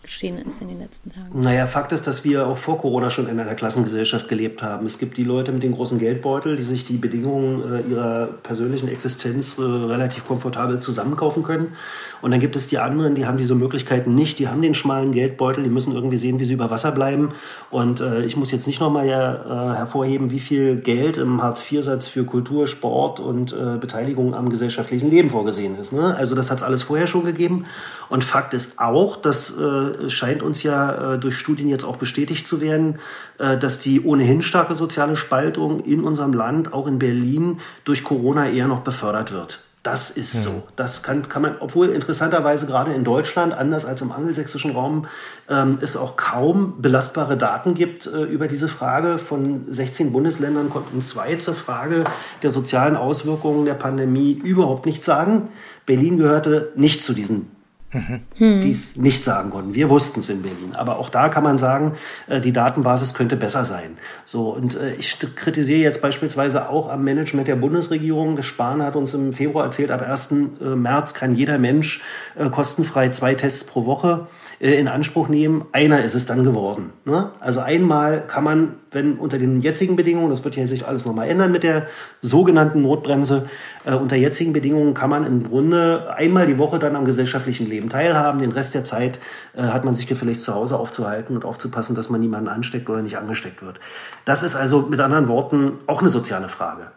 geschehen 0.03 0.39
ist 0.39 0.63
in 0.63 0.69
den 0.69 0.81
letzten 0.81 1.13
Tagen? 1.13 1.41
Naja, 1.41 1.67
Fakt 1.67 1.93
ist, 1.93 2.07
dass 2.07 2.25
wir 2.25 2.47
auch 2.47 2.57
vor 2.57 2.79
Corona 2.79 3.11
schon 3.11 3.29
in 3.29 3.39
einer 3.39 3.55
Klassengesellschaft 3.55 4.29
gelebt 4.29 4.63
haben. 4.63 4.87
Es 4.87 4.99
gibt 4.99 5.17
die 5.17 5.25
Leute 5.25 5.53
mit 5.53 5.63
dem 5.63 5.75
großen 5.75 5.99
Geldbeutel, 5.99 6.57
die 6.57 6.65
sich 6.65 6.85
die 6.85 6.97
Bedingungen 6.97 7.87
äh, 7.87 7.91
ihrer 7.91 8.27
persönlichen 8.43 8.89
Existenz 8.89 9.59
äh, 9.59 9.63
relativ 9.63 10.27
komfortabel 10.27 10.81
zusammenkaufen 10.81 11.43
können. 11.43 11.75
Und 12.23 12.31
dann 12.31 12.41
gibt 12.41 12.57
es 12.57 12.69
die 12.69 12.79
anderen, 12.79 13.15
die 13.15 13.27
haben 13.27 13.39
diese 13.39 13.55
Möglichkeiten 13.55 14.15
nicht, 14.15 14.39
die 14.39 14.49
haben 14.49 14.63
den 14.63 14.75
schmalen 14.75 15.13
Geldbeutel, 15.13 15.63
die 15.63 15.71
müssen 15.71 15.95
irgendwie 15.95 16.19
sehen, 16.19 16.41
wie 16.41 16.45
sie 16.45 16.55
über 16.55 16.71
Wasser 16.71 16.93
bleiben. 16.93 17.31
Und 17.71 18.01
äh, 18.01 18.25
ich 18.25 18.37
muss 18.37 18.51
jetzt 18.51 18.67
nicht 18.67 18.81
nochmal 18.81 19.07
ja, 19.07 19.73
äh, 19.73 19.77
hervorheben, 19.77 20.31
wie 20.31 20.41
viel 20.41 20.77
Geld 20.77 21.17
im 21.17 21.43
Hartz-IV-Satz 21.43 22.09
für 22.09 22.25
Kultur, 22.25 22.67
Sport 22.67 23.21
und 23.21 23.53
äh, 23.53 23.77
Beteiligung 23.79 24.35
am 24.35 24.49
gesellschaftlichen 24.49 25.11
Leben 25.11 25.31
vorgesehen 25.31 25.79
ist. 25.79 25.93
Ne? 25.93 26.15
Also 26.17 26.35
das 26.35 26.51
hat 26.51 26.59
es 26.59 26.63
alles 26.63 26.83
vorher 26.83 27.07
schon 27.07 27.25
gegeben. 27.25 27.67
Und 28.09 28.25
Fakt 28.25 28.55
ist 28.55 28.79
auch, 28.79 29.17
das 29.17 29.57
äh, 29.59 29.88
scheint 30.09 30.43
uns 30.43 30.63
ja 30.63 31.15
äh, 31.15 31.19
durch 31.19 31.37
Studien 31.37 31.69
jetzt 31.69 31.85
auch 31.85 31.97
bestätigt 31.97 32.47
zu 32.47 32.61
werden, 32.61 32.99
äh, 33.39 33.57
dass 33.59 33.79
die 33.79 34.03
ohnehin 34.03 34.43
starke 34.43 34.75
soziale 34.75 35.17
Spaltung 35.17 35.81
in 35.81 36.05
unserem 36.05 36.33
Land, 36.33 36.73
auch 36.73 36.87
in 36.87 36.99
Berlin, 36.99 37.61
durch 37.85 38.05
Corona 38.05 38.49
eher 38.49 38.69
noch 38.69 38.81
befördert 38.81 39.33
wird. 39.33 39.61
Das 39.89 40.11
ist 40.11 40.35
ja. 40.35 40.41
so. 40.41 40.69
Das 40.77 41.03
kann, 41.03 41.29
kann 41.29 41.41
man, 41.41 41.57
obwohl 41.61 41.89
interessanterweise 41.89 42.67
gerade 42.67 42.93
in 42.93 43.05
Deutschland, 43.05 43.55
anders 43.55 43.87
als 43.87 44.03
im 44.03 44.13
angelsächsischen 44.13 44.73
Raum, 44.73 45.07
ähm, 45.49 45.79
es 45.81 45.97
auch 45.97 46.17
kaum 46.17 46.83
belastbare 46.83 47.37
Daten 47.37 47.75
gibt 47.75 48.07
äh, 48.07 48.25
über 48.25 48.49
diese 48.49 48.69
Frage. 48.69 49.19
Von 49.19 49.67
16 49.73 50.13
Bundesländern 50.13 50.69
konnten 50.69 51.03
zwei 51.03 51.37
zur 51.37 51.55
Frage 51.55 52.05
der 52.43 52.51
sozialen 52.51 52.97
Auswirkungen 52.97 53.65
der 53.65 53.75
Pandemie 53.75 54.33
überhaupt 54.33 54.85
nichts 54.85 55.07
sagen. 55.07 55.49
Berlin 55.87 56.19
gehörte 56.19 56.73
nicht 56.75 57.05
zu 57.05 57.15
diesen 57.15 57.58
mhm. 57.93 58.61
die 58.61 58.71
es 58.71 58.97
nicht 58.97 59.25
sagen 59.25 59.51
konnten. 59.51 59.75
Wir 59.75 59.91
wussten 59.91 60.21
es 60.21 60.29
in 60.29 60.43
Berlin. 60.43 60.75
Aber 60.75 60.99
auch 60.99 61.09
da 61.09 61.29
kann 61.29 61.43
man 61.43 61.57
sagen, 61.57 61.93
äh, 62.29 62.41
die 62.41 62.53
Datenbasis 62.53 63.15
könnte 63.15 63.37
besser 63.37 63.65
sein. 63.65 63.99
So, 64.25 64.51
und 64.51 64.77
äh, 64.77 64.95
ich 64.95 65.19
kritisiere 65.37 65.81
jetzt 65.81 66.03
beispielsweise 66.03 66.69
auch 66.69 66.89
am 66.89 67.05
Management 67.05 67.49
der 67.49 67.57
Bundesregierung. 67.57 68.43
Spahn 68.43 68.83
hat 68.83 68.97
uns 68.97 69.15
im 69.15 69.33
Februar 69.33 69.65
erzählt, 69.65 69.91
ab 69.91 70.03
1. 70.03 70.33
Äh, 70.33 70.65
März 70.77 71.15
kann 71.15 71.35
jeder 71.35 71.59
Mensch 71.59 72.03
kostenfrei 72.51 73.09
zwei 73.11 73.35
Tests 73.35 73.65
pro 73.65 73.85
Woche 73.87 74.27
in 74.61 74.89
Anspruch 74.89 75.29
nehmen. 75.29 75.67
Einer 75.73 76.03
ist 76.03 76.15
es 76.15 76.27
dann 76.27 76.43
geworden. 76.43 76.93
Ne? 77.05 77.31
Also 77.39 77.61
einmal 77.61 78.27
kann 78.27 78.43
man, 78.43 78.75
wenn 78.91 79.17
unter 79.19 79.39
den 79.39 79.61
jetzigen 79.61 79.95
Bedingungen, 79.95 80.31
das 80.31 80.45
wird 80.45 80.57
ja 80.57 80.67
sich 80.67 80.87
alles 80.87 81.07
nochmal 81.07 81.29
ändern 81.29 81.53
mit 81.53 81.63
der 81.63 81.87
sogenannten 82.23 82.83
Notbremse, 82.83 83.49
äh, 83.85 83.95
unter 83.95 84.17
jetzigen 84.17 84.53
Bedingungen 84.53 84.95
kann 84.95 85.11
man 85.11 85.25
im 85.25 85.45
Grunde 85.45 86.13
einmal 86.17 86.47
die 86.47 86.59
Woche 86.59 86.81
dann 86.81 86.97
am 86.97 87.05
gesellschaftlichen 87.05 87.69
Leben 87.69 87.89
teilhaben. 87.89 88.41
Den 88.41 88.51
Rest 88.51 88.75
der 88.75 88.83
Zeit 88.83 89.21
äh, 89.57 89.63
hat 89.63 89.85
man 89.85 89.95
sich 89.95 90.07
vielleicht 90.09 90.41
zu 90.41 90.55
Hause 90.55 90.77
aufzuhalten 90.77 91.37
und 91.37 91.45
aufzupassen, 91.45 91.95
dass 91.95 92.11
man 92.11 92.21
niemanden 92.21 92.49
ansteckt 92.49 92.91
oder 92.91 93.03
nicht 93.03 93.17
angesteckt 93.17 93.63
wird. 93.63 93.79
Das 94.25 94.43
ist 94.43 94.57
also 94.57 94.83
mit 94.83 94.99
anderen 94.99 95.29
Worten 95.29 95.75
auch 95.87 96.01
eine 96.01 96.11
soziale 96.11 96.49
Frage. 96.49 96.89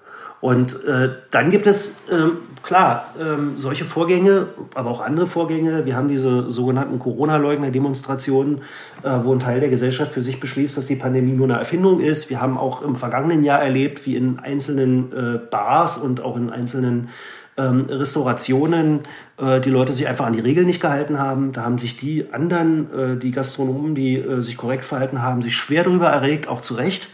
Und 0.42 0.84
äh, 0.86 1.10
dann 1.30 1.52
gibt 1.52 1.68
es, 1.68 1.98
ähm, 2.12 2.38
klar, 2.64 3.14
ähm, 3.20 3.54
solche 3.58 3.86
Vorgänge, 3.86 4.48
aber 4.74 4.90
auch 4.90 5.02
andere 5.02 5.28
Vorgänge. 5.28 5.86
Wir 5.86 5.96
haben 5.96 6.08
diese 6.08 6.50
sogenannten 6.50 6.98
Corona-Leugner-Demonstrationen, 6.98 8.62
äh, 9.04 9.20
wo 9.24 9.34
ein 9.34 9.40
Teil 9.40 9.60
der 9.60 9.70
Gesellschaft 9.70 10.12
für 10.12 10.24
sich 10.24 10.40
beschließt, 10.40 10.78
dass 10.78 10.88
die 10.88 10.96
Pandemie 10.96 11.34
nur 11.34 11.46
eine 11.46 11.60
Erfindung 11.60 12.00
ist. 12.00 12.32
Wir 12.32 12.42
haben 12.42 12.58
auch 12.58 12.82
im 12.82 12.96
vergangenen 12.96 13.44
Jahr 13.44 13.62
erlebt, 13.62 14.06
wie 14.08 14.16
in 14.16 14.40
einzelnen 14.40 15.14
äh, 15.14 15.38
Bars 15.38 16.00
und 16.00 16.22
auch 16.22 16.36
in 16.36 16.50
einzelnen 16.50 17.10
ähm, 17.58 17.86
Restaurationen 17.88 19.02
äh, 19.38 19.60
die 19.60 19.70
Leute 19.70 19.94
sich 19.94 20.08
einfach 20.08 20.26
an 20.26 20.34
die 20.34 20.40
Regeln 20.40 20.66
nicht 20.66 20.82
gehalten 20.82 21.20
haben. 21.20 21.52
Da 21.52 21.64
haben 21.64 21.78
sich 21.78 21.98
die 21.98 22.32
anderen, 22.32 22.94
äh, 22.94 23.18
die 23.18 23.32
Gastronomen, 23.32 23.94
die 23.94 24.16
äh, 24.18 24.42
sich 24.42 24.58
korrekt 24.58 24.86
verhalten 24.86 25.22
haben, 25.22 25.44
sich 25.44 25.56
schwer 25.56 25.84
darüber 25.84 26.10
erregt, 26.10 26.48
auch 26.48 26.62
zu 26.62 26.74
Recht. 26.74 27.10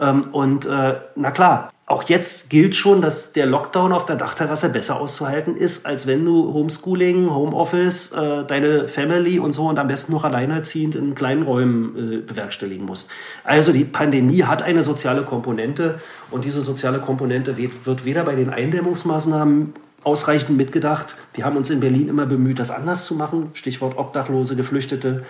Ähm, 0.00 0.28
und 0.32 0.64
äh, 0.66 0.94
na 1.14 1.30
klar, 1.30 1.73
auch 1.86 2.04
jetzt 2.04 2.48
gilt 2.48 2.76
schon, 2.76 3.02
dass 3.02 3.34
der 3.34 3.44
Lockdown 3.44 3.92
auf 3.92 4.06
der 4.06 4.16
Dachterrasse 4.16 4.70
besser 4.70 4.98
auszuhalten 4.98 5.54
ist, 5.54 5.84
als 5.84 6.06
wenn 6.06 6.24
du 6.24 6.54
Homeschooling, 6.54 7.28
Homeoffice, 7.28 8.12
äh, 8.12 8.44
deine 8.44 8.88
Family 8.88 9.38
und 9.38 9.52
so 9.52 9.68
und 9.68 9.78
am 9.78 9.86
besten 9.86 10.12
noch 10.12 10.24
alleinerziehend 10.24 10.94
in 10.94 11.14
kleinen 11.14 11.42
Räumen 11.42 11.96
äh, 11.96 12.16
bewerkstelligen 12.22 12.86
musst. 12.86 13.10
Also 13.44 13.70
die 13.72 13.84
Pandemie 13.84 14.44
hat 14.44 14.62
eine 14.62 14.82
soziale 14.82 15.22
Komponente 15.22 16.00
und 16.30 16.46
diese 16.46 16.62
soziale 16.62 17.00
Komponente 17.00 17.58
wird, 17.58 18.06
weder 18.06 18.24
bei 18.24 18.34
den 18.34 18.48
Eindämmungsmaßnahmen 18.48 19.74
ausreichend 20.04 20.56
mitgedacht. 20.56 21.16
Wir 21.34 21.44
haben 21.44 21.56
uns 21.56 21.68
in 21.68 21.80
Berlin 21.80 22.08
immer 22.08 22.26
bemüht, 22.26 22.58
das 22.58 22.70
anders 22.70 23.04
zu 23.04 23.14
machen. 23.14 23.50
Stichwort 23.54 23.98
Obdachlose, 23.98 24.56
Geflüchtete, 24.56 25.24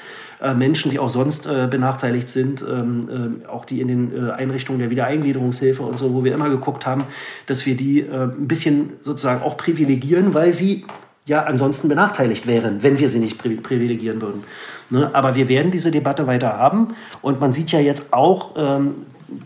Menschen, 0.54 0.90
die 0.90 0.98
auch 0.98 1.10
sonst 1.10 1.46
äh, 1.46 1.66
benachteiligt 1.70 2.28
sind, 2.28 2.62
ähm, 2.62 3.42
äh, 3.44 3.46
auch 3.46 3.64
die 3.64 3.80
in 3.80 3.88
den 3.88 4.28
äh, 4.28 4.30
Einrichtungen 4.32 4.78
der 4.78 4.90
Wiedereingliederungshilfe 4.90 5.82
und 5.82 5.98
so, 5.98 6.12
wo 6.12 6.24
wir 6.24 6.34
immer 6.34 6.50
geguckt 6.50 6.86
haben, 6.86 7.04
dass 7.46 7.66
wir 7.66 7.76
die 7.76 8.00
äh, 8.00 8.24
ein 8.24 8.48
bisschen 8.48 8.94
sozusagen 9.02 9.42
auch 9.42 9.56
privilegieren, 9.56 10.34
weil 10.34 10.52
sie 10.52 10.84
ja 11.26 11.44
ansonsten 11.44 11.88
benachteiligt 11.88 12.46
wären, 12.46 12.82
wenn 12.82 12.98
wir 12.98 13.08
sie 13.08 13.18
nicht 13.18 13.38
privilegieren 13.38 14.20
würden. 14.20 14.44
Ne? 14.90 15.10
Aber 15.14 15.34
wir 15.34 15.48
werden 15.48 15.70
diese 15.70 15.90
Debatte 15.90 16.26
weiter 16.26 16.58
haben 16.58 16.94
und 17.22 17.40
man 17.40 17.52
sieht 17.52 17.72
ja 17.72 17.80
jetzt 17.80 18.12
auch 18.12 18.52
ähm, 18.56 18.94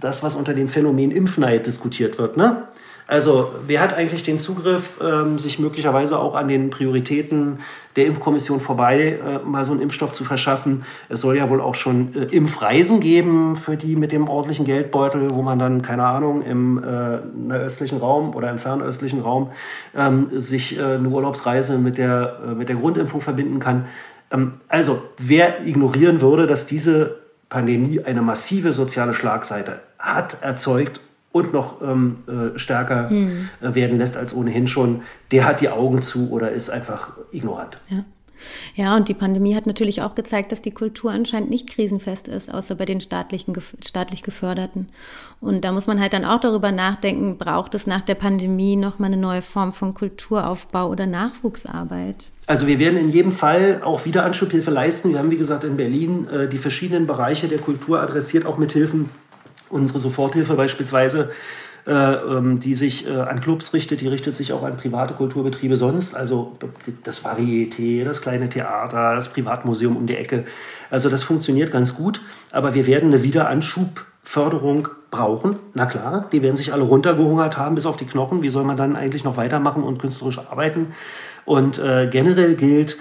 das, 0.00 0.22
was 0.22 0.34
unter 0.34 0.54
dem 0.54 0.68
Phänomen 0.68 1.10
Impfneid 1.10 1.66
diskutiert 1.66 2.18
wird. 2.18 2.36
Ne? 2.36 2.64
Also 3.08 3.50
wer 3.66 3.80
hat 3.80 3.94
eigentlich 3.94 4.22
den 4.22 4.38
Zugriff, 4.38 5.00
ähm, 5.02 5.38
sich 5.38 5.58
möglicherweise 5.58 6.18
auch 6.18 6.34
an 6.34 6.46
den 6.46 6.68
Prioritäten 6.68 7.60
der 7.96 8.04
Impfkommission 8.04 8.60
vorbei 8.60 9.18
äh, 9.24 9.38
mal 9.38 9.64
so 9.64 9.72
einen 9.72 9.80
Impfstoff 9.80 10.12
zu 10.12 10.24
verschaffen? 10.24 10.84
Es 11.08 11.22
soll 11.22 11.38
ja 11.38 11.48
wohl 11.48 11.62
auch 11.62 11.74
schon 11.74 12.14
äh, 12.14 12.24
Impfreisen 12.24 13.00
geben 13.00 13.56
für 13.56 13.78
die 13.78 13.96
mit 13.96 14.12
dem 14.12 14.28
ordentlichen 14.28 14.66
Geldbeutel, 14.66 15.30
wo 15.30 15.40
man 15.40 15.58
dann, 15.58 15.80
keine 15.80 16.04
Ahnung, 16.04 16.42
im 16.42 16.84
äh, 16.84 17.54
östlichen 17.54 17.96
Raum 17.96 18.34
oder 18.34 18.50
im 18.50 18.58
fernöstlichen 18.58 19.22
Raum 19.22 19.52
ähm, 19.96 20.28
sich 20.32 20.78
äh, 20.78 20.82
eine 20.82 21.08
Urlaubsreise 21.08 21.78
mit 21.78 21.96
der, 21.96 22.40
äh, 22.46 22.54
mit 22.54 22.68
der 22.68 22.76
Grundimpfung 22.76 23.22
verbinden 23.22 23.58
kann. 23.58 23.86
Ähm, 24.30 24.60
also 24.68 25.00
wer 25.16 25.66
ignorieren 25.66 26.20
würde, 26.20 26.46
dass 26.46 26.66
diese 26.66 27.16
Pandemie 27.48 28.00
eine 28.04 28.20
massive 28.20 28.74
soziale 28.74 29.14
Schlagseite 29.14 29.80
hat, 29.98 30.42
erzeugt 30.42 31.00
und 31.32 31.52
noch 31.52 31.82
ähm, 31.82 32.18
äh, 32.26 32.58
stärker 32.58 33.10
hm. 33.10 33.48
äh, 33.60 33.74
werden 33.74 33.98
lässt 33.98 34.16
als 34.16 34.34
ohnehin 34.34 34.66
schon, 34.66 35.02
der 35.30 35.46
hat 35.46 35.60
die 35.60 35.68
Augen 35.68 36.02
zu 36.02 36.30
oder 36.30 36.50
ist 36.52 36.70
einfach 36.70 37.12
ignorant. 37.32 37.78
Ja. 37.88 38.04
Ja, 38.74 38.96
und 38.96 39.08
die 39.08 39.14
Pandemie 39.14 39.54
hat 39.56 39.66
natürlich 39.66 40.02
auch 40.02 40.14
gezeigt, 40.14 40.52
dass 40.52 40.62
die 40.62 40.70
Kultur 40.70 41.10
anscheinend 41.10 41.50
nicht 41.50 41.68
krisenfest 41.68 42.28
ist, 42.28 42.52
außer 42.52 42.74
bei 42.76 42.84
den 42.84 43.00
staatlichen, 43.00 43.52
staatlich 43.84 44.22
geförderten. 44.22 44.88
Und 45.40 45.64
da 45.64 45.72
muss 45.72 45.86
man 45.86 46.00
halt 46.00 46.12
dann 46.12 46.24
auch 46.24 46.40
darüber 46.40 46.72
nachdenken, 46.72 47.36
braucht 47.36 47.74
es 47.74 47.86
nach 47.86 48.02
der 48.02 48.14
Pandemie 48.14 48.76
nochmal 48.76 49.08
eine 49.08 49.20
neue 49.20 49.42
Form 49.42 49.72
von 49.72 49.94
Kulturaufbau 49.94 50.88
oder 50.88 51.06
Nachwuchsarbeit? 51.06 52.26
Also 52.46 52.66
wir 52.66 52.78
werden 52.78 52.98
in 52.98 53.10
jedem 53.10 53.32
Fall 53.32 53.82
auch 53.84 54.06
wieder 54.06 54.24
Anschubhilfe 54.24 54.70
leisten. 54.70 55.10
Wir 55.10 55.18
haben, 55.18 55.30
wie 55.30 55.36
gesagt, 55.36 55.64
in 55.64 55.76
Berlin 55.76 56.28
äh, 56.28 56.48
die 56.48 56.58
verschiedenen 56.58 57.06
Bereiche 57.06 57.46
der 57.46 57.58
Kultur 57.58 58.00
adressiert, 58.00 58.46
auch 58.46 58.56
mit 58.56 58.72
Hilfen 58.72 59.10
Unsere 59.70 59.98
Soforthilfe 60.00 60.54
beispielsweise, 60.54 61.30
äh, 61.86 61.92
ähm, 61.92 62.60
die 62.60 62.74
sich 62.74 63.08
äh, 63.08 63.12
an 63.12 63.40
Clubs 63.40 63.72
richtet, 63.72 64.00
die 64.02 64.08
richtet 64.08 64.36
sich 64.36 64.52
auch 64.52 64.62
an 64.62 64.76
private 64.76 65.14
Kulturbetriebe 65.14 65.76
sonst, 65.76 66.14
also 66.14 66.58
das 67.04 67.24
Varieté, 67.24 68.04
das 68.04 68.20
kleine 68.20 68.48
Theater, 68.48 69.14
das 69.14 69.32
Privatmuseum 69.32 69.96
um 69.96 70.06
die 70.06 70.16
Ecke. 70.16 70.44
Also 70.90 71.08
das 71.08 71.22
funktioniert 71.22 71.72
ganz 71.72 71.94
gut, 71.94 72.20
aber 72.50 72.74
wir 72.74 72.86
werden 72.86 73.12
eine 73.12 73.22
Wiederanschubförderung 73.22 74.88
brauchen. 75.10 75.56
Na 75.72 75.86
klar, 75.86 76.28
die 76.30 76.42
werden 76.42 76.56
sich 76.56 76.72
alle 76.74 76.82
runtergehungert 76.82 77.56
haben 77.56 77.74
bis 77.74 77.86
auf 77.86 77.96
die 77.96 78.06
Knochen. 78.06 78.42
Wie 78.42 78.50
soll 78.50 78.64
man 78.64 78.76
dann 78.76 78.94
eigentlich 78.94 79.24
noch 79.24 79.38
weitermachen 79.38 79.82
und 79.82 79.98
künstlerisch 79.98 80.38
arbeiten? 80.38 80.88
Und 81.46 81.78
äh, 81.78 82.08
generell 82.10 82.54
gilt, 82.54 82.98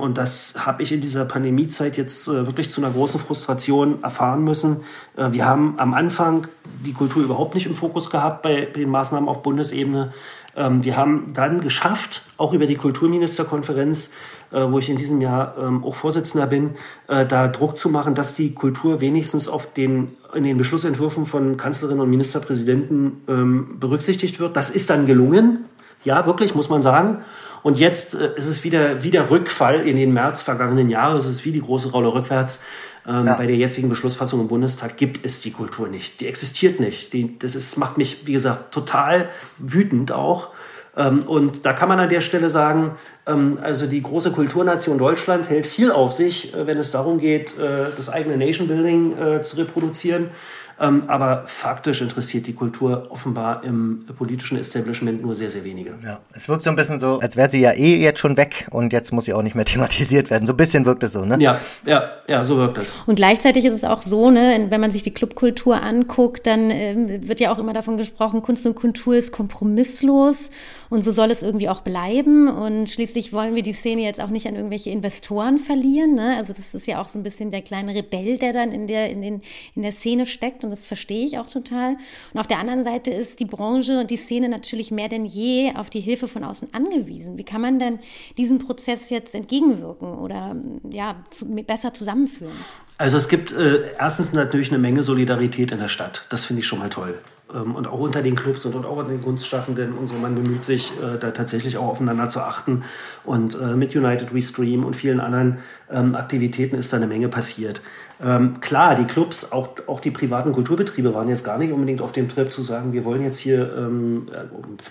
und 0.00 0.16
das 0.16 0.54
habe 0.64 0.82
ich 0.84 0.92
in 0.92 1.00
dieser 1.00 1.24
Pandemiezeit 1.24 1.96
jetzt 1.96 2.28
äh, 2.28 2.46
wirklich 2.46 2.70
zu 2.70 2.80
einer 2.80 2.92
großen 2.92 3.18
Frustration 3.18 4.02
erfahren 4.02 4.44
müssen. 4.44 4.82
Äh, 5.16 5.32
wir 5.32 5.44
haben 5.44 5.74
am 5.78 5.92
Anfang 5.92 6.46
die 6.84 6.92
Kultur 6.92 7.24
überhaupt 7.24 7.56
nicht 7.56 7.66
im 7.66 7.74
Fokus 7.74 8.08
gehabt 8.10 8.42
bei 8.42 8.66
den 8.66 8.88
Maßnahmen 8.90 9.28
auf 9.28 9.42
Bundesebene. 9.42 10.12
Ähm, 10.54 10.84
wir 10.84 10.96
haben 10.96 11.32
dann 11.34 11.60
geschafft, 11.62 12.22
auch 12.36 12.52
über 12.52 12.66
die 12.66 12.76
Kulturministerkonferenz, 12.76 14.12
äh, 14.52 14.60
wo 14.70 14.78
ich 14.78 14.88
in 14.88 14.98
diesem 14.98 15.20
Jahr 15.20 15.56
ähm, 15.58 15.82
auch 15.82 15.96
Vorsitzender 15.96 16.46
bin, 16.46 16.76
da 17.08 17.48
Druck 17.48 17.76
zu 17.76 17.88
machen, 17.88 18.14
dass 18.14 18.34
die 18.34 18.54
Kultur 18.54 19.00
wenigstens 19.00 19.48
auf 19.48 19.72
den, 19.72 20.16
in 20.34 20.44
den 20.44 20.58
Beschlussentwürfen 20.58 21.26
von 21.26 21.56
Kanzlerinnen 21.56 22.00
und 22.00 22.10
Ministerpräsidenten 22.10 23.78
berücksichtigt 23.78 24.40
wird. 24.40 24.56
Das 24.56 24.70
ist 24.70 24.90
dann 24.90 25.06
gelungen. 25.06 25.64
Ja, 26.06 26.24
wirklich, 26.24 26.54
muss 26.54 26.70
man 26.70 26.82
sagen. 26.82 27.24
Und 27.62 27.80
jetzt 27.80 28.14
äh, 28.14 28.30
ist 28.36 28.46
es 28.46 28.62
wieder, 28.62 29.02
wieder 29.02 29.28
Rückfall 29.28 29.86
in 29.86 29.96
den 29.96 30.12
März 30.12 30.40
vergangenen 30.40 30.88
Jahres. 30.88 31.24
Es 31.24 31.32
ist 31.32 31.44
wie 31.44 31.50
die 31.50 31.60
große 31.60 31.90
Rolle 31.90 32.14
rückwärts. 32.14 32.62
Ähm, 33.06 33.26
ja. 33.26 33.34
Bei 33.34 33.46
der 33.46 33.56
jetzigen 33.56 33.88
Beschlussfassung 33.88 34.40
im 34.40 34.46
Bundestag 34.46 34.96
gibt 34.96 35.24
es 35.24 35.40
die 35.40 35.50
Kultur 35.50 35.88
nicht. 35.88 36.20
Die 36.20 36.28
existiert 36.28 36.78
nicht. 36.78 37.12
Die, 37.12 37.36
das 37.38 37.56
ist, 37.56 37.76
macht 37.76 37.98
mich, 37.98 38.24
wie 38.26 38.34
gesagt, 38.34 38.72
total 38.72 39.28
wütend 39.58 40.12
auch. 40.12 40.50
Ähm, 40.96 41.24
und 41.26 41.66
da 41.66 41.72
kann 41.72 41.88
man 41.88 41.98
an 41.98 42.08
der 42.08 42.20
Stelle 42.20 42.50
sagen, 42.50 42.92
ähm, 43.26 43.58
also 43.60 43.86
die 43.86 44.00
große 44.00 44.30
Kulturnation 44.30 44.96
Deutschland 44.96 45.50
hält 45.50 45.66
viel 45.66 45.90
auf 45.90 46.12
sich, 46.12 46.54
äh, 46.54 46.68
wenn 46.68 46.78
es 46.78 46.92
darum 46.92 47.18
geht, 47.18 47.58
äh, 47.58 47.90
das 47.96 48.08
eigene 48.08 48.36
Nation 48.36 48.68
Building 48.68 49.18
äh, 49.18 49.42
zu 49.42 49.56
reproduzieren. 49.56 50.30
Ähm, 50.78 51.04
aber 51.06 51.44
faktisch 51.46 52.02
interessiert 52.02 52.46
die 52.46 52.52
Kultur 52.52 53.06
offenbar 53.08 53.64
im 53.64 54.04
politischen 54.16 54.58
Establishment 54.58 55.22
nur 55.22 55.34
sehr, 55.34 55.50
sehr 55.50 55.64
wenige. 55.64 55.94
Ja, 56.04 56.20
es 56.34 56.50
wirkt 56.50 56.64
so 56.64 56.70
ein 56.70 56.76
bisschen 56.76 56.98
so, 56.98 57.18
als 57.18 57.34
wäre 57.34 57.48
sie 57.48 57.60
ja 57.60 57.72
eh 57.72 57.96
jetzt 57.96 58.20
schon 58.20 58.36
weg 58.36 58.66
und 58.70 58.92
jetzt 58.92 59.10
muss 59.10 59.24
sie 59.24 59.32
auch 59.32 59.42
nicht 59.42 59.54
mehr 59.54 59.64
thematisiert 59.66 60.30
werden. 60.30 60.46
So 60.46 60.52
ein 60.52 60.56
bisschen 60.58 60.84
wirkt 60.84 61.02
es 61.02 61.12
so, 61.12 61.24
ne? 61.24 61.38
Ja, 61.40 61.58
ja, 61.86 62.10
ja, 62.28 62.44
so 62.44 62.58
wirkt 62.58 62.76
es. 62.76 62.94
Und 63.06 63.14
gleichzeitig 63.14 63.64
ist 63.64 63.72
es 63.72 63.84
auch 63.84 64.02
so, 64.02 64.30
ne, 64.30 64.66
wenn 64.68 64.80
man 64.80 64.90
sich 64.90 65.02
die 65.02 65.14
Clubkultur 65.14 65.82
anguckt, 65.82 66.46
dann 66.46 66.70
äh, 66.70 67.20
wird 67.26 67.40
ja 67.40 67.52
auch 67.52 67.58
immer 67.58 67.72
davon 67.72 67.96
gesprochen, 67.96 68.42
Kunst 68.42 68.66
und 68.66 68.74
Kultur 68.74 69.16
ist 69.16 69.32
kompromisslos 69.32 70.50
und 70.90 71.02
so 71.02 71.10
soll 71.10 71.30
es 71.30 71.42
irgendwie 71.42 71.68
auch 71.68 71.80
bleiben. 71.80 72.48
Und 72.48 72.90
schließlich 72.90 73.32
wollen 73.32 73.54
wir 73.54 73.62
die 73.62 73.72
Szene 73.72 74.02
jetzt 74.02 74.20
auch 74.20 74.28
nicht 74.28 74.46
an 74.46 74.56
irgendwelche 74.56 74.90
Investoren 74.90 75.58
verlieren. 75.58 76.14
Ne? 76.14 76.36
Also 76.36 76.52
das 76.52 76.74
ist 76.74 76.86
ja 76.86 77.00
auch 77.00 77.08
so 77.08 77.18
ein 77.18 77.22
bisschen 77.22 77.50
der 77.50 77.62
kleine 77.62 77.94
Rebell, 77.94 78.38
der 78.38 78.52
dann 78.52 78.72
in 78.72 78.86
der, 78.86 79.10
in, 79.10 79.22
den, 79.22 79.42
in 79.74 79.82
der 79.82 79.92
Szene 79.92 80.26
steckt. 80.26 80.64
Und 80.64 80.70
das 80.70 80.86
verstehe 80.86 81.24
ich 81.24 81.38
auch 81.38 81.46
total. 81.46 81.96
Und 82.32 82.40
auf 82.40 82.46
der 82.46 82.58
anderen 82.58 82.84
Seite 82.84 83.10
ist 83.10 83.40
die 83.40 83.44
Branche 83.44 84.00
und 84.00 84.10
die 84.10 84.16
Szene 84.16 84.48
natürlich 84.48 84.90
mehr 84.90 85.08
denn 85.08 85.24
je 85.24 85.72
auf 85.74 85.90
die 85.90 86.00
Hilfe 86.00 86.28
von 86.28 86.44
außen 86.44 86.68
angewiesen. 86.72 87.36
Wie 87.38 87.44
kann 87.44 87.60
man 87.60 87.78
denn 87.78 87.98
diesem 88.38 88.58
Prozess 88.58 89.10
jetzt 89.10 89.34
entgegenwirken 89.34 90.18
oder 90.18 90.56
ja, 90.90 91.16
zu, 91.30 91.46
besser 91.46 91.94
zusammenführen? 91.94 92.56
Also 92.98 93.18
es 93.18 93.28
gibt 93.28 93.52
äh, 93.52 93.92
erstens 93.98 94.32
natürlich 94.32 94.70
eine 94.70 94.78
Menge 94.78 95.02
Solidarität 95.02 95.72
in 95.72 95.78
der 95.78 95.88
Stadt. 95.88 96.26
Das 96.30 96.44
finde 96.44 96.60
ich 96.60 96.66
schon 96.66 96.78
mal 96.78 96.88
toll. 96.88 97.18
Ähm, 97.54 97.76
und 97.76 97.86
auch 97.86 98.00
unter 98.00 98.22
den 98.22 98.34
Clubs 98.34 98.64
und, 98.64 98.84
auch 98.84 98.96
unter 98.96 99.10
den 99.10 99.22
Kunstschaffenden 99.22 99.92
und 99.92 100.08
so. 100.08 100.14
Man 100.14 100.34
bemüht 100.34 100.64
sich, 100.64 100.92
äh, 101.00 101.18
da 101.18 101.30
tatsächlich 101.30 101.76
auch 101.76 101.86
aufeinander 101.86 102.28
zu 102.28 102.40
achten. 102.40 102.82
Und 103.24 103.58
äh, 103.60 103.74
mit 103.74 103.94
United 103.94 104.34
We 104.34 104.42
Stream 104.42 104.84
und 104.84 104.96
vielen 104.96 105.20
anderen 105.20 105.58
ähm, 105.90 106.14
Aktivitäten 106.14 106.76
ist 106.76 106.92
da 106.92 106.96
eine 106.96 107.06
Menge 107.06 107.28
passiert. 107.28 107.80
Ähm, 108.20 108.60
klar, 108.60 108.96
die 108.96 109.04
Clubs, 109.04 109.52
auch, 109.52 109.68
auch 109.86 110.00
die 110.00 110.10
privaten 110.10 110.52
Kulturbetriebe 110.52 111.12
waren 111.12 111.28
jetzt 111.28 111.44
gar 111.44 111.58
nicht 111.58 111.72
unbedingt 111.72 112.00
auf 112.00 112.12
dem 112.12 112.28
Trip 112.28 112.50
zu 112.50 112.62
sagen, 112.62 112.92
wir 112.92 113.04
wollen 113.04 113.22
jetzt 113.22 113.38
hier, 113.38 113.60
äh, 113.62 114.48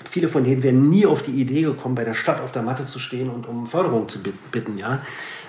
viele 0.09 0.29
von 0.29 0.43
denen 0.43 0.63
wären 0.63 0.89
nie 0.89 1.05
auf 1.05 1.23
die 1.23 1.31
Idee 1.31 1.63
gekommen, 1.63 1.95
bei 1.95 2.03
der 2.03 2.13
Stadt 2.13 2.39
auf 2.41 2.51
der 2.51 2.61
Matte 2.61 2.85
zu 2.85 2.99
stehen 2.99 3.29
und 3.29 3.47
um 3.47 3.65
Förderung 3.65 4.07
zu 4.07 4.19
bitten, 4.51 4.77
ja. 4.77 4.99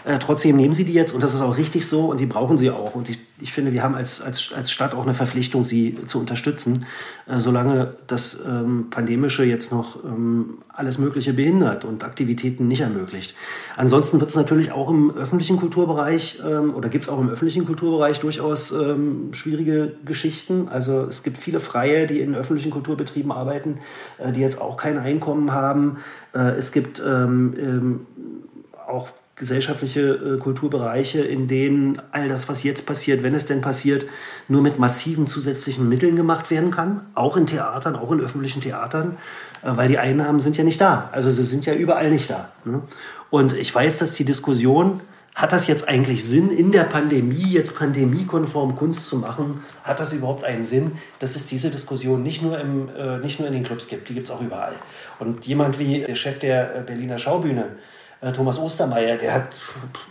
Äh, 0.06 0.20
trotzdem 0.20 0.54
nehmen 0.54 0.72
sie 0.72 0.84
die 0.84 0.92
jetzt 0.92 1.12
und 1.12 1.20
das 1.24 1.34
ist 1.34 1.40
auch 1.40 1.56
richtig 1.56 1.88
so 1.88 2.06
und 2.06 2.20
die 2.20 2.26
brauchen 2.26 2.58
sie 2.58 2.70
auch. 2.70 2.94
Und 2.94 3.10
ich, 3.10 3.18
ich 3.40 3.52
finde, 3.52 3.72
wir 3.72 3.82
haben 3.82 3.96
als, 3.96 4.22
als, 4.22 4.52
als 4.54 4.70
Stadt 4.70 4.94
auch 4.94 5.02
eine 5.02 5.14
Verpflichtung, 5.14 5.64
sie 5.64 5.96
zu 6.06 6.20
unterstützen, 6.20 6.86
äh, 7.26 7.40
solange 7.40 7.96
das 8.06 8.40
ähm, 8.46 8.86
Pandemische 8.88 9.42
jetzt 9.42 9.72
noch 9.72 10.04
ähm, 10.04 10.58
alles 10.68 10.98
Mögliche 10.98 11.32
behindert 11.32 11.84
und 11.84 12.04
Aktivitäten 12.04 12.68
nicht 12.68 12.82
ermöglicht. 12.82 13.34
Ansonsten 13.76 14.20
wird 14.20 14.30
es 14.30 14.36
natürlich 14.36 14.70
auch 14.70 14.90
im 14.90 15.10
öffentlichen 15.10 15.56
Kulturbereich 15.56 16.40
ähm, 16.46 16.72
oder 16.72 16.88
gibt 16.88 17.02
es 17.02 17.10
auch 17.10 17.20
im 17.20 17.28
öffentlichen 17.28 17.66
Kulturbereich 17.66 18.20
durchaus 18.20 18.70
ähm, 18.70 19.30
schwierige 19.32 19.96
Geschichten. 20.04 20.68
Also 20.68 21.00
es 21.02 21.24
gibt 21.24 21.36
viele 21.36 21.58
Freie, 21.58 22.06
die 22.06 22.20
in 22.20 22.36
öffentlichen 22.36 22.70
Kulturbetrieben 22.70 23.32
arbeiten, 23.32 23.78
äh, 24.18 24.30
die 24.30 24.40
jetzt 24.40 24.60
auch 24.60 24.76
kein 24.76 24.98
Einkommen 24.98 25.50
haben. 25.50 25.96
Äh, 26.32 26.50
es 26.50 26.70
gibt 26.70 27.02
ähm, 27.04 27.54
ähm, 27.58 28.06
auch 28.86 29.08
gesellschaftliche 29.36 30.00
äh, 30.00 30.38
Kulturbereiche, 30.38 31.20
in 31.20 31.46
denen 31.46 32.00
all 32.10 32.28
das, 32.28 32.48
was 32.48 32.62
jetzt 32.62 32.86
passiert, 32.86 33.22
wenn 33.22 33.34
es 33.34 33.44
denn 33.44 33.60
passiert, 33.60 34.06
nur 34.48 34.62
mit 34.62 34.78
massiven 34.78 35.26
zusätzlichen 35.26 35.86
Mitteln 35.88 36.16
gemacht 36.16 36.50
werden 36.50 36.70
kann, 36.70 37.02
auch 37.14 37.36
in 37.36 37.46
Theatern, 37.46 37.96
auch 37.96 38.10
in 38.12 38.20
öffentlichen 38.20 38.62
Theatern, 38.62 39.18
äh, 39.62 39.68
weil 39.76 39.88
die 39.88 39.98
Einnahmen 39.98 40.40
sind 40.40 40.56
ja 40.56 40.64
nicht 40.64 40.80
da. 40.80 41.10
Also 41.12 41.30
sie 41.30 41.44
sind 41.44 41.66
ja 41.66 41.74
überall 41.74 42.10
nicht 42.10 42.30
da. 42.30 42.50
Ne? 42.64 42.80
Und 43.28 43.52
ich 43.52 43.74
weiß, 43.74 43.98
dass 43.98 44.14
die 44.14 44.24
Diskussion, 44.24 45.00
hat 45.34 45.52
das 45.52 45.66
jetzt 45.66 45.86
eigentlich 45.86 46.24
Sinn, 46.24 46.50
in 46.50 46.72
der 46.72 46.84
Pandemie 46.84 47.52
jetzt 47.52 47.76
pandemiekonform 47.76 48.74
Kunst 48.74 49.04
zu 49.04 49.18
machen? 49.18 49.62
Hat 49.84 50.00
das 50.00 50.14
überhaupt 50.14 50.44
einen 50.44 50.64
Sinn? 50.64 50.92
Dass 51.18 51.36
es 51.36 51.44
diese 51.44 51.68
Diskussion 51.68 52.22
nicht 52.22 52.40
nur, 52.40 52.58
im, 52.58 52.88
äh, 52.96 53.18
nicht 53.18 53.38
nur 53.38 53.48
in 53.48 53.52
den 53.52 53.64
Clubs 53.64 53.86
gibt, 53.88 54.08
die 54.08 54.14
gibt 54.14 54.24
es 54.24 54.30
auch 54.30 54.40
überall. 54.40 54.72
Und 55.18 55.46
jemand 55.46 55.78
wie 55.78 56.00
der 56.00 56.14
Chef 56.14 56.38
der 56.38 56.76
äh, 56.76 56.80
Berliner 56.80 57.18
Schaubühne, 57.18 57.66
Thomas 58.32 58.58
Ostermeier, 58.58 59.16
der 59.16 59.34
hat 59.34 59.48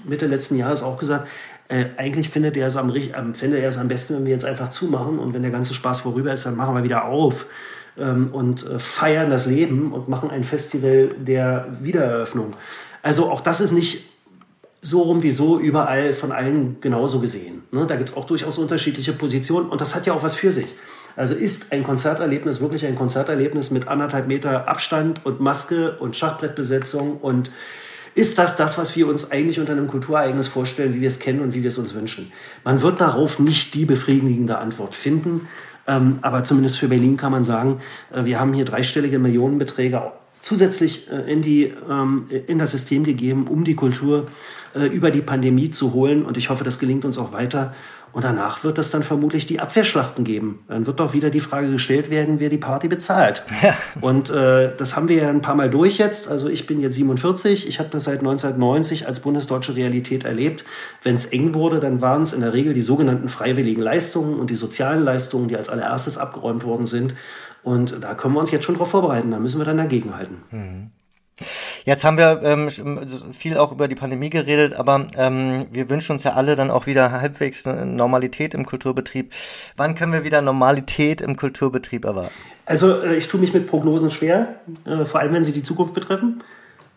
Mitte 0.04 0.28
letzten 0.28 0.58
Jahres 0.58 0.84
auch 0.84 0.98
gesagt, 0.98 1.28
äh, 1.68 1.86
eigentlich 1.98 2.30
findet 2.30 2.58
er, 2.58 2.68
es 2.68 2.78
am, 2.78 2.94
am, 3.14 3.34
findet 3.34 3.62
er 3.62 3.70
es 3.70 3.78
am 3.78 3.88
besten, 3.88 4.16
wenn 4.16 4.26
wir 4.26 4.34
jetzt 4.34 4.46
einfach 4.46 4.70
zumachen 4.70 5.18
und 5.20 5.34
wenn 5.34 5.42
der 5.42 5.52
ganze 5.52 5.74
Spaß 5.74 6.02
vorüber 6.02 6.32
ist, 6.32 6.46
dann 6.46 6.56
machen 6.56 6.76
wir 6.76 6.84
wieder 6.84 7.06
auf 7.06 7.48
ähm, 7.98 8.30
und 8.32 8.66
äh, 8.70 8.78
feiern 8.78 9.30
das 9.30 9.46
Leben 9.46 9.92
und 9.92 10.08
machen 10.08 10.30
ein 10.30 10.44
Festival 10.44 11.10
der 11.18 11.68
Wiedereröffnung. 11.82 12.54
Also 13.02 13.32
auch 13.32 13.42
das 13.42 13.62
ist 13.62 13.72
nicht 13.72 14.06
so 14.82 15.02
rum 15.02 15.24
wie 15.24 15.32
so 15.32 15.60
überall 15.60 16.14
von 16.14 16.32
allen 16.32 16.78
genauso 16.82 17.20
gesehen. 17.20 17.64
Ne? 17.72 17.88
Da 17.88 17.96
gibt 17.96 18.10
es 18.10 18.16
auch 18.16 18.28
durchaus 18.28 18.60
unterschiedliche 18.60 19.14
Positionen 19.14 19.70
und 19.70 19.82
das 19.82 19.96
hat 19.96 20.06
ja 20.06 20.14
auch 20.14 20.22
was 20.22 20.36
für 20.36 20.52
sich. 20.52 20.68
Also 21.16 21.34
ist 21.34 21.72
ein 21.72 21.84
Konzerterlebnis 21.84 22.62
wirklich 22.62 22.86
ein 22.86 22.96
Konzerterlebnis 22.96 23.72
mit 23.72 23.88
anderthalb 23.88 24.28
Meter 24.28 24.68
Abstand 24.68 25.26
und 25.26 25.40
Maske 25.40 25.98
und 25.98 26.16
Schachbrettbesetzung 26.16 27.18
und 27.18 27.50
ist 28.16 28.40
das 28.40 28.56
das, 28.56 28.78
was 28.78 28.96
wir 28.96 29.08
uns 29.08 29.32
eigentlich 29.32 29.60
unter 29.60 29.74
einem 29.74 29.88
Kulturereignis 29.88 30.48
vorstellen, 30.48 30.96
wie 30.96 31.02
wir 31.02 31.10
es 31.10 31.20
kennen 31.20 31.42
und 31.42 31.54
wie 31.54 31.62
wir 31.62 31.70
es 31.70 31.78
uns 31.78 31.94
wünschen? 31.94 32.32
Man 32.64 32.82
wird 32.82 33.02
darauf 33.02 33.40
nicht 33.40 33.74
die 33.74 33.86
befriedigende 33.86 34.58
Antwort 34.58 34.96
finden. 34.96 35.48
Ähm, 35.88 36.20
aber 36.22 36.44
zumindest 36.44 36.80
für 36.80 36.88
Berlin 36.88 37.18
kann 37.18 37.32
man 37.32 37.44
sagen, 37.44 37.82
äh, 38.12 38.26
wir 38.26 38.40
haben 38.40 38.54
hier 38.54 38.66
dreistellige 38.66 39.20
Millionenbeträge 39.20 40.02
zusätzlich 40.42 41.12
äh, 41.12 41.32
in, 41.32 41.42
die, 41.42 41.74
ähm, 41.90 42.28
in 42.48 42.58
das 42.60 42.72
System 42.72 43.04
gegeben, 43.04 43.48
um 43.48 43.64
die 43.64 43.76
Kultur 43.76 44.26
äh, 44.76 44.86
über 44.86 45.12
die 45.12 45.22
Pandemie 45.22 45.72
zu 45.72 45.94
holen. 45.94 46.24
Und 46.24 46.38
ich 46.38 46.50
hoffe, 46.50 46.64
das 46.64 46.80
gelingt 46.80 47.06
uns 47.06 47.18
auch 47.18 47.34
weiter. 47.34 47.76
Und 48.16 48.24
danach 48.24 48.64
wird 48.64 48.78
es 48.78 48.92
dann 48.92 49.04
vermutlich 49.04 49.46
die 49.46 49.60
Abwehrschlachten 49.60 50.24
geben. 50.24 50.64
Dann 50.70 50.88
wird 50.88 51.02
doch 51.02 51.12
wieder 51.12 51.30
die 51.30 51.42
Frage 51.42 51.70
gestellt 51.70 52.10
werden, 52.10 52.40
wer 52.40 52.48
die 52.48 52.58
Party 52.58 52.88
bezahlt. 52.88 53.44
Ja. 53.62 53.76
Und 54.00 54.30
äh, 54.30 54.72
das 54.78 54.96
haben 54.96 55.10
wir 55.10 55.18
ja 55.18 55.30
ein 55.30 55.42
paar 55.42 55.56
Mal 55.56 55.70
durch 55.70 55.98
jetzt. 55.98 56.30
Also 56.30 56.48
ich 56.48 56.66
bin 56.66 56.80
jetzt 56.80 56.96
47, 56.96 57.68
ich 57.68 57.80
habe 57.80 57.90
das 57.90 58.06
seit 58.06 58.20
1990 58.20 59.06
als 59.06 59.20
bundesdeutsche 59.20 59.76
Realität 59.76 60.24
erlebt. 60.24 60.64
Wenn 61.04 61.16
es 61.16 61.26
eng 61.26 61.56
wurde, 61.56 61.82
dann 61.82 62.00
waren 62.00 62.22
es 62.22 62.32
in 62.32 62.40
der 62.40 62.54
Regel 62.54 62.72
die 62.72 62.82
sogenannten 62.82 63.28
freiwilligen 63.28 63.82
Leistungen 63.82 64.40
und 64.40 64.50
die 64.50 64.56
sozialen 64.56 65.04
Leistungen, 65.04 65.50
die 65.50 65.58
als 65.58 65.68
allererstes 65.68 66.18
abgeräumt 66.18 66.64
worden 66.64 66.86
sind. 66.86 67.16
Und 67.64 68.02
da 68.02 68.14
können 68.14 68.36
wir 68.36 68.40
uns 68.40 68.52
jetzt 68.52 68.64
schon 68.64 68.76
darauf 68.76 68.92
vorbereiten. 68.92 69.32
Da 69.32 69.40
müssen 69.40 69.60
wir 69.60 69.66
dann 69.66 69.78
dagegenhalten. 69.78 70.38
Mhm. 70.52 70.92
Jetzt 71.84 72.06
haben 72.06 72.18
wir 72.18 72.42
ähm, 72.44 72.70
viel 73.34 73.58
auch 73.58 73.72
über 73.72 73.88
die 73.88 73.96
Pandemie 73.96 74.30
geredet, 74.30 74.74
aber 74.74 75.08
ähm, 75.18 75.66
wir 75.72 75.90
wünschen 75.90 76.14
uns 76.14 76.24
ja 76.24 76.34
alle 76.34 76.56
dann 76.56 76.72
auch 76.72 76.88
wieder 76.88 77.12
halbwegs 77.12 77.66
Normalität 77.66 78.54
im 78.54 78.66
Kulturbetrieb. 78.66 79.34
Wann 79.76 79.96
können 79.96 80.14
wir 80.14 80.24
wieder 80.24 80.42
Normalität 80.42 81.22
im 81.22 81.36
Kulturbetrieb 81.36 82.06
erwarten? 82.06 82.34
Also 82.66 83.02
äh, 83.02 83.16
ich 83.16 83.28
tue 83.28 83.40
mich 83.40 83.54
mit 83.54 83.68
Prognosen 83.68 84.12
schwer, 84.12 84.60
äh, 84.86 85.06
vor 85.06 85.20
allem 85.20 85.34
wenn 85.34 85.44
sie 85.44 85.52
die 85.52 85.64
Zukunft 85.64 85.94
betreffen. 85.94 86.44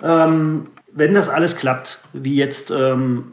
Ähm, 0.02 0.64
wenn 0.92 1.14
das 1.14 1.28
alles 1.28 1.56
klappt, 1.56 1.98
wie 2.12 2.36
jetzt 2.36 2.70
ähm, 2.70 3.32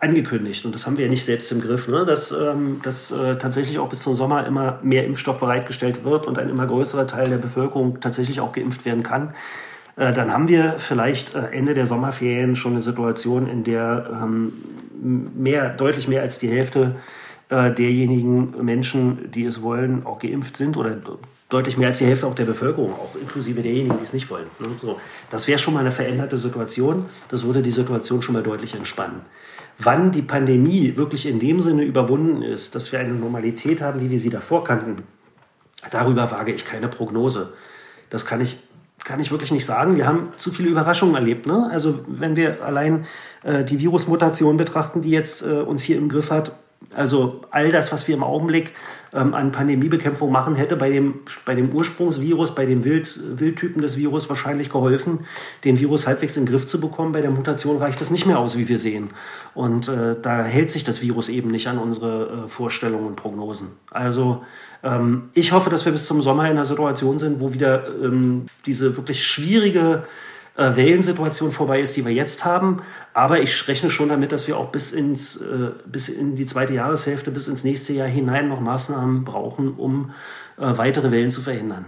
angekündigt, 0.00 0.64
und 0.64 0.74
das 0.74 0.86
haben 0.86 0.98
wir 0.98 1.04
ja 1.04 1.10
nicht 1.10 1.24
selbst 1.24 1.52
im 1.52 1.60
Griff, 1.60 1.88
ne? 1.88 2.04
dass, 2.04 2.32
ähm, 2.32 2.80
dass 2.82 3.12
äh, 3.12 3.36
tatsächlich 3.36 3.78
auch 3.78 3.88
bis 3.88 4.00
zum 4.00 4.14
Sommer 4.14 4.46
immer 4.46 4.80
mehr 4.82 5.04
Impfstoff 5.04 5.38
bereitgestellt 5.38 6.04
wird 6.04 6.26
und 6.26 6.38
ein 6.38 6.48
immer 6.48 6.66
größerer 6.66 7.06
Teil 7.06 7.28
der 7.28 7.38
Bevölkerung 7.38 8.00
tatsächlich 8.00 8.40
auch 8.40 8.52
geimpft 8.52 8.84
werden 8.84 9.02
kann, 9.02 9.34
dann 9.96 10.32
haben 10.32 10.48
wir 10.48 10.74
vielleicht 10.78 11.34
äh, 11.34 11.48
Ende 11.52 11.74
der 11.74 11.86
Sommerferien 11.86 12.54
schon 12.54 12.72
eine 12.72 12.80
Situation, 12.80 13.48
in 13.48 13.64
der 13.64 14.10
ähm, 14.22 14.52
mehr, 15.34 15.70
deutlich 15.70 16.06
mehr 16.06 16.22
als 16.22 16.38
die 16.38 16.48
Hälfte 16.48 16.96
äh, 17.48 17.72
derjenigen 17.72 18.64
Menschen, 18.64 19.30
die 19.30 19.44
es 19.44 19.62
wollen, 19.62 20.04
auch 20.04 20.18
geimpft 20.18 20.56
sind 20.56 20.76
oder 20.76 20.96
deutlich 21.48 21.76
mehr 21.78 21.88
als 21.88 21.98
die 21.98 22.06
Hälfte 22.06 22.26
auch 22.26 22.34
der 22.34 22.44
Bevölkerung, 22.44 22.92
auch 22.92 23.14
inklusive 23.20 23.62
derjenigen, 23.62 23.96
die 23.98 24.04
es 24.04 24.12
nicht 24.12 24.28
wollen. 24.30 24.46
Ne? 24.58 24.68
So, 24.80 25.00
das 25.30 25.48
wäre 25.48 25.58
schon 25.58 25.74
mal 25.74 25.80
eine 25.80 25.92
veränderte 25.92 26.36
Situation. 26.36 27.06
Das 27.28 27.44
würde 27.44 27.62
die 27.62 27.72
Situation 27.72 28.20
schon 28.20 28.34
mal 28.34 28.42
deutlich 28.42 28.74
entspannen. 28.74 29.22
Wann 29.78 30.10
die 30.10 30.22
Pandemie 30.22 30.96
wirklich 30.96 31.26
in 31.26 31.38
dem 31.38 31.60
Sinne 31.60 31.84
überwunden 31.84 32.42
ist, 32.42 32.74
dass 32.74 32.92
wir 32.92 32.98
eine 32.98 33.12
Normalität 33.12 33.80
haben, 33.80 34.00
wie 34.00 34.10
wir 34.10 34.18
sie 34.18 34.30
davor 34.30 34.64
kannten, 34.64 35.02
darüber 35.90 36.30
wage 36.30 36.52
ich 36.52 36.64
keine 36.64 36.88
Prognose. 36.88 37.52
Das 38.10 38.24
kann 38.24 38.40
ich 38.40 38.58
kann 39.06 39.20
ich 39.20 39.30
wirklich 39.30 39.52
nicht 39.52 39.64
sagen. 39.64 39.96
Wir 39.96 40.06
haben 40.06 40.30
zu 40.36 40.50
viele 40.50 40.68
Überraschungen 40.68 41.14
erlebt. 41.14 41.46
Ne? 41.46 41.68
Also 41.70 42.00
wenn 42.08 42.34
wir 42.34 42.64
allein 42.64 43.06
äh, 43.44 43.64
die 43.64 43.78
Virusmutation 43.78 44.56
betrachten, 44.56 45.00
die 45.00 45.10
jetzt 45.10 45.46
äh, 45.46 45.60
uns 45.60 45.82
hier 45.82 45.96
im 45.96 46.08
Griff 46.08 46.30
hat, 46.30 46.52
Also 46.94 47.42
all 47.50 47.72
das, 47.72 47.92
was 47.92 48.06
wir 48.06 48.14
im 48.14 48.22
Augenblick 48.22 48.72
ähm, 49.12 49.34
an 49.34 49.52
Pandemiebekämpfung 49.52 50.30
machen, 50.30 50.56
hätte 50.56 50.76
bei 50.76 50.90
dem, 50.90 51.20
bei 51.44 51.54
dem 51.54 51.70
Ursprungsvirus, 51.70 52.54
bei 52.54 52.66
dem 52.66 52.84
Wild, 52.84 53.38
Wildtypen 53.38 53.82
des 53.82 53.96
Virus 53.96 54.28
wahrscheinlich 54.28 54.70
geholfen, 54.70 55.20
den 55.64 55.78
Virus 55.78 56.06
halbwegs 56.06 56.36
in 56.36 56.44
den 56.44 56.52
Griff 56.52 56.66
zu 56.66 56.80
bekommen. 56.80 57.12
Bei 57.12 57.22
der 57.22 57.30
Mutation 57.30 57.78
reicht 57.78 58.00
das 58.00 58.10
nicht 58.10 58.26
mehr 58.26 58.38
aus, 58.38 58.56
wie 58.56 58.68
wir 58.68 58.78
sehen. 58.78 59.10
Und 59.54 59.88
äh, 59.88 60.16
da 60.20 60.44
hält 60.44 60.70
sich 60.70 60.84
das 60.84 61.00
Virus 61.00 61.28
eben 61.28 61.50
nicht 61.50 61.66
an 61.68 61.78
unsere 61.78 62.44
äh, 62.46 62.48
Vorstellungen 62.48 63.06
und 63.06 63.16
Prognosen. 63.16 63.68
Also 63.90 64.44
ähm, 64.86 65.30
ich 65.34 65.52
hoffe, 65.52 65.68
dass 65.68 65.84
wir 65.84 65.92
bis 65.92 66.06
zum 66.06 66.22
Sommer 66.22 66.44
in 66.44 66.50
einer 66.50 66.64
Situation 66.64 67.18
sind, 67.18 67.40
wo 67.40 67.52
wieder 67.52 67.88
ähm, 67.88 68.46
diese 68.66 68.96
wirklich 68.96 69.26
schwierige 69.26 70.04
äh, 70.56 70.76
Wellensituation 70.76 71.50
vorbei 71.50 71.80
ist, 71.80 71.96
die 71.96 72.04
wir 72.04 72.12
jetzt 72.12 72.44
haben. 72.44 72.82
Aber 73.12 73.40
ich 73.40 73.66
rechne 73.66 73.90
schon 73.90 74.08
damit, 74.08 74.30
dass 74.30 74.46
wir 74.46 74.56
auch 74.56 74.70
bis 74.70 74.92
ins, 74.92 75.36
äh, 75.36 75.72
bis 75.86 76.08
in 76.08 76.36
die 76.36 76.46
zweite 76.46 76.74
Jahreshälfte, 76.74 77.32
bis 77.32 77.48
ins 77.48 77.64
nächste 77.64 77.94
Jahr 77.94 78.06
hinein 78.06 78.48
noch 78.48 78.60
Maßnahmen 78.60 79.24
brauchen, 79.24 79.74
um 79.74 80.12
äh, 80.56 80.78
weitere 80.78 81.10
Wellen 81.10 81.30
zu 81.30 81.42
verhindern. 81.42 81.86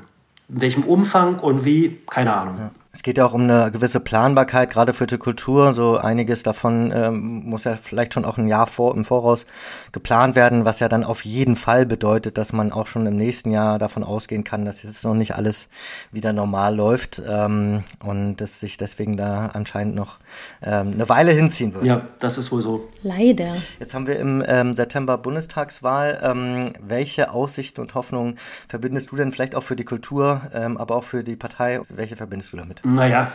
In 0.49 0.61
welchem 0.61 0.83
Umfang 0.83 1.39
und 1.39 1.65
wie, 1.65 1.99
keine 2.09 2.37
Ahnung. 2.37 2.57
Ja. 2.59 2.71
Es 2.99 3.05
geht 3.05 3.17
ja 3.17 3.27
auch 3.27 3.33
um 3.33 3.43
eine 3.43 3.71
gewisse 3.71 4.01
Planbarkeit, 4.01 4.71
gerade 4.71 4.93
für 4.93 5.07
die 5.07 5.19
Kultur. 5.19 5.73
So 5.73 5.99
einiges 5.99 6.43
davon 6.43 6.93
ähm, 6.93 7.45
muss 7.45 7.63
ja 7.63 7.77
vielleicht 7.77 8.13
schon 8.13 8.25
auch 8.25 8.39
ein 8.39 8.49
Jahr 8.49 8.67
vor, 8.67 8.93
im 8.97 9.05
Voraus 9.05 9.47
geplant 9.93 10.35
werden, 10.35 10.65
was 10.65 10.81
ja 10.81 10.89
dann 10.89 11.05
auf 11.05 11.25
jeden 11.25 11.55
Fall 11.55 11.87
bedeutet, 11.87 12.39
dass 12.39 12.53
man 12.53 12.73
auch 12.73 12.89
schon 12.89 13.07
im 13.07 13.15
nächsten 13.15 13.53
Jahr 13.53 13.79
davon 13.79 14.03
ausgehen 14.03 14.43
kann, 14.43 14.65
dass 14.65 14.83
jetzt 14.83 15.05
noch 15.05 15.15
nicht 15.15 15.37
alles 15.37 15.69
wieder 16.11 16.33
normal 16.33 16.75
läuft 16.75 17.23
ähm, 17.25 17.85
und 18.05 18.39
dass 18.39 18.59
sich 18.59 18.79
deswegen 18.79 19.17
da 19.17 19.51
anscheinend 19.53 19.95
noch 19.95 20.19
ähm, 20.61 20.91
eine 20.95 21.09
Weile 21.09 21.31
hinziehen 21.31 21.75
wird. 21.75 21.85
Ja, 21.85 22.01
das 22.19 22.37
ist 22.37 22.51
wohl 22.51 22.63
so. 22.63 22.89
Leider. 23.05 23.55
Jetzt 23.79 23.95
haben 23.95 24.09
wir 24.09 24.19
im 24.19 24.43
ähm, 24.45 24.75
September 24.75 25.19
Bundestagswahl. 25.19 26.19
Ähm, 26.21 26.73
welche 26.81 27.31
Aussichten 27.31 27.81
und 27.81 27.95
Hoffnungen 27.95 28.41
verbindest 28.67 29.13
du 29.13 29.17
denn 29.17 29.31
vielleicht 29.31 29.55
auch 29.55 29.63
für 29.63 29.77
die 29.77 29.85
Kultur, 29.85 30.41
ähm, 30.53 30.77
aber 30.77 30.97
auch 30.97 31.05
für 31.05 31.23
die 31.23 31.37
Partei? 31.37 31.81
Welche 31.91 32.17
verbindest 32.17 32.53
du 32.53 32.57
damit? 32.57 32.83
Naja, 32.95 33.31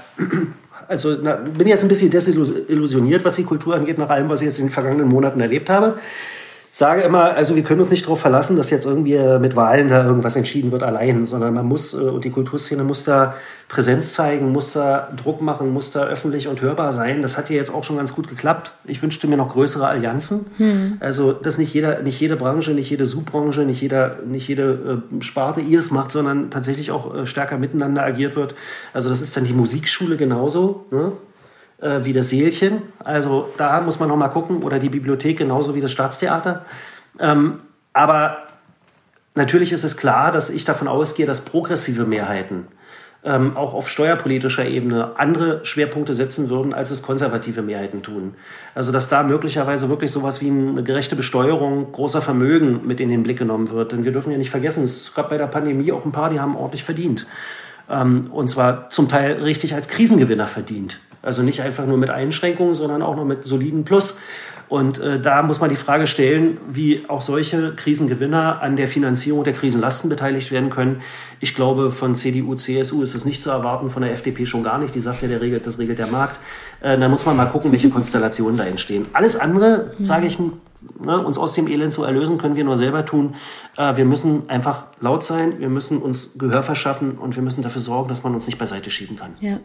also 0.88 1.16
na, 1.22 1.36
bin 1.36 1.68
jetzt 1.68 1.84
ein 1.84 1.88
bisschen 1.88 2.10
desillusioniert, 2.10 3.24
was 3.24 3.36
die 3.36 3.43
Kultur 3.43 3.76
angeht, 3.76 3.97
nach 3.97 4.10
allem, 4.10 4.30
was 4.30 4.41
ich 4.41 4.47
jetzt 4.47 4.60
in 4.60 4.66
den 4.66 4.72
vergangenen 4.72 5.08
Monaten 5.08 5.39
erlebt 5.39 5.70
habe. 5.70 5.97
Sage 6.76 7.01
immer, 7.03 7.36
also 7.36 7.55
wir 7.55 7.61
können 7.61 7.82
uns 7.82 7.91
nicht 7.91 8.05
darauf 8.05 8.19
verlassen, 8.19 8.57
dass 8.57 8.71
jetzt 8.71 8.88
irgendwie 8.88 9.19
mit 9.39 9.55
Wahlen 9.55 9.89
da 9.89 10.03
irgendwas 10.07 10.36
entschieden 10.36 10.71
wird 10.71 10.82
allein, 10.82 11.28
sondern 11.28 11.53
man 11.53 11.67
muss, 11.67 11.93
äh, 11.93 11.97
und 11.97 12.26
die 12.26 12.32
Kulturszene 12.32 12.84
muss 12.84 13.03
da 13.03 13.36
Präsenz 13.67 14.13
zeigen, 14.13 14.51
muss 14.51 14.74
da 14.74 15.07
Druck 15.15 15.39
machen, 15.43 15.69
muss 15.71 15.91
da 15.91 16.05
öffentlich 16.05 16.47
und 16.47 16.61
hörbar 16.61 16.91
sein. 16.91 17.21
Das 17.21 17.38
hat 17.38 17.51
ja 17.51 17.57
jetzt 17.57 17.71
auch 17.71 17.84
schon 17.84 17.97
ganz 17.97 18.15
gut 18.15 18.28
geklappt. 18.28 18.74
Ich 18.86 19.03
wünschte 19.03 19.28
mir 19.28 19.38
noch 19.38 19.49
größere 19.49 19.86
Allianzen. 19.86 20.47
Hm. 20.57 20.97
Also, 20.99 21.32
dass 21.32 21.59
nicht 21.59 21.76
jeder, 21.76 22.01
nicht 22.01 22.19
jede 22.19 22.38
Branche, 22.38 22.71
nicht 22.71 22.89
jede 22.89 23.05
Subbranche, 23.05 23.61
nicht 23.65 23.80
jeder, 23.80 24.17
nicht 24.26 24.47
jede 24.47 25.03
äh, 25.11 25.24
Sparte 25.24 25.61
ihres 25.61 25.91
macht, 25.91 26.11
sondern 26.11 26.49
tatsächlich 26.49 26.89
auch 26.89 27.13
äh, 27.13 27.26
stärker 27.28 27.59
miteinander 27.59 28.01
agiert 28.01 28.36
wird. 28.36 28.55
Also, 28.93 29.09
das 29.09 29.21
ist 29.21 29.38
dann 29.38 29.45
die 29.45 29.53
Musikschule 29.53 30.17
genauso. 30.17 30.88
Ne? 30.89 31.11
Äh, 31.84 32.06
wie 32.06 32.14
das 32.14 32.30
Seelchen. 32.30 32.82
Also 33.04 33.50
da 33.58 33.82
muss 33.82 34.00
man 34.00 34.08
noch 34.08 34.16
mal 34.16 34.30
gucken. 34.30 34.64
Oder 34.64 34.80
die 34.80 34.88
Bibliothek 34.88 35.38
genauso 35.38 35.76
wie 35.76 35.82
das 35.82 35.92
Staatstheater. 35.92 36.64
Ähm, 37.20 37.60
aber 37.92 38.38
natürlich 39.36 39.74
ist 39.74 39.84
es 39.84 39.98
klar, 39.98 40.32
dass 40.32 40.50
ich 40.50 40.64
davon 40.64 40.88
ausgehe, 40.88 41.26
dass 41.26 41.44
progressive 41.44 42.06
Mehrheiten 42.06 42.68
ähm, 43.26 43.58
auch 43.58 43.74
auf 43.74 43.90
steuerpolitischer 43.90 44.66
Ebene 44.66 45.12
andere 45.18 45.66
Schwerpunkte 45.66 46.14
setzen 46.14 46.50
würden, 46.50 46.74
als 46.74 46.90
es 46.90 47.02
konservative 47.02 47.62
Mehrheiten 47.62 48.02
tun. 48.02 48.36
Also 48.76 48.94
dass 48.94 49.10
da 49.10 49.22
möglicherweise 49.24 49.90
wirklich 49.90 50.12
sowas 50.12 50.40
wie 50.40 50.52
eine 50.52 50.84
gerechte 50.84 51.18
Besteuerung 51.18 51.92
großer 51.92 52.22
Vermögen 52.22 52.88
mit 52.88 53.02
in 53.02 53.10
den 53.10 53.24
Blick 53.24 53.40
genommen 53.40 53.70
wird. 53.72 53.92
Denn 53.92 54.06
wir 54.06 54.14
dürfen 54.14 54.32
ja 54.32 54.38
nicht 54.38 54.52
vergessen, 54.52 54.86
es 54.86 55.14
gab 55.14 55.30
bei 55.30 55.38
der 55.38 55.48
Pandemie 55.48 55.92
auch 55.92 56.06
ein 56.06 56.14
paar, 56.14 56.30
die 56.30 56.40
haben 56.40 56.56
ordentlich 56.56 56.86
verdient. 56.86 57.28
Ähm, 57.90 58.30
und 58.32 58.48
zwar 58.48 58.90
zum 58.90 59.10
Teil 59.10 59.44
richtig 59.44 59.76
als 59.76 59.90
Krisengewinner 59.90 60.48
verdient. 60.48 61.02
Also 61.24 61.41
nicht 61.41 61.61
einfach 61.61 61.86
nur 61.88 61.97
mit 61.97 62.09
Einschränkungen, 62.09 62.76
sondern 62.76 63.01
auch 63.01 63.15
noch 63.15 63.26
mit 63.26 63.45
soliden 63.45 63.86
Plus. 63.86 64.17
Und 64.69 64.99
äh, 64.99 65.19
da 65.19 65.43
muss 65.43 65.59
man 65.59 65.69
die 65.69 65.76
Frage 65.76 66.07
stellen, 66.07 66.57
wie 66.69 67.05
auch 67.07 67.21
solche 67.21 67.74
Krisengewinner 67.76 68.61
an 68.61 68.76
der 68.76 68.88
Finanzierung 68.88 69.43
der 69.43 69.53
Krisenlasten 69.53 70.09
beteiligt 70.09 70.51
werden 70.51 70.69
können. 70.69 71.01
Ich 71.39 71.53
glaube, 71.53 71.91
von 71.91 72.15
CDU, 72.15 72.55
CSU 72.55 73.03
ist 73.03 73.13
es 73.13 73.24
nicht 73.24 73.41
zu 73.41 73.51
erwarten, 73.51 73.89
von 73.89 74.01
der 74.01 74.11
FDP 74.11 74.45
schon 74.45 74.63
gar 74.63 74.80
nicht. 74.80 74.95
Die 74.95 74.99
sagt 74.99 75.21
ja, 75.21 75.28
der 75.28 75.41
regelt, 75.41 75.67
das 75.67 75.80
regelt 75.80 75.99
der 75.99 76.07
Markt. 76.07 76.39
Äh, 76.82 76.97
da 76.97 77.07
muss 77.07 77.26
man 77.26 77.38
mal 77.38 77.45
gucken, 77.45 77.71
welche 77.71 77.89
Konstellationen 77.89 78.57
da 78.57 78.63
entstehen. 78.63 79.05
Alles 79.13 79.36
andere, 79.36 79.91
sage 80.01 80.28
ich, 80.28 80.38
ne, 81.00 81.26
uns 81.26 81.38
aus 81.38 81.54
dem 81.54 81.68
Elend 81.68 81.94
zu 81.94 82.04
erlösen, 82.04 82.38
können 82.38 82.56
wir 82.56 82.64
nur 82.64 82.78
selber 82.78 83.06
tun. 83.06 83.36
Äh, 83.78 83.98
wir 83.98 84.06
müssen 84.06 84.50
einfach 84.50 84.88
laut 85.00 85.24
sein, 85.24 85.60
wir 85.60 85.70
müssen 85.70 86.02
uns 86.02 86.38
Gehör 86.38 86.64
verschaffen 86.64 87.18
und 87.18 87.36
wir 87.36 87.44
müssen 87.44 87.64
dafür 87.64 87.82
sorgen, 87.82 88.10
dass 88.10 88.24
man 88.24 88.34
uns 88.34 88.46
nicht 88.48 88.58
beiseite 88.58 88.90
schieben 88.90 89.18
kann. 89.18 89.34
Ja, 89.40 89.60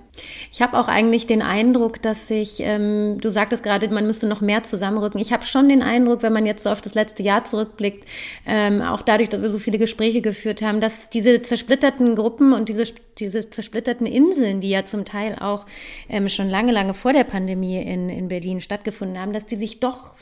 ich 0.53 0.63
habe 0.63 0.79
auch 0.79 0.89
eigentlich 0.89 1.27
den 1.27 1.43
Eindruck, 1.43 2.03
dass 2.03 2.29
sich, 2.29 2.61
ähm, 2.61 3.21
du 3.21 3.31
sagtest 3.31 3.63
gerade, 3.63 3.89
man 3.89 4.07
müsste 4.07 4.27
noch 4.27 4.41
mehr 4.41 4.63
zusammenrücken. 4.63 5.21
Ich 5.21 5.33
habe 5.33 5.45
schon 5.45 5.69
den 5.69 5.83
Eindruck, 5.83 6.23
wenn 6.23 6.33
man 6.33 6.47
jetzt 6.47 6.63
so 6.63 6.71
auf 6.71 6.81
das 6.81 6.95
letzte 6.95 7.23
Jahr 7.23 7.45
zurückblickt, 7.45 8.07
ähm, 8.47 8.83
auch 8.83 9.03
dadurch, 9.03 9.29
dass 9.29 9.43
wir 9.43 9.51
so 9.51 9.59
viele 9.59 9.79
Gespräche 9.79 10.21
geführt 10.21 10.63
haben, 10.63 10.81
dass 10.81 11.11
diese 11.11 11.43
zersplitterten 11.43 12.17
Gruppen 12.17 12.53
und 12.53 12.69
diese, 12.69 12.85
diese 13.19 13.49
zersplitterten 13.49 14.07
Inseln, 14.07 14.61
die 14.61 14.71
ja 14.71 14.85
zum 14.85 15.05
Teil 15.05 15.37
auch 15.41 15.67
ähm, 16.09 16.29
schon 16.29 16.49
lange, 16.49 16.73
lange 16.73 16.95
vor 16.95 17.13
der 17.13 17.25
Pandemie 17.25 17.81
in, 17.81 18.09
in 18.09 18.29
Berlin 18.29 18.61
stattgefunden 18.61 19.19
haben, 19.19 19.33
dass 19.33 19.47
die 19.47 19.57
sich 19.57 19.81
doch 19.81 20.15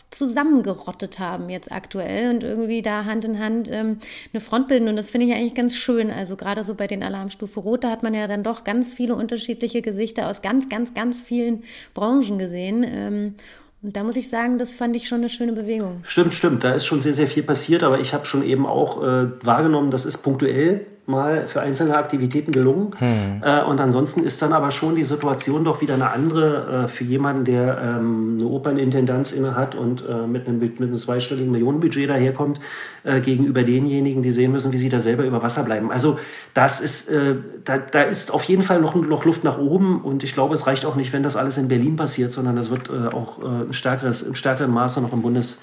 zusammengerottet 0.86 1.18
haben 1.18 1.50
jetzt 1.50 1.72
aktuell 1.72 2.30
und 2.30 2.42
irgendwie 2.42 2.82
da 2.82 3.04
Hand 3.04 3.24
in 3.24 3.38
Hand 3.38 3.68
ähm, 3.70 3.98
eine 4.32 4.40
Front 4.40 4.68
bilden. 4.68 4.88
Und 4.88 4.96
das 4.96 5.10
finde 5.10 5.26
ich 5.26 5.34
eigentlich 5.34 5.54
ganz 5.54 5.76
schön. 5.76 6.10
Also 6.10 6.36
gerade 6.36 6.64
so 6.64 6.74
bei 6.74 6.86
den 6.86 7.02
Alarmstufe 7.02 7.60
Rot, 7.60 7.84
da 7.84 7.90
hat 7.90 8.02
man 8.02 8.14
ja 8.14 8.26
dann 8.26 8.42
doch 8.42 8.64
ganz 8.64 8.92
viele 8.92 9.14
unterschiedliche 9.14 9.82
Gesichter 9.82 10.28
aus 10.28 10.42
ganz, 10.42 10.68
ganz, 10.68 10.94
ganz 10.94 11.20
vielen 11.20 11.64
Branchen 11.94 12.38
gesehen. 12.38 12.84
Ähm, 12.86 13.34
und 13.82 13.96
da 13.96 14.02
muss 14.02 14.16
ich 14.16 14.28
sagen, 14.28 14.58
das 14.58 14.72
fand 14.72 14.96
ich 14.96 15.06
schon 15.06 15.18
eine 15.18 15.28
schöne 15.28 15.52
Bewegung. 15.52 16.00
Stimmt, 16.02 16.34
stimmt. 16.34 16.64
Da 16.64 16.72
ist 16.72 16.86
schon 16.86 17.02
sehr, 17.02 17.14
sehr 17.14 17.28
viel 17.28 17.42
passiert, 17.42 17.82
aber 17.82 18.00
ich 18.00 18.14
habe 18.14 18.24
schon 18.24 18.42
eben 18.42 18.66
auch 18.66 19.02
äh, 19.02 19.28
wahrgenommen, 19.44 19.90
das 19.90 20.06
ist 20.06 20.18
punktuell 20.18 20.86
mal 21.06 21.46
für 21.46 21.60
einzelne 21.60 21.96
Aktivitäten 21.96 22.52
gelungen. 22.52 22.90
Hm. 22.98 23.42
Äh, 23.42 23.62
und 23.62 23.80
ansonsten 23.80 24.24
ist 24.24 24.42
dann 24.42 24.52
aber 24.52 24.70
schon 24.70 24.96
die 24.96 25.04
Situation 25.04 25.64
doch 25.64 25.80
wieder 25.80 25.94
eine 25.94 26.10
andere 26.10 26.84
äh, 26.84 26.88
für 26.88 27.04
jemanden, 27.04 27.44
der 27.44 27.78
ähm, 27.78 28.38
eine 28.38 28.48
Opernintendanz 28.48 29.32
innehat 29.32 29.74
und 29.74 30.04
äh, 30.06 30.26
mit, 30.26 30.48
einem, 30.48 30.58
mit 30.58 30.80
einem 30.80 30.94
zweistelligen 30.94 31.52
Millionenbudget 31.52 32.10
daherkommt, 32.10 32.60
äh, 33.04 33.20
gegenüber 33.20 33.62
denjenigen, 33.62 34.22
die 34.22 34.32
sehen 34.32 34.52
müssen, 34.52 34.72
wie 34.72 34.78
sie 34.78 34.88
da 34.88 35.00
selber 35.00 35.24
über 35.24 35.42
Wasser 35.42 35.62
bleiben. 35.62 35.92
Also 35.92 36.18
das 36.54 36.80
ist, 36.80 37.08
äh, 37.08 37.36
da, 37.64 37.78
da 37.78 38.02
ist 38.02 38.32
auf 38.32 38.42
jeden 38.44 38.62
Fall 38.62 38.80
noch, 38.80 38.94
noch 38.94 39.24
Luft 39.24 39.44
nach 39.44 39.58
oben 39.58 40.00
und 40.00 40.24
ich 40.24 40.32
glaube, 40.32 40.54
es 40.54 40.66
reicht 40.66 40.84
auch 40.84 40.96
nicht, 40.96 41.12
wenn 41.12 41.22
das 41.22 41.36
alles 41.36 41.56
in 41.56 41.68
Berlin 41.68 41.96
passiert, 41.96 42.32
sondern 42.32 42.56
das 42.56 42.70
wird 42.70 42.90
äh, 42.90 43.14
auch 43.14 43.42
ein 43.42 43.72
stärkeres, 43.72 44.22
im 44.22 44.34
stärkeren 44.34 44.72
Maße 44.72 45.00
noch 45.00 45.12
im 45.12 45.22
Bundes 45.22 45.60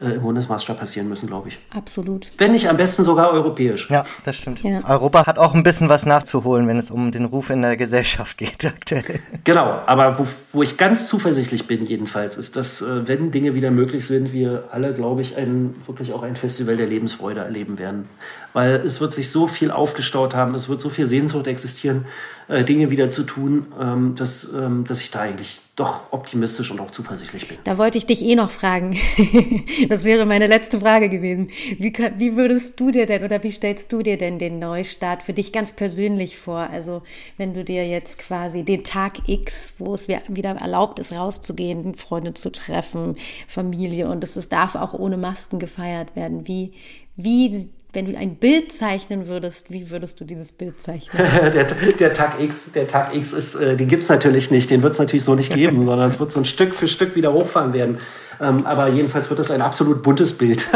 äh, 0.00 0.12
im 0.12 0.22
Bundesmaßstab 0.22 0.78
passieren 0.78 1.08
müssen, 1.08 1.28
glaube 1.28 1.48
ich. 1.48 1.58
Absolut. 1.74 2.32
Wenn 2.38 2.52
nicht 2.52 2.68
am 2.68 2.76
besten 2.76 3.04
sogar 3.04 3.30
europäisch. 3.30 3.88
Ja, 3.90 4.04
das 4.24 4.36
stimmt. 4.36 4.62
Ja. 4.62 4.80
Europa 4.88 5.26
hat 5.26 5.38
auch 5.38 5.54
ein 5.54 5.62
bisschen 5.62 5.88
was 5.88 6.04
nachzuholen, 6.04 6.66
wenn 6.66 6.78
es 6.78 6.90
um 6.90 7.10
den 7.10 7.26
Ruf 7.26 7.50
in 7.50 7.62
der 7.62 7.76
Gesellschaft 7.76 8.38
geht 8.38 8.64
aktuell. 8.64 9.20
Genau, 9.44 9.80
aber 9.86 10.18
wo, 10.18 10.26
wo 10.52 10.62
ich 10.62 10.76
ganz 10.76 11.08
zuversichtlich 11.08 11.66
bin 11.66 11.86
jedenfalls, 11.86 12.36
ist, 12.36 12.56
dass 12.56 12.82
äh, 12.82 13.06
wenn 13.06 13.30
Dinge 13.30 13.54
wieder 13.54 13.70
möglich 13.70 14.06
sind, 14.06 14.32
wir 14.32 14.68
alle, 14.72 14.94
glaube 14.94 15.22
ich, 15.22 15.36
ein, 15.36 15.74
wirklich 15.86 16.12
auch 16.12 16.22
ein 16.22 16.36
Festival 16.36 16.76
der 16.76 16.86
Lebensfreude 16.86 17.40
erleben 17.40 17.78
werden. 17.78 18.08
Weil 18.54 18.76
es 18.76 19.00
wird 19.00 19.12
sich 19.12 19.30
so 19.30 19.48
viel 19.48 19.70
aufgestaut 19.70 20.34
haben, 20.34 20.54
es 20.54 20.68
wird 20.68 20.80
so 20.80 20.88
viel 20.88 21.06
Sehnsucht 21.06 21.48
existieren, 21.48 22.06
äh, 22.46 22.64
Dinge 22.64 22.88
wieder 22.90 23.10
zu 23.10 23.24
tun, 23.24 23.66
ähm, 23.80 24.14
dass, 24.14 24.52
ähm, 24.52 24.84
dass 24.84 25.00
ich 25.00 25.10
da 25.10 25.20
eigentlich 25.20 25.60
doch 25.76 26.12
optimistisch 26.12 26.70
und 26.70 26.80
auch 26.80 26.92
zuversichtlich 26.92 27.48
bin. 27.48 27.58
Da 27.64 27.78
wollte 27.78 27.98
ich 27.98 28.06
dich 28.06 28.24
eh 28.24 28.36
noch 28.36 28.52
fragen. 28.52 28.96
das 29.88 30.04
wäre 30.04 30.24
meine 30.24 30.46
letzte 30.46 30.78
Frage 30.78 31.08
gewesen. 31.08 31.48
Wie, 31.78 31.92
wie 32.18 32.36
würdest 32.36 32.78
du 32.78 32.92
dir 32.92 33.06
denn 33.06 33.24
oder 33.24 33.42
wie 33.42 33.50
stellst 33.50 33.92
du 33.92 34.02
dir 34.02 34.16
denn 34.16 34.38
den 34.38 34.60
Neustart 34.60 35.24
für 35.24 35.32
dich 35.32 35.52
ganz 35.52 35.72
persönlich 35.72 36.36
vor? 36.36 36.70
Also 36.70 37.02
wenn 37.36 37.54
du 37.54 37.64
dir 37.64 37.88
jetzt 37.88 38.18
quasi 38.18 38.62
den 38.62 38.84
Tag 38.84 39.28
X, 39.28 39.74
wo 39.78 39.94
es 39.94 40.06
wieder 40.06 40.50
erlaubt 40.50 41.00
ist, 41.00 41.12
rauszugehen, 41.12 41.96
Freunde 41.96 42.34
zu 42.34 42.52
treffen, 42.52 43.16
Familie 43.48 44.08
und 44.08 44.22
es 44.22 44.48
darf 44.48 44.76
auch 44.76 44.94
ohne 44.94 45.16
Masken 45.16 45.58
gefeiert 45.58 46.14
werden. 46.14 46.46
Wie, 46.46 46.72
wie 47.16 47.68
wenn 47.94 48.06
du 48.06 48.16
ein 48.16 48.36
Bild 48.36 48.72
zeichnen 48.72 49.28
würdest, 49.28 49.70
wie 49.70 49.90
würdest 49.90 50.20
du 50.20 50.24
dieses 50.24 50.52
Bild 50.52 50.80
zeichnen? 50.80 51.22
der, 51.54 51.64
der, 51.64 52.12
Tag 52.12 52.40
X, 52.40 52.72
der 52.72 52.86
Tag 52.86 53.14
X 53.14 53.32
ist, 53.32 53.54
äh, 53.54 53.76
den 53.76 53.88
gibt 53.88 54.02
es 54.02 54.08
natürlich 54.08 54.50
nicht, 54.50 54.70
den 54.70 54.82
wird 54.82 54.92
es 54.92 54.98
natürlich 54.98 55.24
so 55.24 55.34
nicht 55.34 55.52
geben, 55.52 55.84
sondern 55.84 56.06
es 56.06 56.18
wird 56.20 56.32
so 56.32 56.40
ein 56.40 56.44
Stück 56.44 56.74
für 56.74 56.88
Stück 56.88 57.14
wieder 57.16 57.32
hochfahren 57.32 57.72
werden. 57.72 57.98
Ähm, 58.40 58.66
aber 58.66 58.88
jedenfalls 58.88 59.30
wird 59.30 59.40
es 59.40 59.50
ein 59.50 59.62
absolut 59.62 60.02
buntes 60.02 60.36
Bild. 60.36 60.66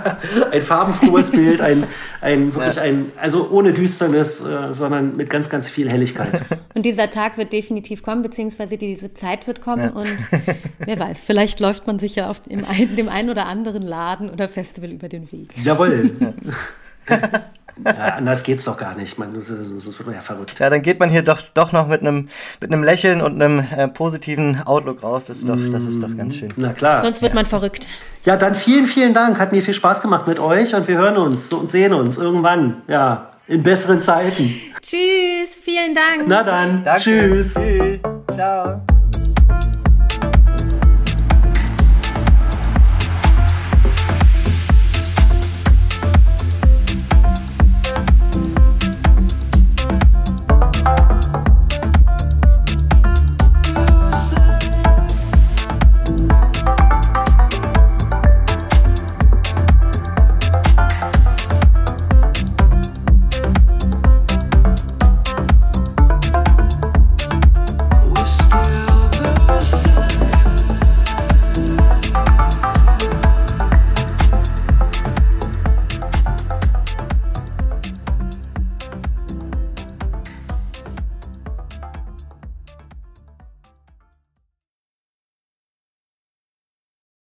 ein 0.50 0.62
farbenfrohes 0.62 1.30
Bild, 1.30 1.60
ein, 1.60 1.84
ein 2.20 2.54
wirklich 2.54 2.80
ein, 2.80 3.12
also 3.20 3.48
ohne 3.50 3.72
Düsternis, 3.72 4.40
äh, 4.40 4.72
sondern 4.72 5.16
mit 5.16 5.30
ganz, 5.30 5.48
ganz 5.48 5.68
viel 5.68 5.88
Helligkeit. 5.88 6.40
Und 6.74 6.84
dieser 6.84 7.10
Tag 7.10 7.38
wird 7.38 7.52
definitiv 7.52 8.02
kommen, 8.02 8.22
beziehungsweise 8.22 8.76
diese 8.76 9.14
Zeit 9.14 9.46
wird 9.46 9.60
kommen. 9.60 9.82
Ja. 9.82 9.90
Und 9.90 10.16
wer 10.78 10.98
weiß, 10.98 11.24
vielleicht 11.24 11.60
läuft 11.60 11.86
man 11.86 11.98
sich 11.98 12.16
ja 12.16 12.28
auf 12.28 12.40
dem, 12.40 12.64
dem 12.96 13.08
einen 13.08 13.30
oder 13.30 13.46
anderen 13.46 13.82
Laden 13.82 14.30
oder 14.30 14.48
Festival 14.48 14.92
über 14.92 15.08
den 15.08 15.30
Weg. 15.30 15.50
Jawohl. 15.62 16.12
Ja, 17.84 18.14
anders 18.16 18.42
geht's 18.42 18.64
doch 18.64 18.76
gar 18.76 18.94
nicht. 18.94 19.18
Man, 19.18 19.32
das, 19.34 19.48
das 19.48 19.98
wird 19.98 20.14
ja 20.14 20.20
verrückt. 20.20 20.58
Ja, 20.60 20.70
dann 20.70 20.82
geht 20.82 21.00
man 21.00 21.10
hier 21.10 21.22
doch, 21.22 21.40
doch 21.54 21.72
noch 21.72 21.88
mit 21.88 22.00
einem, 22.00 22.28
mit 22.60 22.72
einem 22.72 22.84
Lächeln 22.84 23.20
und 23.20 23.42
einem 23.42 23.64
äh, 23.76 23.88
positiven 23.88 24.62
Outlook 24.64 25.02
raus. 25.02 25.26
Das 25.26 25.38
ist 25.38 25.48
doch, 25.48 25.56
das 25.56 25.84
ist 25.84 26.02
doch 26.02 26.16
ganz 26.16 26.36
schön. 26.36 26.50
Na 26.56 26.72
klar. 26.72 27.02
Sonst 27.02 27.22
wird 27.22 27.34
man 27.34 27.46
verrückt. 27.46 27.88
Ja, 28.24 28.36
dann 28.36 28.54
vielen, 28.54 28.86
vielen 28.86 29.14
Dank. 29.14 29.38
Hat 29.38 29.52
mir 29.52 29.62
viel 29.62 29.74
Spaß 29.74 30.02
gemacht 30.02 30.26
mit 30.26 30.38
euch 30.38 30.74
und 30.74 30.86
wir 30.88 30.96
hören 30.96 31.16
uns 31.16 31.52
und 31.52 31.70
sehen 31.70 31.92
uns 31.92 32.16
irgendwann. 32.16 32.82
Ja, 32.88 33.30
in 33.46 33.62
besseren 33.62 34.00
Zeiten. 34.00 34.54
Tschüss, 34.80 35.54
vielen 35.62 35.94
Dank. 35.94 36.24
Na 36.26 36.42
dann, 36.42 36.84
Danke. 36.84 37.02
tschüss. 37.02 37.54
Tschüss. 37.54 38.00
Ciao. 38.34 38.82